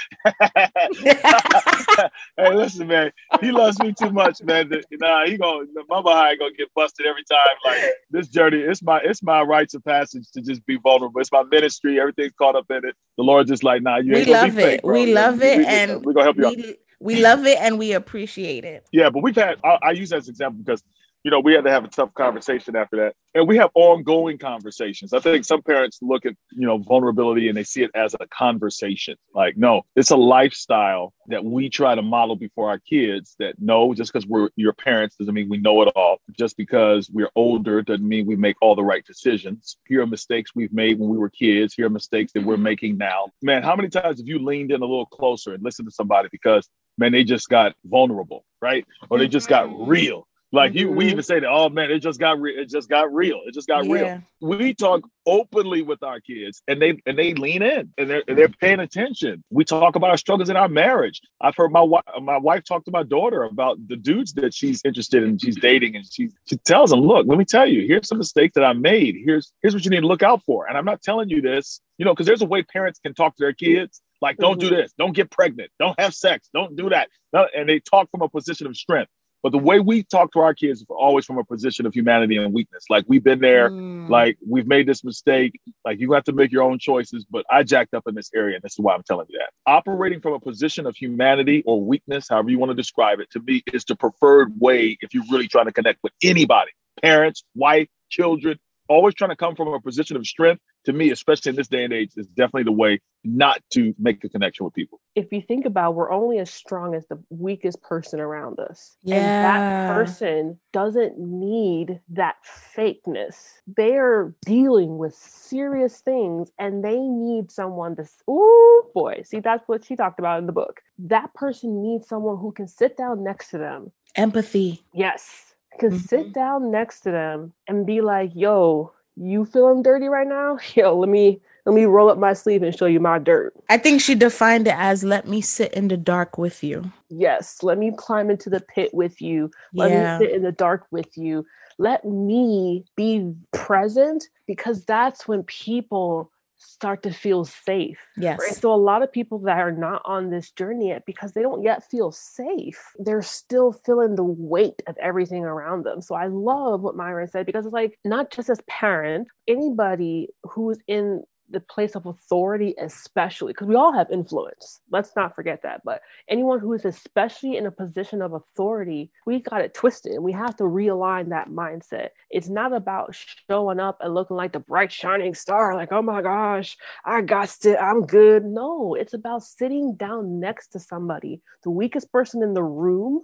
hey, 2.37 2.55
listen, 2.55 2.87
man, 2.87 3.11
he 3.41 3.51
loves 3.51 3.79
me 3.79 3.93
too 3.93 4.11
much, 4.11 4.41
man. 4.43 4.71
Nah, 4.91 5.25
he 5.25 5.37
going, 5.37 5.58
my 5.87 6.01
behind 6.01 6.39
to 6.39 6.51
get 6.57 6.73
busted 6.73 7.05
every 7.05 7.23
time. 7.23 7.55
Like, 7.65 7.93
this 8.11 8.27
journey, 8.27 8.57
it's 8.57 8.81
my 8.81 8.99
it's 9.03 9.23
my 9.23 9.41
rites 9.41 9.73
of 9.73 9.83
passage 9.83 10.29
to 10.33 10.41
just 10.41 10.65
be 10.65 10.77
vulnerable. 10.77 11.19
It's 11.21 11.31
my 11.31 11.43
ministry. 11.43 11.99
Everything's 11.99 12.33
caught 12.33 12.55
up 12.55 12.69
in 12.69 12.85
it. 12.85 12.95
The 13.17 13.23
Lord 13.23 13.47
just 13.47 13.63
like, 13.63 13.81
nah, 13.81 13.97
you. 13.97 14.13
We 14.13 14.25
love 14.25 14.57
it. 14.57 14.63
Fake, 14.63 14.81
we 14.83 15.13
love 15.13 15.41
it, 15.41 15.59
we, 15.59 15.65
and 15.65 16.05
we're 16.05 16.13
gonna 16.13 16.25
help 16.25 16.37
you. 16.37 16.75
We, 16.99 17.15
we 17.15 17.21
love 17.21 17.45
it, 17.45 17.57
and 17.59 17.79
we 17.79 17.93
appreciate 17.93 18.65
it. 18.65 18.85
Yeah, 18.91 19.09
but 19.09 19.23
we've 19.23 19.35
had. 19.35 19.57
I, 19.63 19.77
I 19.81 19.91
use 19.91 20.09
that 20.09 20.17
as 20.17 20.27
an 20.27 20.33
example 20.33 20.63
because 20.63 20.83
you 21.23 21.31
know, 21.31 21.39
we 21.39 21.53
had 21.53 21.65
to 21.65 21.71
have 21.71 21.83
a 21.83 21.89
tough 21.89 22.13
conversation 22.13 22.75
after 22.75 22.97
that. 22.97 23.15
And 23.35 23.47
we 23.47 23.57
have 23.57 23.69
ongoing 23.75 24.37
conversations. 24.37 25.13
I 25.13 25.19
think 25.19 25.45
some 25.45 25.61
parents 25.61 25.99
look 26.01 26.25
at, 26.25 26.33
you 26.51 26.65
know, 26.65 26.77
vulnerability 26.77 27.47
and 27.47 27.57
they 27.57 27.63
see 27.63 27.83
it 27.83 27.91
as 27.93 28.15
a 28.19 28.25
conversation. 28.27 29.15
Like, 29.35 29.57
no, 29.57 29.83
it's 29.95 30.11
a 30.11 30.15
lifestyle 30.15 31.13
that 31.27 31.43
we 31.43 31.69
try 31.69 31.93
to 31.93 32.01
model 32.01 32.35
before 32.35 32.69
our 32.69 32.79
kids 32.79 33.35
that 33.37 33.55
no, 33.59 33.93
just 33.93 34.13
because 34.13 34.25
we're 34.25 34.49
your 34.55 34.73
parents 34.73 35.15
doesn't 35.17 35.33
mean 35.33 35.49
we 35.49 35.57
know 35.57 35.81
it 35.81 35.89
all. 35.95 36.19
Just 36.37 36.57
because 36.57 37.09
we're 37.11 37.29
older 37.35 37.81
doesn't 37.81 38.07
mean 38.07 38.25
we 38.25 38.35
make 38.35 38.55
all 38.61 38.75
the 38.75 38.83
right 38.83 39.05
decisions. 39.05 39.77
Here 39.87 40.01
are 40.01 40.07
mistakes 40.07 40.51
we've 40.55 40.73
made 40.73 40.99
when 40.99 41.09
we 41.09 41.17
were 41.17 41.29
kids. 41.29 41.73
Here 41.73 41.85
are 41.85 41.91
mistakes 41.91 42.31
that 42.33 42.43
we're 42.43 42.57
making 42.57 42.97
now. 42.97 43.27
Man, 43.41 43.61
how 43.61 43.75
many 43.75 43.89
times 43.89 44.19
have 44.19 44.27
you 44.27 44.39
leaned 44.39 44.71
in 44.71 44.81
a 44.81 44.85
little 44.85 45.05
closer 45.05 45.53
and 45.53 45.63
listened 45.63 45.87
to 45.87 45.93
somebody 45.93 46.29
because 46.31 46.67
man, 46.99 47.13
they 47.13 47.23
just 47.23 47.49
got 47.49 47.73
vulnerable, 47.85 48.45
right? 48.61 48.85
Or 49.09 49.17
they 49.17 49.27
just 49.27 49.47
got 49.47 49.67
mm-hmm. 49.67 49.89
real 49.89 50.27
like 50.51 50.73
you, 50.73 50.87
mm-hmm. 50.87 50.95
we 50.95 51.05
even 51.09 51.23
say 51.23 51.39
that. 51.39 51.47
Oh 51.47 51.69
man, 51.69 51.91
it 51.91 51.99
just 51.99 52.19
got 52.19 52.41
re- 52.41 52.55
it 52.55 52.69
just 52.69 52.89
got 52.89 53.13
real. 53.13 53.41
It 53.45 53.53
just 53.53 53.67
got 53.67 53.85
yeah. 53.85 53.93
real. 53.93 54.21
We 54.41 54.73
talk 54.73 55.07
openly 55.27 55.83
with 55.83 56.01
our 56.01 56.19
kids, 56.19 56.63
and 56.67 56.81
they 56.81 56.99
and 57.05 57.19
they 57.19 57.35
lean 57.35 57.61
in, 57.61 57.93
and 57.99 58.09
they're 58.09 58.23
and 58.27 58.35
they're 58.35 58.49
paying 58.49 58.79
attention. 58.79 59.43
We 59.51 59.63
talk 59.63 59.95
about 59.95 60.09
our 60.09 60.17
struggles 60.17 60.49
in 60.49 60.57
our 60.57 60.67
marriage. 60.67 61.21
I've 61.39 61.55
heard 61.55 61.71
my 61.71 61.81
wife 61.81 62.03
my 62.19 62.37
wife 62.37 62.63
talk 62.63 62.83
to 62.85 62.91
my 62.91 63.03
daughter 63.03 63.43
about 63.43 63.77
the 63.87 63.95
dudes 63.95 64.33
that 64.33 64.55
she's 64.55 64.81
interested 64.83 65.21
in, 65.21 65.37
she's 65.37 65.55
dating, 65.55 65.95
and 65.95 66.05
she 66.11 66.29
she 66.45 66.57
tells 66.57 66.89
them, 66.89 67.01
"Look, 67.01 67.27
let 67.27 67.37
me 67.37 67.45
tell 67.45 67.67
you, 67.67 67.85
here's 67.85 68.07
some 68.07 68.17
mistakes 68.17 68.55
that 68.55 68.63
I 68.63 68.73
made. 68.73 69.17
Here's 69.23 69.53
here's 69.61 69.75
what 69.75 69.85
you 69.85 69.91
need 69.91 70.01
to 70.01 70.07
look 70.07 70.23
out 70.23 70.43
for." 70.45 70.67
And 70.67 70.75
I'm 70.75 70.85
not 70.85 71.03
telling 71.03 71.29
you 71.29 71.41
this, 71.41 71.79
you 71.99 72.05
know, 72.05 72.13
because 72.13 72.25
there's 72.25 72.41
a 72.41 72.47
way 72.47 72.63
parents 72.63 72.99
can 72.99 73.13
talk 73.13 73.35
to 73.35 73.43
their 73.43 73.53
kids. 73.53 74.01
Like, 74.21 74.37
don't 74.37 74.59
mm-hmm. 74.59 74.69
do 74.69 74.75
this, 74.75 74.93
don't 74.97 75.15
get 75.15 75.31
pregnant, 75.31 75.71
don't 75.79 75.97
have 75.99 76.13
sex, 76.13 76.49
don't 76.53 76.75
do 76.75 76.89
that. 76.89 77.07
And 77.31 77.69
they 77.69 77.79
talk 77.79 78.09
from 78.11 78.21
a 78.21 78.27
position 78.27 78.67
of 78.67 78.75
strength. 78.75 79.11
But 79.41 79.51
the 79.53 79.57
way 79.57 79.79
we 79.79 80.03
talk 80.03 80.33
to 80.33 80.39
our 80.39 80.53
kids 80.53 80.81
is 80.81 80.85
always 80.89 81.25
from 81.25 81.37
a 81.37 81.43
position 81.43 81.85
of 81.85 81.93
humanity 81.93 82.37
and 82.37 82.53
weakness. 82.53 82.83
Like 82.89 83.05
we've 83.07 83.23
been 83.23 83.39
there, 83.39 83.69
mm. 83.69 84.09
like 84.09 84.37
we've 84.47 84.67
made 84.67 84.87
this 84.87 85.03
mistake. 85.03 85.59
Like 85.85 85.99
you 85.99 86.11
have 86.13 86.25
to 86.25 86.33
make 86.33 86.51
your 86.51 86.63
own 86.63 86.79
choices. 86.79 87.25
But 87.29 87.45
I 87.49 87.63
jacked 87.63 87.93
up 87.93 88.03
in 88.07 88.15
this 88.15 88.29
area, 88.35 88.55
and 88.55 88.63
this 88.63 88.73
is 88.73 88.79
why 88.79 88.93
I'm 88.93 89.03
telling 89.03 89.27
you 89.29 89.39
that. 89.39 89.51
Operating 89.71 90.19
from 90.19 90.33
a 90.33 90.39
position 90.39 90.85
of 90.85 90.95
humanity 90.95 91.63
or 91.65 91.81
weakness, 91.81 92.27
however 92.29 92.49
you 92.49 92.59
want 92.59 92.71
to 92.71 92.75
describe 92.75 93.19
it, 93.19 93.29
to 93.31 93.39
me 93.39 93.63
is 93.71 93.85
the 93.85 93.95
preferred 93.95 94.51
way 94.59 94.97
if 95.01 95.13
you're 95.13 95.23
really 95.31 95.47
trying 95.47 95.65
to 95.65 95.73
connect 95.73 95.99
with 96.03 96.13
anybody, 96.21 96.71
parents, 97.01 97.43
wife, 97.55 97.87
children, 98.09 98.59
always 98.89 99.13
trying 99.13 99.29
to 99.29 99.35
come 99.35 99.55
from 99.55 99.69
a 99.69 99.79
position 99.79 100.17
of 100.17 100.25
strength 100.25 100.61
to 100.85 100.93
me 100.93 101.11
especially 101.11 101.49
in 101.49 101.55
this 101.55 101.67
day 101.67 101.83
and 101.83 101.93
age 101.93 102.11
is 102.15 102.27
definitely 102.27 102.63
the 102.63 102.71
way 102.71 102.99
not 103.23 103.61
to 103.71 103.93
make 103.99 104.23
a 104.23 104.29
connection 104.29 104.63
with 104.63 104.73
people. 104.73 105.01
If 105.15 105.31
you 105.31 105.41
think 105.41 105.65
about 105.65 105.95
we're 105.95 106.11
only 106.11 106.39
as 106.39 106.49
strong 106.49 106.95
as 106.95 107.05
the 107.07 107.21
weakest 107.29 107.81
person 107.81 108.19
around 108.19 108.59
us. 108.59 108.95
Yeah. 109.03 109.15
and 109.15 109.45
that 109.45 109.93
person 109.93 110.59
doesn't 110.71 111.19
need 111.19 111.99
that 112.09 112.35
fakeness. 112.75 113.35
They're 113.67 114.33
dealing 114.45 114.97
with 114.97 115.13
serious 115.13 115.99
things 115.99 116.51
and 116.57 116.83
they 116.83 116.97
need 116.97 117.51
someone 117.51 117.95
to 117.97 118.07
oh 118.27 118.89
boy. 118.93 119.23
See 119.25 119.39
that's 119.39 119.67
what 119.67 119.83
she 119.83 119.95
talked 119.95 120.19
about 120.19 120.39
in 120.39 120.45
the 120.45 120.53
book. 120.53 120.81
That 120.97 121.33
person 121.33 121.81
needs 121.81 122.07
someone 122.07 122.37
who 122.37 122.51
can 122.51 122.67
sit 122.67 122.95
down 122.97 123.23
next 123.23 123.49
to 123.51 123.57
them. 123.57 123.91
Empathy. 124.15 124.83
Yes. 124.93 125.55
Can 125.79 125.91
mm-hmm. 125.91 125.99
sit 125.99 126.33
down 126.33 126.71
next 126.71 127.01
to 127.01 127.11
them 127.11 127.53
and 127.67 127.85
be 127.85 128.01
like, 128.01 128.31
yo, 128.33 128.91
you 129.19 129.45
feeling 129.45 129.83
dirty 129.83 130.07
right 130.07 130.27
now? 130.27 130.57
Yo, 130.75 130.97
let 130.97 131.09
me 131.09 131.41
let 131.65 131.75
me 131.75 131.85
roll 131.85 132.09
up 132.09 132.17
my 132.17 132.33
sleeve 132.33 132.63
and 132.63 132.75
show 132.75 132.85
you 132.85 132.99
my 132.99 133.19
dirt. 133.19 133.53
I 133.69 133.77
think 133.77 134.01
she 134.01 134.15
defined 134.15 134.67
it 134.67 134.75
as 134.75 135.03
let 135.03 135.27
me 135.27 135.41
sit 135.41 135.73
in 135.73 135.89
the 135.89 135.97
dark 135.97 136.37
with 136.37 136.63
you. 136.63 136.91
Yes, 137.09 137.61
let 137.61 137.77
me 137.77 137.91
climb 137.95 138.29
into 138.29 138.49
the 138.49 138.61
pit 138.61 138.91
with 138.93 139.21
you. 139.21 139.51
Let 139.73 139.91
yeah. 139.91 140.17
me 140.17 140.25
sit 140.25 140.35
in 140.35 140.43
the 140.43 140.51
dark 140.51 140.87
with 140.89 141.17
you. 141.17 141.45
Let 141.77 142.05
me 142.05 142.85
be 142.95 143.33
present 143.51 144.25
because 144.47 144.83
that's 144.85 145.27
when 145.27 145.43
people 145.43 146.31
start 146.59 147.03
to 147.03 147.11
feel 147.11 147.45
safe. 147.45 147.97
Yes. 148.17 148.39
Right? 148.39 148.55
So 148.55 148.73
a 148.73 148.75
lot 148.75 149.01
of 149.01 149.11
people 149.11 149.39
that 149.39 149.57
are 149.57 149.71
not 149.71 150.01
on 150.05 150.29
this 150.29 150.51
journey 150.51 150.89
yet 150.89 151.03
because 151.05 151.31
they 151.31 151.41
don't 151.41 151.63
yet 151.63 151.89
feel 151.89 152.11
safe, 152.11 152.79
they're 152.99 153.21
still 153.21 153.71
feeling 153.71 154.15
the 154.15 154.23
weight 154.23 154.81
of 154.87 154.97
everything 154.97 155.45
around 155.45 155.85
them. 155.85 156.01
So 156.01 156.15
I 156.15 156.27
love 156.27 156.81
what 156.81 156.95
Myron 156.95 157.27
said 157.27 157.45
because 157.45 157.65
it's 157.65 157.73
like 157.73 157.97
not 158.05 158.29
just 158.29 158.49
as 158.49 158.61
parents, 158.67 159.31
anybody 159.47 160.27
who's 160.43 160.77
in 160.87 161.23
the 161.51 161.59
place 161.59 161.95
of 161.95 162.05
authority, 162.05 162.75
especially 162.79 163.53
because 163.53 163.67
we 163.67 163.75
all 163.75 163.93
have 163.93 164.11
influence. 164.11 164.79
Let's 164.91 165.15
not 165.15 165.35
forget 165.35 165.61
that. 165.63 165.81
But 165.83 166.01
anyone 166.27 166.59
who 166.59 166.73
is 166.73 166.85
especially 166.85 167.57
in 167.57 167.65
a 167.65 167.71
position 167.71 168.21
of 168.21 168.33
authority, 168.33 169.11
we 169.25 169.39
got 169.39 169.61
it 169.61 169.73
twisted 169.73 170.13
and 170.13 170.23
we 170.23 170.31
have 170.33 170.55
to 170.57 170.63
realign 170.63 171.29
that 171.29 171.49
mindset. 171.49 172.09
It's 172.29 172.49
not 172.49 172.73
about 172.73 173.15
showing 173.49 173.79
up 173.79 173.97
and 174.01 174.13
looking 174.13 174.37
like 174.37 174.53
the 174.53 174.59
bright, 174.59 174.91
shining 174.91 175.33
star, 175.33 175.75
like, 175.75 175.91
oh 175.91 176.01
my 176.01 176.21
gosh, 176.21 176.77
I 177.05 177.21
got 177.21 177.49
it, 177.63 177.77
I'm 177.81 178.05
good. 178.05 178.45
No, 178.45 178.95
it's 178.95 179.13
about 179.13 179.43
sitting 179.43 179.95
down 179.95 180.39
next 180.39 180.69
to 180.69 180.79
somebody, 180.79 181.41
the 181.63 181.71
weakest 181.71 182.11
person 182.11 182.43
in 182.43 182.53
the 182.53 182.63
room, 182.63 183.23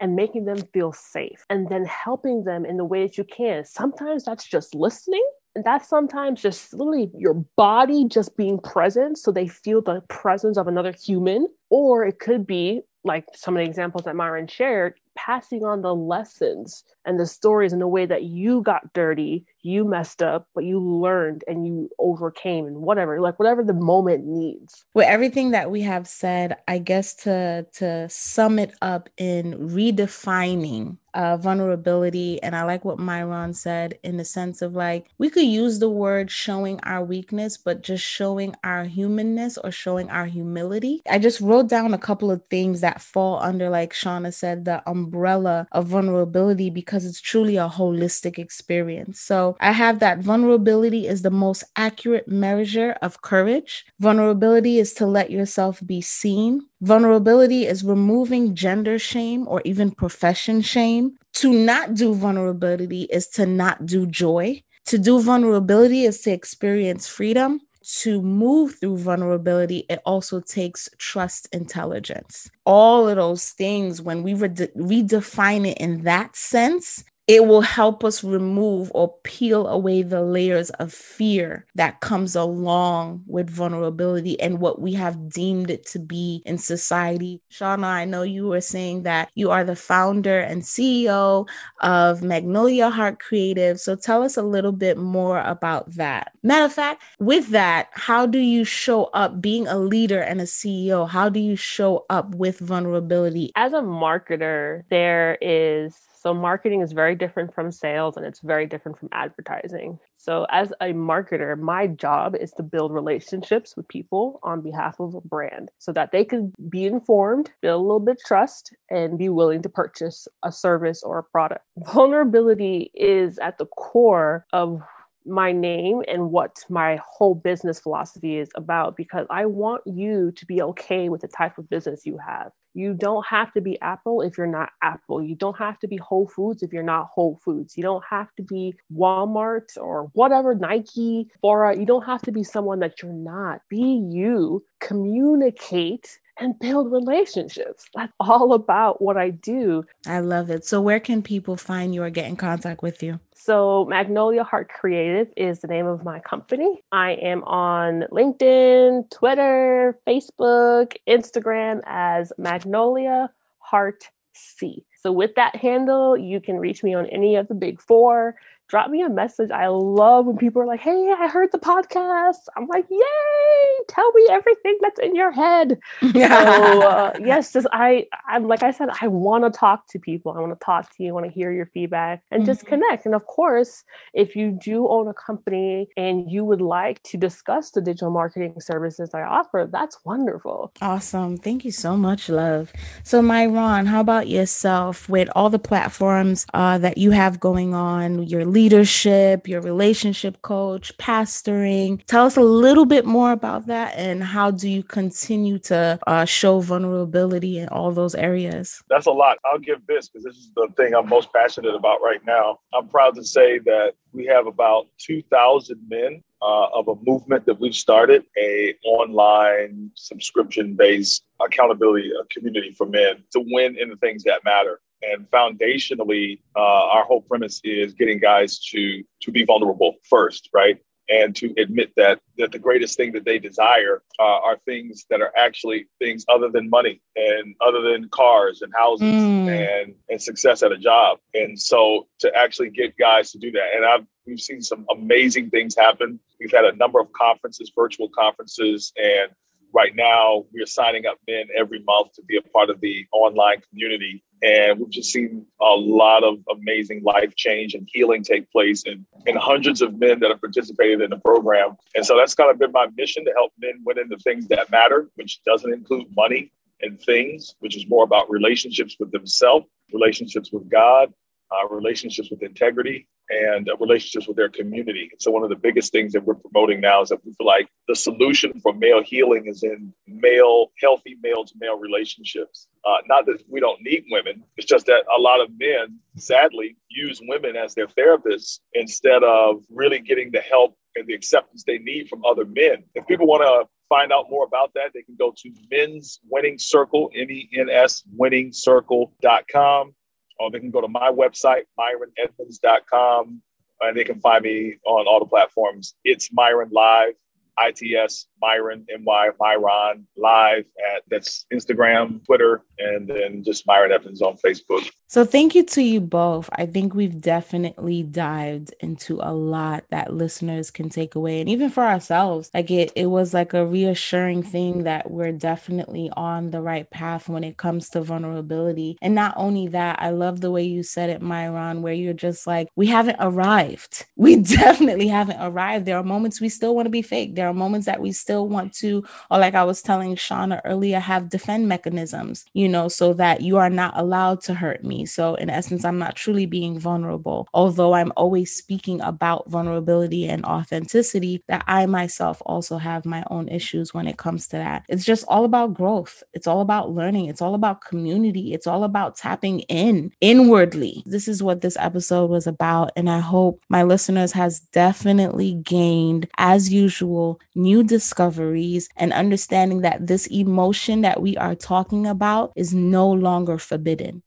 and 0.00 0.14
making 0.14 0.44
them 0.44 0.58
feel 0.72 0.92
safe 0.92 1.44
and 1.50 1.68
then 1.68 1.84
helping 1.84 2.44
them 2.44 2.64
in 2.64 2.76
the 2.76 2.84
way 2.84 3.02
that 3.02 3.18
you 3.18 3.24
can. 3.24 3.64
Sometimes 3.64 4.24
that's 4.24 4.46
just 4.46 4.74
listening 4.74 5.24
And 5.58 5.64
that's 5.64 5.88
sometimes 5.88 6.40
just 6.40 6.72
literally 6.72 7.10
your 7.18 7.34
body 7.56 8.04
just 8.04 8.36
being 8.36 8.60
present 8.60 9.18
so 9.18 9.32
they 9.32 9.48
feel 9.48 9.82
the 9.82 10.02
presence 10.02 10.56
of 10.56 10.68
another 10.68 10.92
human. 10.92 11.48
Or 11.68 12.04
it 12.04 12.20
could 12.20 12.46
be 12.46 12.82
like 13.02 13.24
some 13.34 13.56
of 13.56 13.64
the 13.64 13.68
examples 13.68 14.04
that 14.04 14.14
Myron 14.14 14.46
shared, 14.46 14.94
passing 15.16 15.64
on 15.64 15.82
the 15.82 15.96
lessons 15.96 16.84
and 17.04 17.18
the 17.18 17.26
stories 17.26 17.72
in 17.72 17.82
a 17.82 17.88
way 17.88 18.06
that 18.06 18.22
you 18.22 18.62
got 18.62 18.92
dirty, 18.92 19.44
you 19.62 19.84
messed 19.84 20.22
up, 20.22 20.46
but 20.54 20.62
you 20.62 20.78
learned 20.78 21.42
and 21.48 21.66
you 21.66 21.90
overcame 21.98 22.66
and 22.66 22.76
whatever, 22.76 23.20
like 23.20 23.36
whatever 23.40 23.64
the 23.64 23.72
moment 23.72 24.26
needs. 24.26 24.84
With 24.94 25.08
everything 25.08 25.50
that 25.50 25.72
we 25.72 25.80
have 25.82 26.06
said, 26.06 26.56
I 26.68 26.78
guess 26.78 27.14
to 27.24 27.66
to 27.74 28.08
sum 28.08 28.60
it 28.60 28.74
up 28.80 29.08
in 29.16 29.54
redefining 29.54 30.98
uh, 31.18 31.36
vulnerability. 31.36 32.40
And 32.44 32.54
I 32.54 32.62
like 32.62 32.84
what 32.84 33.00
Myron 33.00 33.52
said 33.52 33.98
in 34.04 34.16
the 34.16 34.24
sense 34.24 34.62
of 34.62 34.74
like, 34.74 35.10
we 35.18 35.28
could 35.28 35.42
use 35.42 35.80
the 35.80 35.90
word 35.90 36.30
showing 36.30 36.78
our 36.84 37.04
weakness, 37.04 37.56
but 37.56 37.82
just 37.82 38.04
showing 38.04 38.54
our 38.62 38.84
humanness 38.84 39.58
or 39.58 39.72
showing 39.72 40.08
our 40.10 40.26
humility. 40.26 41.02
I 41.10 41.18
just 41.18 41.40
wrote 41.40 41.68
down 41.68 41.92
a 41.92 41.98
couple 41.98 42.30
of 42.30 42.42
things 42.50 42.80
that 42.82 43.02
fall 43.02 43.40
under, 43.42 43.68
like 43.68 43.92
Shauna 43.92 44.32
said, 44.32 44.64
the 44.64 44.88
umbrella 44.88 45.66
of 45.72 45.86
vulnerability 45.86 46.70
because 46.70 47.04
it's 47.04 47.20
truly 47.20 47.56
a 47.56 47.68
holistic 47.68 48.38
experience. 48.38 49.20
So 49.20 49.56
I 49.60 49.72
have 49.72 49.98
that 49.98 50.20
vulnerability 50.20 51.08
is 51.08 51.22
the 51.22 51.30
most 51.30 51.64
accurate 51.74 52.28
measure 52.28 52.96
of 53.02 53.22
courage. 53.22 53.86
Vulnerability 53.98 54.78
is 54.78 54.94
to 54.94 55.06
let 55.06 55.32
yourself 55.32 55.82
be 55.84 56.00
seen. 56.00 56.66
Vulnerability 56.80 57.66
is 57.66 57.82
removing 57.82 58.54
gender 58.54 58.98
shame 58.98 59.48
or 59.48 59.60
even 59.64 59.90
profession 59.90 60.60
shame. 60.60 61.16
To 61.34 61.52
not 61.52 61.94
do 61.94 62.14
vulnerability 62.14 63.02
is 63.04 63.26
to 63.30 63.46
not 63.46 63.84
do 63.84 64.06
joy. 64.06 64.62
To 64.86 64.98
do 64.98 65.20
vulnerability 65.20 66.04
is 66.04 66.20
to 66.22 66.30
experience 66.30 67.08
freedom. 67.08 67.60
To 68.02 68.22
move 68.22 68.76
through 68.78 68.98
vulnerability, 68.98 69.86
it 69.88 70.00
also 70.04 70.40
takes 70.40 70.88
trust 70.98 71.48
intelligence. 71.52 72.50
All 72.64 73.08
of 73.08 73.16
those 73.16 73.50
things, 73.50 74.00
when 74.02 74.22
we 74.22 74.34
rede- 74.34 74.72
redefine 74.76 75.66
it 75.66 75.78
in 75.78 76.02
that 76.02 76.36
sense, 76.36 77.02
it 77.28 77.46
will 77.46 77.60
help 77.60 78.04
us 78.04 78.24
remove 78.24 78.90
or 78.94 79.14
peel 79.22 79.68
away 79.68 80.00
the 80.00 80.22
layers 80.22 80.70
of 80.70 80.90
fear 80.90 81.66
that 81.74 82.00
comes 82.00 82.34
along 82.34 83.22
with 83.26 83.50
vulnerability 83.50 84.40
and 84.40 84.60
what 84.60 84.80
we 84.80 84.94
have 84.94 85.28
deemed 85.28 85.70
it 85.70 85.84
to 85.84 85.98
be 85.98 86.42
in 86.46 86.56
society. 86.56 87.42
Shauna, 87.50 87.84
I 87.84 88.06
know 88.06 88.22
you 88.22 88.46
were 88.46 88.62
saying 88.62 89.02
that 89.02 89.30
you 89.34 89.50
are 89.50 89.62
the 89.62 89.76
founder 89.76 90.40
and 90.40 90.62
CEO 90.62 91.46
of 91.82 92.22
Magnolia 92.22 92.88
Heart 92.88 93.20
Creative. 93.20 93.78
So 93.78 93.94
tell 93.94 94.22
us 94.22 94.38
a 94.38 94.42
little 94.42 94.72
bit 94.72 94.96
more 94.96 95.40
about 95.40 95.94
that. 95.96 96.32
Matter 96.42 96.64
of 96.64 96.72
fact, 96.72 97.02
with 97.18 97.48
that, 97.48 97.90
how 97.92 98.24
do 98.24 98.38
you 98.38 98.64
show 98.64 99.04
up 99.12 99.42
being 99.42 99.68
a 99.68 99.78
leader 99.78 100.22
and 100.22 100.40
a 100.40 100.44
CEO? 100.44 101.06
How 101.06 101.28
do 101.28 101.40
you 101.40 101.56
show 101.56 102.06
up 102.08 102.34
with 102.36 102.58
vulnerability? 102.58 103.52
As 103.54 103.74
a 103.74 103.82
marketer, 103.82 104.84
there 104.88 105.36
is 105.42 105.94
so, 106.20 106.34
marketing 106.34 106.80
is 106.80 106.90
very 106.90 107.14
different 107.14 107.54
from 107.54 107.70
sales 107.70 108.16
and 108.16 108.26
it's 108.26 108.40
very 108.40 108.66
different 108.66 108.98
from 108.98 109.08
advertising. 109.12 110.00
So, 110.16 110.46
as 110.50 110.72
a 110.80 110.86
marketer, 110.86 111.56
my 111.56 111.86
job 111.86 112.34
is 112.34 112.50
to 112.54 112.64
build 112.64 112.92
relationships 112.92 113.76
with 113.76 113.86
people 113.86 114.40
on 114.42 114.60
behalf 114.60 114.98
of 114.98 115.14
a 115.14 115.20
brand 115.20 115.70
so 115.78 115.92
that 115.92 116.10
they 116.10 116.24
can 116.24 116.52
be 116.68 116.86
informed, 116.86 117.52
build 117.62 117.80
a 117.80 117.82
little 117.82 118.00
bit 118.00 118.18
trust, 118.26 118.74
and 118.90 119.16
be 119.16 119.28
willing 119.28 119.62
to 119.62 119.68
purchase 119.68 120.26
a 120.42 120.50
service 120.50 121.04
or 121.04 121.18
a 121.18 121.22
product. 121.22 121.64
Vulnerability 121.92 122.90
is 122.94 123.38
at 123.38 123.58
the 123.58 123.66
core 123.66 124.44
of 124.52 124.82
my 125.24 125.52
name 125.52 126.02
and 126.08 126.30
what 126.30 126.64
my 126.68 126.98
whole 127.06 127.34
business 127.34 127.78
philosophy 127.78 128.38
is 128.38 128.48
about 128.56 128.96
because 128.96 129.26
I 129.30 129.46
want 129.46 129.82
you 129.86 130.32
to 130.32 130.46
be 130.46 130.62
okay 130.62 131.08
with 131.08 131.20
the 131.20 131.28
type 131.28 131.58
of 131.58 131.68
business 131.68 132.06
you 132.06 132.18
have. 132.26 132.50
You 132.78 132.94
don't 132.94 133.26
have 133.26 133.52
to 133.54 133.60
be 133.60 133.80
Apple 133.80 134.22
if 134.22 134.38
you're 134.38 134.46
not 134.46 134.70
Apple. 134.82 135.20
You 135.20 135.34
don't 135.34 135.58
have 135.58 135.80
to 135.80 135.88
be 135.88 135.96
Whole 135.96 136.28
Foods 136.28 136.62
if 136.62 136.72
you're 136.72 136.84
not 136.84 137.08
Whole 137.12 137.40
Foods. 137.44 137.76
You 137.76 137.82
don't 137.82 138.04
have 138.08 138.32
to 138.36 138.42
be 138.44 138.76
Walmart 138.96 139.76
or 139.76 140.10
whatever, 140.14 140.54
Nike, 140.54 141.28
Bora. 141.42 141.76
You 141.76 141.86
don't 141.86 142.06
have 142.06 142.22
to 142.22 142.32
be 142.32 142.44
someone 142.44 142.78
that 142.78 143.02
you're 143.02 143.12
not. 143.12 143.62
Be 143.68 144.06
you, 144.08 144.64
communicate 144.80 146.20
and 146.40 146.58
build 146.58 146.90
relationships. 146.92 147.86
That's 147.94 148.12
all 148.20 148.52
about 148.52 149.00
what 149.00 149.16
I 149.16 149.30
do. 149.30 149.84
I 150.06 150.20
love 150.20 150.50
it. 150.50 150.64
So, 150.64 150.80
where 150.80 151.00
can 151.00 151.22
people 151.22 151.56
find 151.56 151.94
you 151.94 152.02
or 152.02 152.10
get 152.10 152.26
in 152.26 152.36
contact 152.36 152.82
with 152.82 153.02
you? 153.02 153.20
So, 153.34 153.84
Magnolia 153.86 154.44
Heart 154.44 154.68
Creative 154.68 155.32
is 155.36 155.60
the 155.60 155.68
name 155.68 155.86
of 155.86 156.04
my 156.04 156.20
company. 156.20 156.82
I 156.92 157.12
am 157.12 157.44
on 157.44 158.04
LinkedIn, 158.10 159.10
Twitter, 159.10 159.98
Facebook, 160.06 160.96
Instagram 161.08 161.80
as 161.86 162.32
Magnolia 162.38 163.30
Heart 163.58 164.04
C. 164.32 164.84
So, 165.00 165.12
with 165.12 165.34
that 165.36 165.56
handle, 165.56 166.16
you 166.16 166.40
can 166.40 166.56
reach 166.56 166.82
me 166.82 166.94
on 166.94 167.06
any 167.06 167.36
of 167.36 167.48
the 167.48 167.54
big 167.54 167.80
four 167.80 168.36
drop 168.68 168.90
me 168.90 169.02
a 169.02 169.08
message. 169.08 169.50
I 169.50 169.68
love 169.68 170.26
when 170.26 170.36
people 170.36 170.62
are 170.62 170.66
like, 170.66 170.80
"Hey, 170.80 171.12
I 171.18 171.28
heard 171.28 171.50
the 171.52 171.58
podcast." 171.58 172.48
I'm 172.56 172.66
like, 172.66 172.86
"Yay! 172.90 173.84
Tell 173.88 174.10
me 174.12 174.28
everything 174.30 174.78
that's 174.80 175.00
in 175.00 175.14
your 175.14 175.32
head." 175.32 175.78
so 176.00 176.08
uh, 176.88 177.12
yes, 177.20 177.52
just 177.52 177.66
I, 177.72 178.06
I'm 178.28 178.46
like 178.46 178.62
I 178.62 178.70
said, 178.70 178.88
I 179.00 179.08
want 179.08 179.44
to 179.44 179.50
talk 179.50 179.88
to 179.88 179.98
people. 179.98 180.32
I 180.32 180.40
want 180.40 180.58
to 180.58 180.64
talk 180.64 180.94
to 180.96 181.02
you. 181.02 181.10
I 181.10 181.12
want 181.12 181.26
to 181.26 181.32
hear 181.32 181.50
your 181.52 181.66
feedback 181.66 182.22
and 182.30 182.42
mm-hmm. 182.42 182.50
just 182.50 182.66
connect. 182.66 183.06
And 183.06 183.14
of 183.14 183.26
course, 183.26 183.84
if 184.14 184.36
you 184.36 184.50
do 184.50 184.88
own 184.88 185.08
a 185.08 185.14
company 185.14 185.88
and 185.96 186.30
you 186.30 186.44
would 186.44 186.60
like 186.60 187.02
to 187.04 187.16
discuss 187.16 187.70
the 187.70 187.80
digital 187.80 188.10
marketing 188.10 188.54
services 188.60 189.10
I 189.14 189.22
offer, 189.22 189.68
that's 189.70 189.98
wonderful. 190.04 190.72
Awesome. 190.80 191.36
Thank 191.36 191.64
you 191.64 191.72
so 191.72 191.96
much, 191.96 192.28
love. 192.28 192.72
So, 193.02 193.22
Myron, 193.22 193.86
how 193.86 194.00
about 194.00 194.28
yourself 194.28 195.08
with 195.08 195.28
all 195.34 195.50
the 195.50 195.58
platforms 195.58 196.46
uh, 196.54 196.78
that 196.78 196.98
you 196.98 197.12
have 197.12 197.40
going 197.40 197.74
on? 197.74 198.22
Your 198.24 198.44
leadership, 198.58 199.46
your 199.46 199.60
relationship 199.60 200.42
coach, 200.42 200.90
pastoring. 200.98 202.04
Tell 202.06 202.26
us 202.26 202.36
a 202.36 202.40
little 202.40 202.86
bit 202.86 203.04
more 203.04 203.30
about 203.30 203.68
that 203.68 203.94
and 203.96 204.20
how 204.20 204.50
do 204.50 204.68
you 204.68 204.82
continue 204.82 205.60
to 205.70 205.96
uh, 206.08 206.24
show 206.24 206.58
vulnerability 206.58 207.58
in 207.58 207.68
all 207.68 207.92
those 207.92 208.16
areas? 208.16 208.82
That's 208.90 209.06
a 209.06 209.12
lot. 209.12 209.38
I'll 209.44 209.60
give 209.60 209.86
this 209.86 210.08
because 210.08 210.24
this 210.24 210.34
is 210.34 210.50
the 210.56 210.66
thing 210.76 210.92
I'm 210.92 211.08
most 211.08 211.32
passionate 211.32 211.76
about 211.76 212.00
right 212.02 212.20
now. 212.26 212.58
I'm 212.74 212.88
proud 212.88 213.14
to 213.14 213.24
say 213.24 213.60
that 213.60 213.92
we 214.12 214.26
have 214.26 214.48
about 214.48 214.88
2,000 214.98 215.80
men 215.88 216.24
uh, 216.42 216.66
of 216.74 216.88
a 216.88 216.94
movement 217.02 217.46
that 217.46 217.60
we've 217.60 217.74
started, 217.74 218.24
a 218.42 218.74
online 218.84 219.92
subscription 219.94 220.74
based 220.74 221.22
accountability 221.40 222.10
community 222.30 222.72
for 222.72 222.86
men 222.86 223.22
to 223.30 223.40
win 223.52 223.78
in 223.78 223.88
the 223.88 223.96
things 223.96 224.24
that 224.24 224.44
matter. 224.44 224.80
And 225.02 225.30
foundationally, 225.30 226.40
uh, 226.56 226.60
our 226.60 227.04
whole 227.04 227.22
premise 227.22 227.60
is 227.64 227.94
getting 227.94 228.18
guys 228.18 228.58
to 228.70 229.02
to 229.22 229.30
be 229.30 229.44
vulnerable 229.44 229.96
first, 230.08 230.48
right? 230.52 230.78
And 231.10 231.34
to 231.36 231.54
admit 231.56 231.92
that 231.96 232.20
that 232.36 232.52
the 232.52 232.58
greatest 232.58 232.96
thing 232.96 233.12
that 233.12 233.24
they 233.24 233.38
desire 233.38 234.02
uh, 234.18 234.22
are 234.22 234.58
things 234.66 235.06
that 235.08 235.22
are 235.22 235.32
actually 235.36 235.86
things 235.98 236.24
other 236.28 236.50
than 236.50 236.68
money 236.68 237.00
and 237.16 237.54
other 237.60 237.80
than 237.80 238.08
cars 238.10 238.60
and 238.60 238.72
houses 238.76 239.06
mm. 239.06 239.48
and 239.48 239.94
and 240.08 240.20
success 240.20 240.62
at 240.62 240.72
a 240.72 240.78
job. 240.78 241.18
And 241.32 241.58
so 241.58 242.08
to 242.20 242.34
actually 242.34 242.70
get 242.70 242.96
guys 242.98 243.30
to 243.32 243.38
do 243.38 243.50
that, 243.52 243.68
and 243.74 243.84
I've 243.86 244.06
we've 244.26 244.40
seen 244.40 244.60
some 244.60 244.84
amazing 244.90 245.50
things 245.50 245.74
happen. 245.76 246.20
We've 246.40 246.52
had 246.52 246.66
a 246.66 246.76
number 246.76 247.00
of 247.00 247.10
conferences, 247.12 247.72
virtual 247.74 248.10
conferences, 248.10 248.92
and 248.96 249.30
right 249.72 249.94
now 249.94 250.44
we're 250.52 250.66
signing 250.66 251.06
up 251.06 251.18
men 251.26 251.46
every 251.56 251.80
month 251.80 252.12
to 252.14 252.22
be 252.22 252.36
a 252.36 252.42
part 252.42 252.70
of 252.70 252.80
the 252.80 253.06
online 253.12 253.60
community 253.68 254.22
and 254.42 254.78
we've 254.78 254.90
just 254.90 255.10
seen 255.10 255.44
a 255.60 255.74
lot 255.74 256.22
of 256.22 256.38
amazing 256.50 257.02
life 257.02 257.34
change 257.36 257.74
and 257.74 257.88
healing 257.92 258.22
take 258.22 258.50
place 258.50 258.84
and, 258.86 259.04
and 259.26 259.36
hundreds 259.36 259.82
of 259.82 259.98
men 259.98 260.20
that 260.20 260.30
have 260.30 260.40
participated 260.40 261.00
in 261.00 261.10
the 261.10 261.18
program. 261.18 261.76
And 261.94 262.04
so 262.04 262.16
that's 262.16 262.34
kind 262.34 262.50
of 262.50 262.58
been 262.58 262.72
my 262.72 262.86
mission 262.96 263.24
to 263.24 263.32
help 263.32 263.52
men 263.58 263.80
win 263.84 263.98
in 263.98 264.08
the 264.08 264.18
things 264.18 264.46
that 264.48 264.70
matter, 264.70 265.08
which 265.16 265.42
doesn't 265.44 265.72
include 265.72 266.06
money 266.16 266.52
and 266.80 267.00
things, 267.00 267.54
which 267.60 267.76
is 267.76 267.88
more 267.88 268.04
about 268.04 268.30
relationships 268.30 268.96
with 269.00 269.10
themselves, 269.10 269.66
relationships 269.92 270.52
with 270.52 270.68
God, 270.68 271.12
uh, 271.50 271.68
relationships 271.68 272.30
with 272.30 272.42
integrity, 272.42 273.08
and 273.30 273.68
uh, 273.68 273.76
relationships 273.76 274.26
with 274.26 274.36
their 274.36 274.48
community. 274.48 275.10
So 275.18 275.30
one 275.30 275.42
of 275.42 275.50
the 275.50 275.56
biggest 275.56 275.92
things 275.92 276.12
that 276.12 276.24
we're 276.24 276.34
promoting 276.34 276.80
now 276.80 277.02
is 277.02 277.10
that 277.10 277.24
we 277.24 277.32
feel 277.34 277.46
like 277.46 277.68
the 277.86 277.94
solution 277.94 278.58
for 278.60 278.72
male 278.72 279.02
healing 279.02 279.46
is 279.46 279.62
in 279.62 279.92
male, 280.06 280.72
healthy 280.80 281.16
male 281.22 281.44
to 281.44 281.54
male 281.58 281.78
relationships. 281.78 282.68
Uh, 282.84 282.96
not 283.06 283.26
that 283.26 283.42
we 283.48 283.60
don't 283.60 283.80
need 283.82 284.04
women, 284.10 284.42
it's 284.56 284.66
just 284.66 284.86
that 284.86 285.04
a 285.14 285.20
lot 285.20 285.40
of 285.40 285.50
men, 285.58 285.98
sadly, 286.16 286.76
use 286.88 287.20
women 287.22 287.56
as 287.56 287.74
their 287.74 287.86
therapists 287.88 288.60
instead 288.74 289.22
of 289.22 289.62
really 289.70 289.98
getting 289.98 290.30
the 290.30 290.40
help 290.40 290.76
and 290.96 291.06
the 291.06 291.14
acceptance 291.14 291.64
they 291.64 291.78
need 291.78 292.08
from 292.08 292.24
other 292.24 292.44
men. 292.44 292.82
If 292.94 293.06
people 293.06 293.26
want 293.26 293.42
to 293.42 293.68
find 293.88 294.12
out 294.12 294.30
more 294.30 294.44
about 294.44 294.72
that, 294.74 294.90
they 294.94 295.02
can 295.02 295.16
go 295.18 295.34
to 295.36 295.52
men's 295.70 296.20
winning 296.30 296.58
circle, 296.58 297.10
M-E-N-S 297.14 298.04
winning 298.16 298.52
circle.com 298.52 299.94
or 300.38 300.50
they 300.50 300.60
can 300.60 300.70
go 300.70 300.80
to 300.80 300.88
my 300.88 301.10
website, 301.10 301.62
myronedmonds.com. 301.78 303.42
and 303.80 303.96
they 303.96 304.04
can 304.04 304.20
find 304.20 304.44
me 304.44 304.76
on 304.86 305.06
all 305.06 305.20
the 305.20 305.26
platforms. 305.26 305.94
It's 306.04 306.32
Myron 306.32 306.70
Live 306.72 307.14
ITS 307.60 308.26
Myron 308.40 308.86
M 308.92 309.04
Y 309.04 309.30
Myron 309.40 310.06
live 310.16 310.64
at 310.94 311.02
that's 311.08 311.46
Instagram, 311.52 312.24
Twitter, 312.24 312.64
and 312.78 313.08
then 313.08 313.42
just 313.44 313.66
Myron 313.66 313.92
Edmonds 313.92 314.22
on 314.22 314.36
Facebook. 314.36 314.88
So 315.06 315.24
thank 315.24 315.54
you 315.54 315.64
to 315.64 315.82
you 315.82 316.00
both. 316.00 316.50
I 316.52 316.66
think 316.66 316.94
we've 316.94 317.20
definitely 317.20 318.02
dived 318.02 318.74
into 318.80 319.20
a 319.22 319.32
lot 319.32 319.84
that 319.90 320.12
listeners 320.12 320.70
can 320.70 320.90
take 320.90 321.14
away, 321.14 321.40
and 321.40 321.48
even 321.48 321.70
for 321.70 321.84
ourselves, 321.84 322.50
like 322.54 322.70
it 322.70 322.92
it 322.94 323.06
was 323.06 323.34
like 323.34 323.54
a 323.54 323.66
reassuring 323.66 324.42
thing 324.42 324.84
that 324.84 325.10
we're 325.10 325.32
definitely 325.32 326.10
on 326.16 326.50
the 326.50 326.60
right 326.60 326.88
path 326.90 327.28
when 327.28 327.44
it 327.44 327.56
comes 327.56 327.88
to 327.90 328.02
vulnerability. 328.02 328.96
And 329.00 329.14
not 329.14 329.34
only 329.36 329.68
that, 329.68 330.00
I 330.00 330.10
love 330.10 330.40
the 330.40 330.50
way 330.50 330.64
you 330.64 330.82
said 330.82 331.10
it, 331.10 331.22
Myron, 331.22 331.82
where 331.82 331.94
you're 331.94 332.12
just 332.12 332.46
like, 332.46 332.68
we 332.76 332.86
haven't 332.86 333.16
arrived. 333.20 334.04
We 334.18 334.36
definitely 334.36 335.08
haven't 335.08 335.40
arrived. 335.40 335.86
There 335.86 335.96
are 335.96 336.02
moments 336.02 336.40
we 336.40 336.48
still 336.48 336.74
want 336.74 336.86
to 336.86 336.90
be 336.90 337.02
fake. 337.02 337.34
There 337.34 337.47
are 337.48 337.54
moments 337.54 337.86
that 337.86 338.00
we 338.00 338.12
still 338.12 338.48
want 338.48 338.72
to, 338.74 339.04
or 339.30 339.38
like 339.38 339.54
I 339.54 339.64
was 339.64 339.82
telling 339.82 340.16
Shauna 340.16 340.60
earlier, 340.64 341.00
have 341.00 341.28
defend 341.28 341.68
mechanisms, 341.68 342.44
you 342.52 342.68
know, 342.68 342.88
so 342.88 343.12
that 343.14 343.40
you 343.42 343.56
are 343.56 343.70
not 343.70 343.94
allowed 343.96 344.40
to 344.42 344.54
hurt 344.54 344.84
me. 344.84 345.06
So, 345.06 345.34
in 345.36 345.50
essence, 345.50 345.84
I'm 345.84 345.98
not 345.98 346.16
truly 346.16 346.46
being 346.46 346.78
vulnerable, 346.78 347.48
although 347.54 347.94
I'm 347.94 348.12
always 348.16 348.54
speaking 348.54 349.00
about 349.00 349.48
vulnerability 349.50 350.26
and 350.26 350.44
authenticity, 350.44 351.42
that 351.48 351.64
I 351.66 351.86
myself 351.86 352.42
also 352.46 352.78
have 352.78 353.04
my 353.04 353.24
own 353.30 353.48
issues 353.48 353.94
when 353.94 354.06
it 354.06 354.18
comes 354.18 354.48
to 354.48 354.56
that. 354.56 354.84
It's 354.88 355.04
just 355.04 355.24
all 355.28 355.44
about 355.44 355.74
growth. 355.74 356.22
It's 356.32 356.46
all 356.46 356.60
about 356.60 356.90
learning. 356.90 357.26
It's 357.26 357.42
all 357.42 357.54
about 357.54 357.80
community. 357.80 358.52
It's 358.52 358.66
all 358.66 358.84
about 358.84 359.16
tapping 359.16 359.60
in 359.60 360.12
inwardly. 360.20 361.02
This 361.06 361.28
is 361.28 361.42
what 361.42 361.60
this 361.60 361.76
episode 361.78 362.30
was 362.30 362.46
about. 362.46 362.90
And 362.96 363.08
I 363.10 363.20
hope 363.20 363.62
my 363.68 363.82
listeners 363.82 364.32
has 364.32 364.60
definitely 364.60 365.54
gained, 365.54 366.28
as 366.38 366.72
usual, 366.72 367.37
new 367.54 367.82
discoveries, 367.82 368.88
and 368.96 369.12
understanding 369.12 369.80
that 369.82 370.06
this 370.06 370.26
emotion 370.26 371.02
that 371.02 371.20
we 371.20 371.36
are 371.36 371.54
talking 371.54 372.06
about 372.06 372.52
is 372.56 372.74
no 372.74 373.10
longer 373.10 373.58
forbidden. 373.58 374.22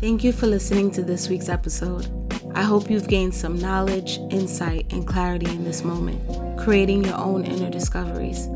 Thank 0.00 0.24
you 0.24 0.32
for 0.32 0.46
listening 0.46 0.90
to 0.92 1.02
this 1.02 1.28
week's 1.28 1.48
episode. 1.48 2.06
I 2.54 2.62
hope 2.62 2.90
you've 2.90 3.08
gained 3.08 3.34
some 3.34 3.58
knowledge, 3.58 4.18
insight, 4.30 4.92
and 4.92 5.06
clarity 5.06 5.50
in 5.50 5.64
this 5.64 5.84
moment, 5.84 6.20
creating 6.58 7.04
your 7.04 7.16
own 7.16 7.44
inner 7.44 7.70
discoveries. 7.70 8.48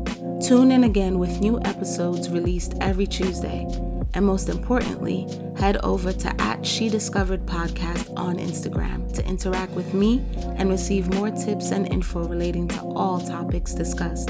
Tune 0.45 0.71
in 0.71 0.83
again 0.83 1.19
with 1.19 1.39
new 1.39 1.59
episodes 1.61 2.29
released 2.29 2.73
every 2.81 3.05
Tuesday. 3.05 3.67
And 4.13 4.25
most 4.25 4.49
importantly, 4.49 5.27
head 5.57 5.77
over 5.83 6.11
to 6.11 6.41
at 6.41 6.65
She 6.65 6.89
Discovered 6.89 7.45
Podcast 7.45 8.11
on 8.17 8.37
Instagram 8.37 9.13
to 9.13 9.25
interact 9.25 9.71
with 9.71 9.93
me 9.93 10.23
and 10.57 10.69
receive 10.69 11.13
more 11.13 11.31
tips 11.31 11.71
and 11.71 11.87
info 11.91 12.27
relating 12.27 12.67
to 12.69 12.81
all 12.81 13.19
topics 13.19 13.73
discussed. 13.73 14.29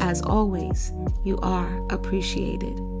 As 0.00 0.20
always, 0.22 0.92
you 1.24 1.38
are 1.38 1.86
appreciated. 1.90 2.91